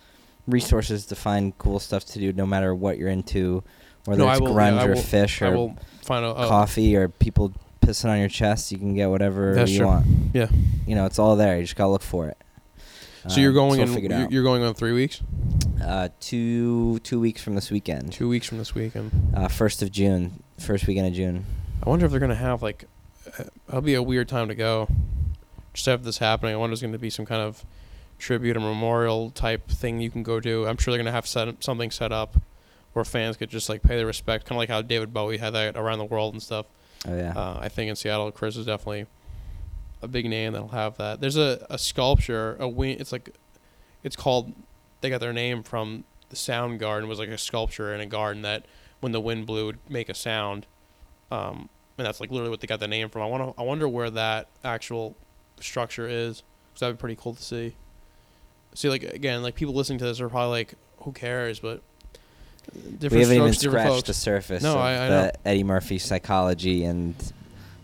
resources 0.46 1.06
to 1.06 1.14
find 1.14 1.56
cool 1.58 1.78
stuff 1.78 2.04
to 2.04 2.18
do, 2.18 2.32
no 2.32 2.46
matter 2.46 2.74
what 2.74 2.98
you're 2.98 3.08
into, 3.08 3.62
whether 4.04 4.22
No, 4.24 4.30
it's 4.30 4.40
will- 4.40 4.48
grunge 4.54 4.78
I 4.78 4.84
or 4.86 4.94
will- 4.94 5.00
fish 5.02 5.40
or 5.42 5.46
out. 5.46 5.76
oh, 6.10 6.48
coffee 6.48 6.94
or 6.96 7.08
people 7.08 7.52
pissing 7.80 8.10
on 8.10 8.18
your 8.18 8.28
chest. 8.28 8.72
You 8.72 8.78
can 8.78 8.94
get 8.94 9.10
whatever 9.10 9.54
That's 9.54 9.70
you 9.70 9.78
true. 9.78 9.86
want. 9.86 10.06
Yeah. 10.32 10.48
You 10.86 10.94
know, 10.94 11.04
it's 11.06 11.18
all 11.18 11.36
there. 11.36 11.56
You 11.56 11.62
just 11.64 11.76
gotta 11.76 11.90
look 11.90 12.02
for 12.02 12.28
it. 12.28 12.36
So 13.28 13.40
you're 13.40 13.50
Um, 13.50 13.54
going 13.54 13.78
we'll 13.80 13.88
in. 13.88 13.94
figure 13.94 14.10
it 14.12 14.18
You're, 14.18 14.30
you're 14.30 14.42
going 14.42 14.62
on 14.62 14.74
three 14.74 14.92
weeks. 14.92 15.20
uh, 15.82 16.08
two 16.20 16.98
two 17.00 17.18
weeks 17.20 17.42
from 17.42 17.54
this 17.54 17.70
weekend. 17.70 18.12
Two 18.12 18.28
weeks 18.28 18.46
from 18.46 18.58
this 18.58 18.74
weekend. 18.74 19.10
Uh, 19.34 19.48
first 19.48 19.82
of 19.82 19.90
June, 19.90 20.42
first 20.58 20.86
weekend 20.86 21.06
of 21.08 21.14
June. 21.14 21.46
I 21.82 21.88
wonder 21.88 22.04
if 22.04 22.10
they're 22.10 22.20
gonna 22.20 22.34
have 22.34 22.62
like, 22.62 22.84
uh, 23.38 23.44
that'll 23.66 23.80
be 23.82 23.94
a 23.94 24.02
weird 24.02 24.28
time 24.28 24.48
to 24.48 24.54
go. 24.54 24.88
Just 25.72 25.86
have 25.86 26.04
this 26.04 26.18
happening. 26.18 26.54
I 26.54 26.56
wonder 26.58 26.74
if 26.74 26.80
there's 26.80 26.88
gonna 26.90 26.98
be 26.98 27.10
some 27.10 27.24
kind 27.26 27.40
of 27.40 27.64
tribute 28.18 28.56
or 28.56 28.60
memorial 28.60 29.30
type 29.30 29.68
thing 29.68 30.00
you 30.00 30.10
can 30.10 30.22
go 30.22 30.38
do. 30.38 30.66
I'm 30.66 30.76
sure 30.76 30.92
they're 30.92 31.02
gonna 31.02 31.10
have 31.12 31.26
set 31.26 31.48
something 31.64 31.90
set 31.90 32.12
up 32.12 32.36
where 32.94 33.04
fans 33.04 33.36
could 33.36 33.50
just 33.50 33.68
like 33.68 33.82
pay 33.82 33.96
their 33.96 34.06
respect, 34.06 34.46
kind 34.46 34.56
of 34.56 34.58
like 34.58 34.70
how 34.70 34.80
David 34.80 35.12
Bowie 35.12 35.36
had 35.36 35.50
that 35.50 35.76
around 35.76 35.98
the 35.98 36.04
world 36.04 36.32
and 36.32 36.42
stuff. 36.42 36.66
Oh 37.06 37.14
yeah. 37.14 37.32
Uh, 37.36 37.58
I 37.60 37.68
think 37.68 37.90
in 37.90 37.96
Seattle, 37.96 38.30
Chris 38.32 38.56
is 38.56 38.66
definitely 38.66 39.06
a 40.00 40.08
big 40.08 40.26
name 40.26 40.52
that'll 40.52 40.68
have 40.68 40.96
that. 40.96 41.20
There's 41.20 41.36
a, 41.36 41.66
a 41.68 41.76
sculpture, 41.76 42.56
a 42.58 42.68
wing. 42.68 42.96
It's 42.98 43.12
like, 43.12 43.34
it's 44.02 44.16
called. 44.16 44.52
They 45.00 45.10
got 45.10 45.20
their 45.20 45.32
name 45.32 45.62
from 45.62 46.04
the 46.30 46.36
sound 46.36 46.80
garden. 46.80 47.08
Was 47.08 47.18
like 47.18 47.28
a 47.28 47.36
sculpture 47.38 47.92
in 47.92 48.00
a 48.00 48.06
garden 48.06 48.42
that 48.42 48.64
when 49.00 49.12
the 49.12 49.20
wind 49.20 49.46
blew 49.46 49.66
would 49.66 49.78
make 49.88 50.08
a 50.08 50.14
sound, 50.14 50.66
um, 51.30 51.68
and 51.98 52.06
that's 52.06 52.20
like 52.20 52.30
literally 52.30 52.50
what 52.50 52.60
they 52.60 52.66
got 52.66 52.80
the 52.80 52.88
name 52.88 53.10
from. 53.10 53.22
I 53.22 53.26
want 53.26 53.56
to. 53.56 53.60
I 53.60 53.64
wonder 53.64 53.88
where 53.88 54.10
that 54.10 54.48
actual 54.62 55.16
structure 55.60 56.08
is. 56.08 56.42
Cause 56.72 56.80
that'd 56.80 56.96
be 56.96 57.00
pretty 57.00 57.16
cool 57.16 57.34
to 57.34 57.42
see. 57.42 57.74
See, 58.74 58.88
like 58.88 59.02
again, 59.02 59.42
like 59.42 59.54
people 59.54 59.74
listening 59.74 59.98
to 59.98 60.04
this 60.04 60.20
are 60.20 60.28
probably 60.28 60.50
like, 60.50 60.74
"Who 60.98 61.12
cares?" 61.12 61.60
But 61.60 61.82
different 62.72 63.12
we 63.12 63.20
haven't 63.20 63.36
even 63.36 63.50
different 63.50 63.56
scratched 63.56 63.88
folks. 63.88 64.06
the 64.08 64.14
surface 64.14 64.62
No, 64.62 64.72
of 64.72 64.78
I- 64.78 65.04
I 65.04 65.08
the 65.08 65.22
know. 65.26 65.30
Eddie 65.44 65.64
Murphy 65.64 65.98
psychology 65.98 66.84
and 66.84 67.14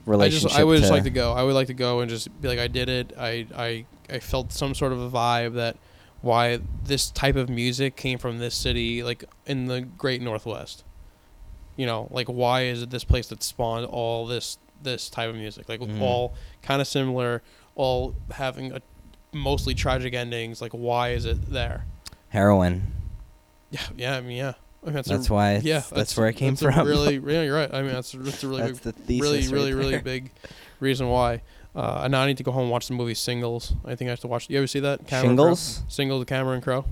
I 0.08 0.28
just 0.28 0.58
I 0.58 0.64
would 0.64 0.78
just 0.80 0.90
like 0.90 1.04
to 1.04 1.10
go. 1.10 1.32
I 1.32 1.42
would 1.44 1.54
like 1.54 1.68
to 1.68 1.74
go 1.74 2.00
and 2.00 2.10
just 2.10 2.28
be 2.40 2.48
like 2.48 2.58
I 2.58 2.66
did 2.68 2.88
it. 2.88 3.12
I 3.18 3.46
I 3.56 3.84
I 4.08 4.18
felt 4.18 4.52
some 4.52 4.74
sort 4.74 4.92
of 4.92 5.00
a 5.00 5.08
vibe 5.10 5.54
that 5.54 5.76
why 6.20 6.58
this 6.84 7.10
type 7.10 7.36
of 7.36 7.48
music 7.48 7.94
came 7.96 8.18
from 8.18 8.38
this 8.38 8.54
city 8.54 9.02
like 9.04 9.24
in 9.46 9.66
the 9.66 9.82
great 9.82 10.20
northwest. 10.20 10.82
You 11.76 11.86
know, 11.86 12.08
like 12.10 12.26
why 12.26 12.62
is 12.64 12.82
it 12.82 12.90
this 12.90 13.04
place 13.04 13.28
that 13.28 13.42
spawned 13.42 13.86
all 13.86 14.26
this 14.26 14.58
this 14.82 15.08
type 15.10 15.30
of 15.30 15.36
music? 15.36 15.68
Like 15.68 15.80
Mhm. 15.80 16.00
all 16.00 16.34
kind 16.62 16.80
of 16.80 16.88
similar, 16.88 17.42
all 17.76 18.14
having 18.32 18.72
a 18.72 18.80
mostly 19.32 19.74
tragic 19.74 20.12
endings. 20.12 20.60
Like 20.60 20.72
why 20.72 21.10
is 21.10 21.24
it 21.24 21.50
there? 21.50 21.84
heroin. 22.30 22.92
Yeah, 23.70 23.80
yeah, 23.96 24.16
I 24.16 24.20
mean, 24.20 24.36
yeah. 24.36 24.52
I 24.82 24.86
mean, 24.86 24.94
that's 24.94 25.08
That's 25.08 25.28
a, 25.28 25.32
why. 25.34 25.56
Yeah, 25.56 25.82
that's, 25.92 26.16
where 26.16 26.28
it 26.28 26.34
came 26.36 26.54
that's 26.54 26.74
from. 26.74 26.86
really, 26.86 27.16
yeah, 27.34 27.42
you're 27.42 27.54
right. 27.54 27.72
I 27.72 27.82
mean, 27.82 27.92
that's 27.92 28.12
that's 28.12 28.42
a 28.42 28.48
really 28.48 28.72
big 28.72 28.76
the 28.80 29.20
really, 29.20 29.40
right 29.42 29.50
really, 29.50 29.74
really 29.74 29.98
big 29.98 30.30
reason 30.80 31.08
why. 31.08 31.42
Uh, 31.76 32.00
and 32.04 32.12
now 32.12 32.22
I 32.22 32.26
need 32.26 32.38
to 32.38 32.42
go 32.42 32.50
home 32.50 32.62
and 32.62 32.70
watch 32.70 32.88
the 32.88 32.94
movie 32.94 33.14
Singles. 33.14 33.74
I 33.84 33.94
think 33.94 34.08
I 34.08 34.10
have 34.12 34.20
to 34.20 34.26
watch. 34.28 34.48
You 34.48 34.58
ever 34.58 34.66
see 34.66 34.80
that? 34.80 35.06
Cameron 35.06 35.36
Crowe? 35.36 35.44
Shingles. 35.44 35.82
Singles, 35.88 36.24
Cameron 36.24 36.60
Crowe. 36.60 36.84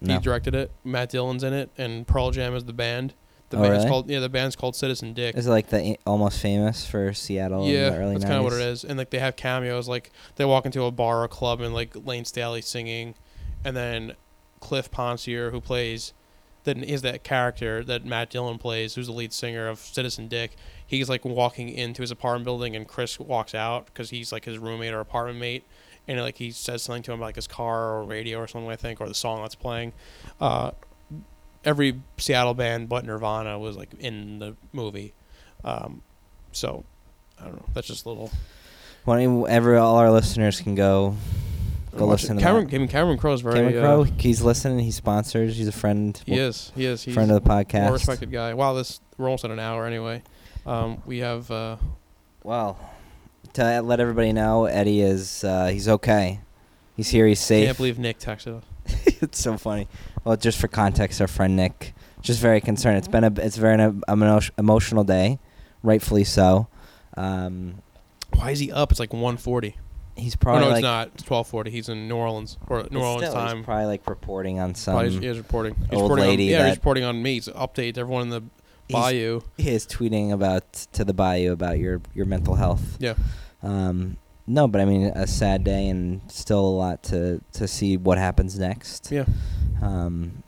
No. 0.00 0.14
He 0.14 0.20
directed 0.20 0.54
it. 0.54 0.70
Matt 0.84 1.10
Dillon's 1.10 1.42
in 1.42 1.52
it, 1.52 1.70
and 1.76 2.06
Pearl 2.06 2.30
Jam 2.30 2.54
is 2.54 2.64
the 2.64 2.72
band. 2.72 3.14
The 3.50 3.58
Oh, 3.58 3.62
band's 3.62 3.78
really? 3.78 3.88
called 3.88 4.10
yeah. 4.10 4.20
The 4.20 4.28
band's 4.28 4.56
called 4.56 4.76
Citizen 4.76 5.12
Dick. 5.12 5.36
Is 5.36 5.46
it 5.46 5.50
like 5.50 5.68
the 5.68 5.96
almost 6.06 6.40
famous 6.40 6.86
for 6.86 7.12
Seattle 7.12 7.66
yeah, 7.66 7.88
in 7.88 7.92
the 7.92 7.98
early 7.98 8.12
that's 8.14 8.24
kind 8.24 8.36
of 8.38 8.44
what 8.44 8.52
it 8.54 8.60
is. 8.60 8.84
And 8.84 8.98
like 8.98 9.10
they 9.10 9.18
have 9.20 9.36
cameos. 9.36 9.88
Like 9.88 10.10
they 10.36 10.44
walk 10.44 10.66
into 10.66 10.82
a 10.84 10.90
bar 10.90 11.22
or 11.22 11.28
club 11.28 11.60
and 11.60 11.72
like 11.74 11.94
Layne 11.94 12.24
Staley 12.24 12.60
singing, 12.62 13.14
and 13.64 13.76
then 13.76 14.14
Cliff 14.60 14.90
Poncier 14.90 15.50
who 15.50 15.60
plays, 15.60 16.12
that 16.66 16.76
is 16.84 17.02
that 17.02 17.24
character 17.24 17.82
that 17.84 18.04
Matt 18.04 18.28
Dillon 18.28 18.58
plays, 18.58 18.94
who's 18.94 19.06
the 19.06 19.12
lead 19.12 19.32
singer 19.32 19.66
of 19.68 19.78
Citizen 19.78 20.28
Dick. 20.28 20.56
He's 20.86 21.08
like 21.08 21.24
walking 21.24 21.70
into 21.70 22.02
his 22.02 22.10
apartment 22.10 22.44
building, 22.44 22.76
and 22.76 22.86
Chris 22.86 23.18
walks 23.18 23.54
out 23.54 23.86
because 23.86 24.10
he's 24.10 24.30
like 24.32 24.44
his 24.44 24.58
roommate 24.58 24.92
or 24.92 25.00
apartment 25.00 25.38
mate, 25.38 25.64
and 26.06 26.20
like 26.20 26.36
he 26.36 26.50
says 26.50 26.82
something 26.82 27.02
to 27.04 27.12
him 27.12 27.20
about 27.20 27.26
like 27.26 27.36
his 27.36 27.46
car 27.46 27.94
or 27.94 28.04
radio 28.04 28.38
or 28.38 28.46
something 28.46 28.70
I 28.70 28.76
think, 28.76 29.00
or 29.00 29.08
the 29.08 29.14
song 29.14 29.40
that's 29.40 29.54
playing. 29.54 29.94
Uh, 30.40 30.72
every 31.64 32.00
Seattle 32.18 32.54
band 32.54 32.88
but 32.88 33.04
Nirvana 33.04 33.58
was 33.58 33.76
like 33.76 33.94
in 33.98 34.38
the 34.38 34.56
movie. 34.72 35.14
Um, 35.64 36.02
so 36.52 36.84
I 37.40 37.44
don't 37.44 37.56
know. 37.56 37.66
That's 37.74 37.86
just 37.86 38.04
a 38.04 38.08
little. 38.08 38.30
Why 39.04 39.22
every 39.22 39.76
all 39.76 39.96
our 39.96 40.10
listeners 40.10 40.60
can 40.60 40.74
go 40.74 41.16
go 41.98 42.06
listen 42.06 42.36
it. 42.36 42.40
to 42.40 42.46
Cameron, 42.46 42.66
that. 42.66 42.74
I 42.74 42.78
mean, 42.78 42.88
Cameron 42.88 43.18
very. 43.18 43.72
Cameron 43.72 43.84
uh, 43.84 44.02
he's 44.18 44.42
listening. 44.42 44.78
He 44.80 44.90
sponsors. 44.90 45.56
He's 45.56 45.68
a 45.68 45.72
friend. 45.72 46.20
He 46.26 46.38
is. 46.38 46.72
He 46.74 46.86
is. 46.86 47.02
He's 47.02 47.14
friend 47.14 47.30
of 47.30 47.42
the 47.42 47.48
podcast. 47.48 47.84
more 47.84 47.92
respected 47.92 48.30
guy. 48.30 48.54
Wow, 48.54 48.74
this 48.74 49.00
we're 49.16 49.26
almost 49.26 49.44
at 49.44 49.50
an 49.50 49.58
hour 49.58 49.86
anyway. 49.86 50.22
Um, 50.66 51.02
we 51.06 51.18
have. 51.18 51.50
Uh, 51.50 51.76
Well, 52.42 52.78
to 53.54 53.82
let 53.82 54.00
everybody 54.00 54.32
know, 54.32 54.66
Eddie 54.66 55.00
is 55.00 55.44
uh, 55.44 55.66
he's 55.66 55.88
okay. 55.88 56.40
He's 56.96 57.08
here. 57.08 57.26
He's 57.26 57.40
safe. 57.40 57.64
I 57.64 57.66
can't 57.66 57.76
believe 57.76 57.98
Nick 57.98 58.18
texted 58.18 58.58
us. 58.58 58.64
it's 59.22 59.38
so 59.38 59.56
funny. 59.56 59.88
Well, 60.24 60.36
just 60.36 60.58
for 60.58 60.68
context, 60.68 61.20
our 61.20 61.26
friend 61.26 61.56
Nick 61.56 61.94
just 62.20 62.40
very 62.40 62.60
concerned. 62.60 62.98
It's 62.98 63.08
been 63.08 63.24
a 63.24 63.32
it's 63.36 63.56
very 63.56 63.74
an 63.80 64.02
emo- 64.10 64.40
emotional 64.58 65.04
day, 65.04 65.38
rightfully 65.82 66.24
so. 66.24 66.68
Um, 67.16 67.82
Why 68.34 68.50
is 68.50 68.58
he 68.58 68.70
up? 68.72 68.90
It's 68.90 69.00
like 69.00 69.10
1:40. 69.10 69.74
He's 70.16 70.36
probably. 70.36 70.62
Oh 70.62 70.64
no, 70.64 70.70
like 70.70 70.78
it's 70.78 70.82
not. 70.82 71.08
It's 71.14 71.22
12:40. 71.24 71.68
He's 71.68 71.88
in 71.88 72.08
New 72.08 72.16
Orleans 72.16 72.58
or 72.68 72.86
New 72.90 73.00
Orleans 73.00 73.22
still, 73.22 73.34
time. 73.34 73.58
He's 73.58 73.64
probably 73.64 73.86
like 73.86 74.08
reporting 74.08 74.58
on 74.58 74.74
some. 74.74 74.94
Probably 74.94 75.10
he's, 75.12 75.22
he's 75.22 75.38
reporting. 75.38 75.74
He's 75.74 75.98
old 75.98 76.10
reporting 76.10 76.24
lady 76.24 76.54
on, 76.54 76.60
yeah, 76.60 76.66
he's 76.68 76.76
reporting 76.76 77.04
on 77.04 77.22
me. 77.22 77.36
An 77.36 77.42
update 77.54 77.98
everyone 77.98 78.22
in 78.22 78.30
the 78.30 78.42
Bayou. 78.88 79.40
he 79.56 79.70
is 79.70 79.86
tweeting 79.86 80.32
about 80.32 80.72
to 80.92 81.04
the 81.04 81.14
Bayou 81.14 81.52
about 81.52 81.78
your 81.78 82.00
your 82.14 82.26
mental 82.26 82.54
health. 82.54 82.96
Yeah. 83.00 83.14
Um, 83.62 84.16
no, 84.46 84.68
but 84.68 84.80
I 84.80 84.84
mean 84.84 85.06
a 85.06 85.26
sad 85.26 85.64
day 85.64 85.88
and 85.88 86.20
still 86.30 86.60
a 86.60 86.76
lot 86.76 87.02
to 87.04 87.40
to 87.52 87.66
see 87.66 87.96
what 87.96 88.18
happens 88.18 88.58
next. 88.58 89.10
Yeah. 89.10 89.24
Um, 89.82 90.42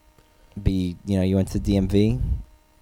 be 0.62 0.96
you 1.04 1.16
know 1.16 1.22
you 1.22 1.36
went 1.36 1.48
to 1.48 1.60
DMV, 1.60 2.20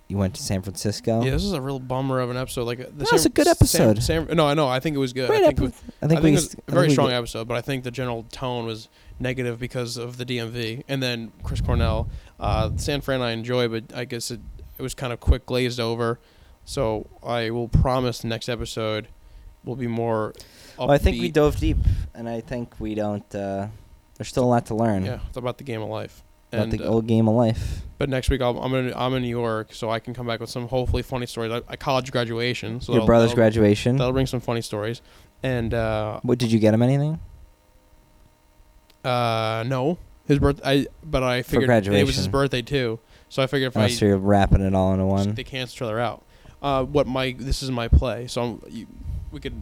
you 0.09 0.17
went 0.17 0.35
to 0.35 0.43
San 0.43 0.63
Francisco. 0.63 1.23
Yeah, 1.23 1.31
this 1.33 1.43
is 1.43 1.53
a 1.53 1.61
real 1.61 1.79
bummer 1.81 2.21
of 2.21 2.31
an 2.31 2.37
episode. 2.37 2.65
Like 2.65 2.79
the 2.79 3.05
No, 3.05 3.07
it's 3.13 3.25
a 3.25 3.29
good 3.29 3.49
episode. 3.49 4.03
San, 4.03 4.27
no, 4.29 4.47
I 4.47 4.55
know. 4.55 4.69
I 4.69 4.79
think 4.81 4.95
it 4.97 5.01
was 5.01 5.13
good. 5.13 5.29
Great 5.29 5.43
I 5.43 5.47
think, 5.49 5.59
epi- 5.59 5.65
it 5.65 5.69
was- 5.71 5.83
I 6.03 6.07
think 6.07 6.21
I 6.21 6.23
we 6.23 6.31
it 6.31 6.35
was 6.35 6.57
a 6.69 6.71
very 6.71 6.91
strong 6.91 7.09
did- 7.09 7.17
episode, 7.17 7.49
but 7.49 7.57
I 7.57 7.61
think 7.61 7.85
the 7.85 7.91
general 7.91 8.25
tone 8.31 8.67
was 8.67 8.89
negative 9.19 9.59
because 9.59 9.97
of 9.97 10.17
the 10.19 10.25
DMV. 10.25 10.85
And 10.89 11.03
then 11.03 11.33
Chris 11.43 11.61
Cornell, 11.61 12.09
uh, 12.39 12.71
San 12.77 13.01
Fran, 13.01 13.21
I 13.23 13.33
enjoy, 13.33 13.69
but 13.69 13.85
I 13.95 14.05
guess 14.05 14.31
it 14.31 14.41
it 14.79 14.83
was 14.83 14.95
kind 14.95 15.13
of 15.13 15.21
quick 15.21 15.47
glazed 15.47 15.81
over. 15.81 16.21
So 16.65 17.07
I 17.25 17.51
will 17.51 17.69
promise 17.69 18.19
the 18.21 18.29
next 18.29 18.49
episode 18.49 19.09
will 19.65 19.77
be 19.77 19.87
more. 19.87 20.35
Well, 20.79 20.91
I 20.91 20.99
think 20.99 21.21
we 21.21 21.31
dove 21.31 21.57
deep, 21.57 21.79
and 22.15 22.29
I 22.29 22.41
think 22.43 22.79
we 22.79 22.95
don't. 22.95 23.35
Uh, 23.35 23.69
there's 24.17 24.29
still 24.29 24.45
a 24.45 24.47
lot 24.47 24.67
to 24.67 24.75
learn 24.75 25.05
Yeah, 25.05 25.21
it's 25.29 25.37
about 25.37 25.59
the 25.59 25.65
game 25.65 25.81
of 25.83 25.89
life. 25.89 26.23
About 26.57 26.65
And, 26.65 26.73
the 26.81 26.85
uh, 26.87 26.91
old 26.91 27.07
game 27.07 27.29
of 27.29 27.35
life. 27.35 27.83
But 27.99 28.09
next 28.11 28.29
week 28.29 28.43
I'll, 28.43 28.59
I'm 28.61 28.75
in 28.75 28.93
I'm 28.95 29.15
in 29.15 29.23
New 29.23 29.29
York, 29.29 29.73
so 29.73 29.89
I 29.91 30.01
can 30.01 30.13
come 30.13 30.27
back 30.27 30.41
with 30.41 30.51
some 30.51 30.69
hopefully 30.69 31.03
funny 31.03 31.27
stories. 31.27 31.51
I, 31.53 31.63
I 31.69 31.77
college 31.77 32.13
graduation, 32.13 32.81
so 32.81 32.93
Your 32.95 33.07
brother's 33.07 33.31
that'll- 33.31 33.37
graduation. 33.43 33.97
That'll 33.97 34.13
bring 34.13 34.27
some 34.27 34.41
funny 34.41 34.61
stories. 34.61 35.01
And 35.43 35.73
uh, 35.73 36.21
What 36.23 36.39
did 36.39 36.51
you 36.53 36.59
get 36.59 36.75
him 36.75 36.83
anything? 36.83 37.21
uh, 39.05 39.65
no, 39.67 39.99
his 40.27 40.39
birth. 40.39 40.61
I 40.65 40.87
but 41.05 41.23
I 41.23 41.43
figured 41.43 41.71
and 41.71 41.95
it 41.97 42.05
was 42.05 42.17
his 42.17 42.29
birthday 42.29 42.63
too. 42.63 42.99
So 43.29 43.43
I 43.43 43.47
figured 43.47 43.69
if 43.73 43.77
Oh, 43.77 43.81
I 43.83 43.89
so 43.89 44.07
you're 44.07 44.19
wrapping 44.19 44.61
it 44.61 44.75
all 44.75 44.93
into 44.93 45.07
one. 45.07 45.35
they 45.35 45.45
cancel 45.45 45.75
each 45.77 45.83
other 45.83 45.99
out. 46.01 46.25
Uh, 46.63 46.85
what 46.85 47.07
my 47.07 47.35
this 47.39 47.63
is 47.63 47.71
my 47.71 47.89
play, 47.89 48.27
so 48.27 48.43
I'm, 48.43 48.63
you, 48.69 48.87
we 49.31 49.41
could. 49.41 49.55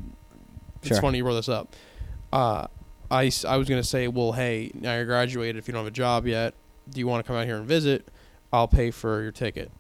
It's 0.81 0.89
Sure. 0.89 1.01
funny 1.01 1.19
you 1.19 1.25
brought 1.25 1.35
this 1.35 1.49
up. 1.49 1.75
Uh, 2.33 2.67
I, 3.11 3.31
I 3.49 3.57
was 3.57 3.69
gonna 3.69 3.83
say, 3.85 4.07
well, 4.09 4.33
hey, 4.33 4.71
now 4.75 4.95
you're 4.97 5.05
graduated. 5.07 5.57
If 5.57 5.67
you 5.69 5.73
don't 5.73 5.81
have 5.85 5.93
a 5.93 5.97
job 5.97 6.27
yet, 6.27 6.55
do 6.91 7.01
you 7.01 7.07
want 7.07 7.25
to 7.25 7.27
come 7.27 7.37
out 7.37 7.47
here 7.47 7.57
and 7.57 7.67
visit? 7.67 8.07
I'll 8.53 8.69
pay 8.69 8.91
for 8.91 9.23
your 9.23 9.33
ticket. 9.33 9.71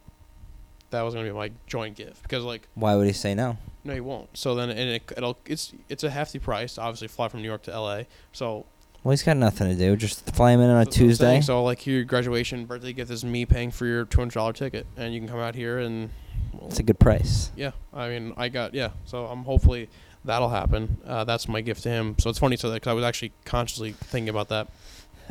That 0.90 1.02
was 1.02 1.14
gonna 1.14 1.26
be 1.26 1.32
my 1.34 1.50
joint 1.66 1.96
gift 1.96 2.22
because 2.22 2.44
like 2.44 2.68
Why 2.74 2.94
would 2.94 3.06
he 3.06 3.12
say 3.12 3.34
no? 3.34 3.56
no, 3.82 3.94
he 3.94 4.00
won't. 4.00 4.28
So 4.36 4.54
then 4.54 4.70
and 4.70 4.78
it, 4.78 5.12
it'll 5.16 5.36
it's 5.46 5.72
it's 5.88 6.04
a 6.04 6.10
hefty 6.10 6.38
price. 6.38 6.74
to 6.76 6.82
Obviously, 6.82 7.08
fly 7.08 7.28
from 7.28 7.42
New 7.42 7.48
York 7.48 7.62
to 7.64 7.72
L.A. 7.72 8.06
So 8.32 8.64
Well, 9.02 9.10
he's 9.10 9.22
got 9.24 9.36
nothing 9.36 9.68
to 9.68 9.74
do. 9.74 9.96
Just 9.96 10.30
fly 10.34 10.52
him 10.52 10.60
in 10.60 10.70
on 10.70 10.76
a 10.76 10.84
that's 10.84 10.96
what 10.96 11.02
I'm 11.02 11.08
Tuesday. 11.08 11.24
saying. 11.24 11.42
So 11.42 11.64
like 11.64 11.86
your 11.86 12.04
graduation 12.04 12.64
birthday 12.66 12.92
gift 12.92 13.10
is 13.10 13.24
me 13.24 13.44
paying 13.44 13.70
for 13.72 13.86
your 13.86 14.04
two 14.04 14.20
hundred 14.20 14.34
dollar 14.34 14.52
ticket, 14.52 14.86
and 14.96 15.12
you 15.12 15.20
can 15.20 15.28
come 15.28 15.40
out 15.40 15.54
here 15.56 15.78
and. 15.78 16.10
well, 16.52 16.68
It's 16.68 16.78
a 16.78 16.84
good 16.84 16.98
price. 17.00 17.50
Yeah, 17.56 17.72
I 17.92 18.08
mean, 18.10 18.32
I 18.36 18.48
got 18.48 18.72
yeah. 18.74 18.90
So 19.04 19.26
I'm 19.26 19.42
hopefully 19.44 19.88
that'll 20.24 20.48
happen. 20.50 20.98
Uh, 21.04 21.24
that's 21.24 21.48
my 21.48 21.60
gift 21.60 21.82
to 21.82 21.88
him. 21.88 22.14
So 22.20 22.30
it's 22.30 22.38
funny, 22.38 22.56
so 22.56 22.72
because 22.72 22.88
I 22.90 22.94
was 22.94 23.04
actually 23.04 23.32
consciously 23.44 23.92
thinking 23.92 24.28
about 24.28 24.48
that. 24.50 24.68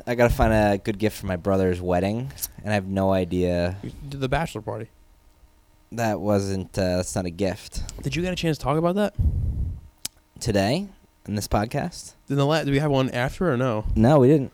I 0.07 0.15
gotta 0.15 0.33
find 0.33 0.53
a 0.53 0.77
good 0.77 0.97
gift 0.99 1.17
for 1.19 1.27
my 1.27 1.35
brother's 1.35 1.79
wedding, 1.81 2.31
and 2.63 2.71
I 2.71 2.73
have 2.73 2.87
no 2.87 3.11
idea. 3.13 3.77
We 3.83 3.93
did 4.09 4.19
the 4.21 4.29
bachelor 4.29 4.61
party. 4.61 4.89
That 5.91 6.19
wasn't. 6.19 6.77
Uh, 6.77 6.97
that's 6.97 7.15
not 7.15 7.25
a 7.25 7.29
gift. 7.29 7.81
Did 8.01 8.15
you 8.15 8.21
get 8.21 8.33
a 8.33 8.35
chance 8.35 8.57
to 8.57 8.63
talk 8.63 8.77
about 8.77 8.95
that? 8.95 9.13
Today 10.39 10.87
in 11.27 11.35
this 11.35 11.47
podcast? 11.47 12.13
Did 12.27 12.35
the 12.35 12.45
la- 12.45 12.63
did 12.63 12.71
we 12.71 12.79
have 12.79 12.91
one 12.91 13.09
after 13.11 13.51
or 13.51 13.57
no? 13.57 13.85
No, 13.95 14.19
we 14.19 14.27
didn't. 14.27 14.51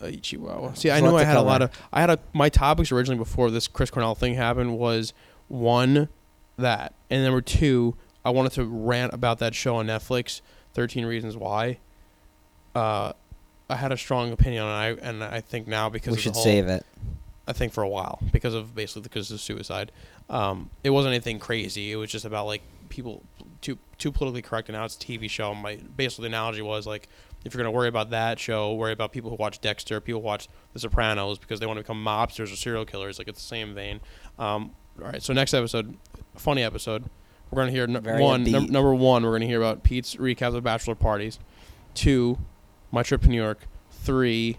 Uh, 0.00 0.10
Chihuahua. 0.22 0.74
See, 0.74 0.90
I 0.90 1.00
There's 1.00 1.02
a 1.02 1.06
knew 1.06 1.12
lot 1.12 1.18
I 1.18 1.22
to 1.22 1.26
had 1.26 1.36
a 1.38 1.42
lot 1.42 1.60
cover. 1.60 1.72
of. 1.72 1.88
I 1.92 2.00
had 2.00 2.10
a 2.10 2.18
my 2.32 2.48
topics 2.50 2.92
originally 2.92 3.18
before 3.18 3.50
this 3.50 3.66
Chris 3.66 3.90
Cornell 3.90 4.14
thing 4.14 4.34
happened 4.34 4.78
was 4.78 5.12
one 5.48 6.08
that, 6.56 6.94
and 7.10 7.24
number 7.24 7.40
two, 7.40 7.96
I 8.24 8.30
wanted 8.30 8.52
to 8.52 8.64
rant 8.64 9.12
about 9.14 9.38
that 9.38 9.54
show 9.54 9.76
on 9.76 9.86
Netflix, 9.86 10.40
Thirteen 10.74 11.04
Reasons 11.06 11.36
Why. 11.36 11.78
Uh, 12.74 13.12
I 13.70 13.76
had 13.76 13.92
a 13.92 13.96
strong 13.96 14.32
opinion 14.32 14.64
on 14.64 14.84
it, 14.86 14.98
and 15.02 15.22
I 15.22 15.40
think 15.40 15.66
now 15.66 15.88
because 15.88 16.16
we 16.16 16.20
should 16.20 16.34
whole- 16.34 16.42
save 16.44 16.66
it. 16.68 16.84
I 17.46 17.54
think 17.54 17.72
for 17.72 17.82
a 17.82 17.88
while 17.88 18.18
because 18.30 18.52
of 18.52 18.74
basically 18.74 19.02
because 19.02 19.30
of 19.30 19.40
suicide. 19.40 19.90
Um, 20.28 20.68
it 20.84 20.90
wasn't 20.90 21.14
anything 21.14 21.38
crazy. 21.38 21.90
It 21.92 21.96
was 21.96 22.10
just 22.10 22.26
about 22.26 22.46
like 22.46 22.60
people 22.90 23.22
too 23.62 23.78
too 23.96 24.12
politically 24.12 24.42
correct, 24.42 24.68
and 24.68 24.76
now 24.76 24.84
it's 24.84 24.96
a 24.96 24.98
TV 24.98 25.30
show. 25.30 25.54
My 25.54 25.76
basically 25.96 26.24
the 26.24 26.36
analogy 26.36 26.60
was 26.60 26.86
like 26.86 27.08
if 27.46 27.54
you're 27.54 27.62
gonna 27.62 27.74
worry 27.74 27.88
about 27.88 28.10
that 28.10 28.38
show, 28.38 28.74
worry 28.74 28.92
about 28.92 29.12
people 29.12 29.30
who 29.30 29.36
watch 29.36 29.60
Dexter, 29.62 29.98
people 30.00 30.20
who 30.20 30.26
watch 30.26 30.46
The 30.74 30.80
Sopranos 30.80 31.38
because 31.38 31.58
they 31.58 31.64
want 31.64 31.78
to 31.78 31.82
become 31.82 32.04
mobsters 32.04 32.52
or 32.52 32.56
serial 32.56 32.84
killers. 32.84 33.18
Like 33.18 33.28
it's 33.28 33.40
the 33.40 33.48
same 33.48 33.74
vein. 33.74 34.00
Um, 34.38 34.72
all 35.00 35.06
right, 35.06 35.22
so 35.22 35.32
next 35.32 35.54
episode, 35.54 35.96
funny 36.36 36.62
episode. 36.62 37.04
We're 37.50 37.62
gonna 37.62 37.70
hear 37.72 37.84
n- 37.84 38.20
one 38.20 38.44
num- 38.44 38.66
number 38.66 38.94
one. 38.94 39.22
We're 39.24 39.32
gonna 39.32 39.46
hear 39.46 39.62
about 39.62 39.84
Pete's 39.84 40.16
recap 40.16 40.54
of 40.54 40.62
bachelor 40.64 40.94
parties. 40.96 41.38
Two, 41.94 42.38
my 42.90 43.02
trip 43.02 43.22
to 43.22 43.28
New 43.28 43.36
York. 43.40 43.58
Three, 43.90 44.56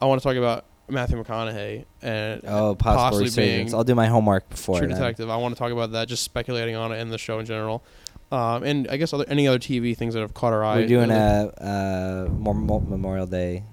I 0.00 0.06
want 0.06 0.20
to 0.20 0.26
talk 0.26 0.36
about 0.36 0.64
Matthew 0.88 1.22
McConaughey 1.22 1.84
and 2.02 2.40
Oh, 2.46 2.74
possible 2.74 3.02
possibly 3.02 3.24
resurgence. 3.24 3.70
being 3.70 3.74
I'll 3.74 3.84
do 3.84 3.94
my 3.94 4.06
homework 4.06 4.48
before. 4.50 4.78
True 4.78 4.88
then. 4.88 4.96
Detective. 4.96 5.30
I 5.30 5.36
want 5.36 5.54
to 5.54 5.58
talk 5.58 5.72
about 5.72 5.92
that. 5.92 6.08
Just 6.08 6.22
speculating 6.22 6.74
on 6.76 6.92
it 6.92 7.00
and 7.00 7.12
the 7.12 7.18
show 7.18 7.38
in 7.38 7.46
general, 7.46 7.82
um, 8.30 8.62
and 8.62 8.88
I 8.88 8.96
guess 8.96 9.12
other 9.12 9.24
any 9.28 9.46
other 9.48 9.58
TV 9.58 9.96
things 9.96 10.14
that 10.14 10.20
have 10.20 10.34
caught 10.34 10.52
our 10.52 10.64
eye. 10.64 10.76
We're 10.76 10.86
doing 10.88 11.10
a, 11.10 11.52
a 11.58 12.28
Memorial 12.30 13.26
Day 13.26 13.64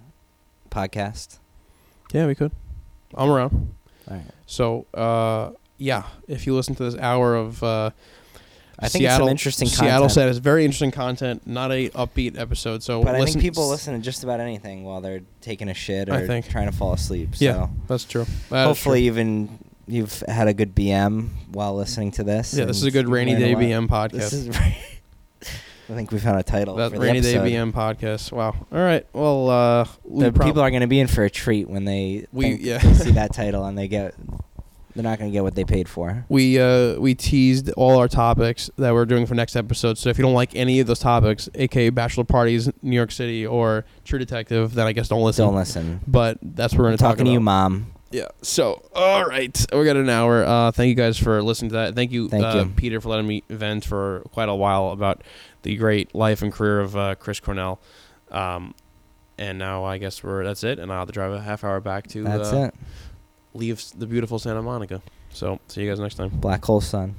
podcast. 0.69 1.39
yeah, 2.13 2.27
we 2.27 2.35
could. 2.35 2.51
I'm 3.15 3.29
around. 3.29 3.73
All 4.09 4.17
right. 4.17 4.25
So 4.45 4.85
uh, 4.93 5.51
yeah, 5.77 6.03
if 6.27 6.45
you 6.45 6.55
listen 6.55 6.75
to 6.75 6.83
this 6.83 6.95
hour 6.97 7.35
of 7.35 7.63
uh, 7.63 7.91
I 8.81 8.87
think 8.87 9.03
it's 9.03 9.11
Seattle, 9.11 9.27
some 9.27 9.31
interesting 9.31 9.67
Seattle 9.67 9.89
content. 10.07 10.11
said 10.11 10.29
it's 10.29 10.37
very 10.39 10.63
interesting 10.63 10.91
content, 10.91 11.45
not 11.45 11.71
a 11.71 11.89
upbeat 11.89 12.39
episode. 12.39 12.81
So 12.81 13.03
But 13.03 13.15
I 13.15 13.25
think 13.25 13.41
people 13.41 13.67
listen 13.69 13.93
to 13.93 13.99
just 13.99 14.23
about 14.23 14.39
anything 14.39 14.83
while 14.85 15.01
they're 15.01 15.21
taking 15.41 15.67
a 15.69 15.73
shit 15.73 16.09
I 16.09 16.21
or 16.21 16.27
think. 16.27 16.47
trying 16.49 16.69
to 16.71 16.75
fall 16.75 16.93
asleep. 16.93 17.29
Yeah, 17.39 17.67
That's 17.87 18.05
true. 18.05 18.25
That 18.49 18.61
is 18.61 18.67
hopefully 18.67 18.99
true. 19.01 19.07
even 19.07 19.59
you've 19.87 20.21
had 20.27 20.47
a 20.47 20.53
good 20.53 20.73
BM 20.75 21.29
while 21.51 21.75
listening 21.75 22.11
to 22.13 22.23
this. 22.23 22.53
yeah, 22.53 22.65
this 22.65 22.77
is 22.77 22.83
a 22.83 22.91
good 22.91 23.09
rainy 23.09 23.35
day. 23.35 23.53
BM 23.55 23.87
podcast. 23.89 24.11
This 24.11 24.33
is. 24.33 24.57
I 25.91 25.93
think 25.95 26.11
we 26.11 26.19
found 26.19 26.39
a 26.39 26.43
title 26.43 26.75
that 26.75 26.91
for 26.91 26.99
the 26.99 27.01
rainy 27.03 27.19
day. 27.21 27.33
BM 27.33 27.73
podcast. 27.73 28.31
Wow. 28.31 28.49
All 28.71 28.77
right. 28.79 29.07
Well, 29.11 29.49
uh, 29.49 29.85
we 30.03 30.25
The 30.25 30.31
prob- 30.31 30.47
people 30.47 30.61
are 30.61 30.69
going 30.69 30.81
to 30.81 30.87
be 30.87 30.99
in 30.99 31.07
for 31.07 31.23
a 31.23 31.31
treat 31.31 31.67
when 31.67 31.85
they 31.85 32.27
We- 32.31 32.43
think 32.51 32.61
yeah. 32.61 32.77
they 32.77 32.93
see 32.93 33.11
that 33.11 33.33
title 33.33 33.65
and 33.65 33.75
they 33.75 33.87
get. 33.87 34.13
They're 34.99 35.09
not 35.09 35.17
going 35.17 35.31
to 35.31 35.33
get 35.33 35.43
what 35.43 35.55
they 35.55 35.63
paid 35.63 35.87
for. 35.87 36.25
we 36.27 36.59
uh, 36.59 36.99
we 36.99 37.15
teased 37.15 37.71
all 37.77 37.97
our 37.97 38.09
topics 38.09 38.69
that 38.75 38.93
we're 38.93 39.05
doing 39.05 39.25
for 39.25 39.33
next 39.33 39.55
episode. 39.55 39.97
So 39.97 40.09
if 40.09 40.17
you 40.17 40.23
don't 40.23 40.33
like 40.33 40.53
any 40.57 40.81
of 40.81 40.87
those 40.87 40.99
topics, 40.99 41.47
aka 41.55 41.89
bachelor 41.89 42.25
parties, 42.25 42.69
New 42.81 42.97
York 42.97 43.13
City, 43.13 43.47
or 43.47 43.85
True 44.03 44.19
Detective, 44.19 44.73
then 44.73 44.87
I 44.87 44.91
guess 44.91 45.07
don't 45.07 45.23
listen. 45.23 45.45
Don't 45.45 45.55
listen. 45.55 46.01
But 46.05 46.37
that's 46.41 46.73
what 46.73 46.79
we're 46.79 46.87
going 46.87 46.97
to 46.97 47.01
talk 47.01 47.11
talking 47.13 47.27
to 47.27 47.31
you, 47.31 47.39
mom. 47.39 47.93
Yeah. 48.11 48.27
So 48.41 48.83
all 48.93 49.23
right, 49.25 49.65
we 49.71 49.85
got 49.85 49.95
an 49.95 50.09
hour. 50.09 50.43
Uh, 50.43 50.71
thank 50.73 50.89
you 50.89 50.95
guys 50.95 51.17
for 51.17 51.41
listening 51.41 51.69
to 51.69 51.75
that. 51.75 51.95
Thank 51.95 52.11
you, 52.11 52.27
Thank 52.27 52.43
uh, 52.43 52.65
you. 52.65 52.73
Peter, 52.75 52.99
for 52.99 53.07
letting 53.07 53.27
me 53.27 53.43
vent 53.49 53.85
for 53.85 54.23
quite 54.33 54.49
a 54.49 54.55
while 54.55 54.89
about 54.89 55.23
the 55.61 55.77
great 55.77 56.13
life 56.13 56.41
and 56.41 56.51
career 56.51 56.81
of 56.81 56.97
uh, 56.97 57.15
Chris 57.15 57.39
Cornell. 57.39 57.79
Um, 58.31 58.75
and 59.37 59.57
now 59.57 59.85
I 59.85 59.97
guess 59.97 60.21
we're 60.21 60.43
that's 60.43 60.65
it, 60.65 60.77
and 60.77 60.91
I'll 60.91 60.99
have 60.99 61.07
to 61.07 61.13
drive 61.13 61.31
a 61.31 61.39
half 61.39 61.63
hour 61.63 61.79
back 61.79 62.07
to 62.07 62.25
That's 62.25 62.51
uh, 62.51 62.57
it. 62.57 62.75
Leave 63.53 63.83
the 63.97 64.05
beautiful 64.05 64.39
Santa 64.39 64.61
Monica. 64.61 65.01
So 65.31 65.59
see 65.67 65.83
you 65.83 65.89
guys 65.89 65.99
next 65.99 66.15
time. 66.15 66.29
Black 66.29 66.63
hole 66.65 66.81
sun. 66.81 67.15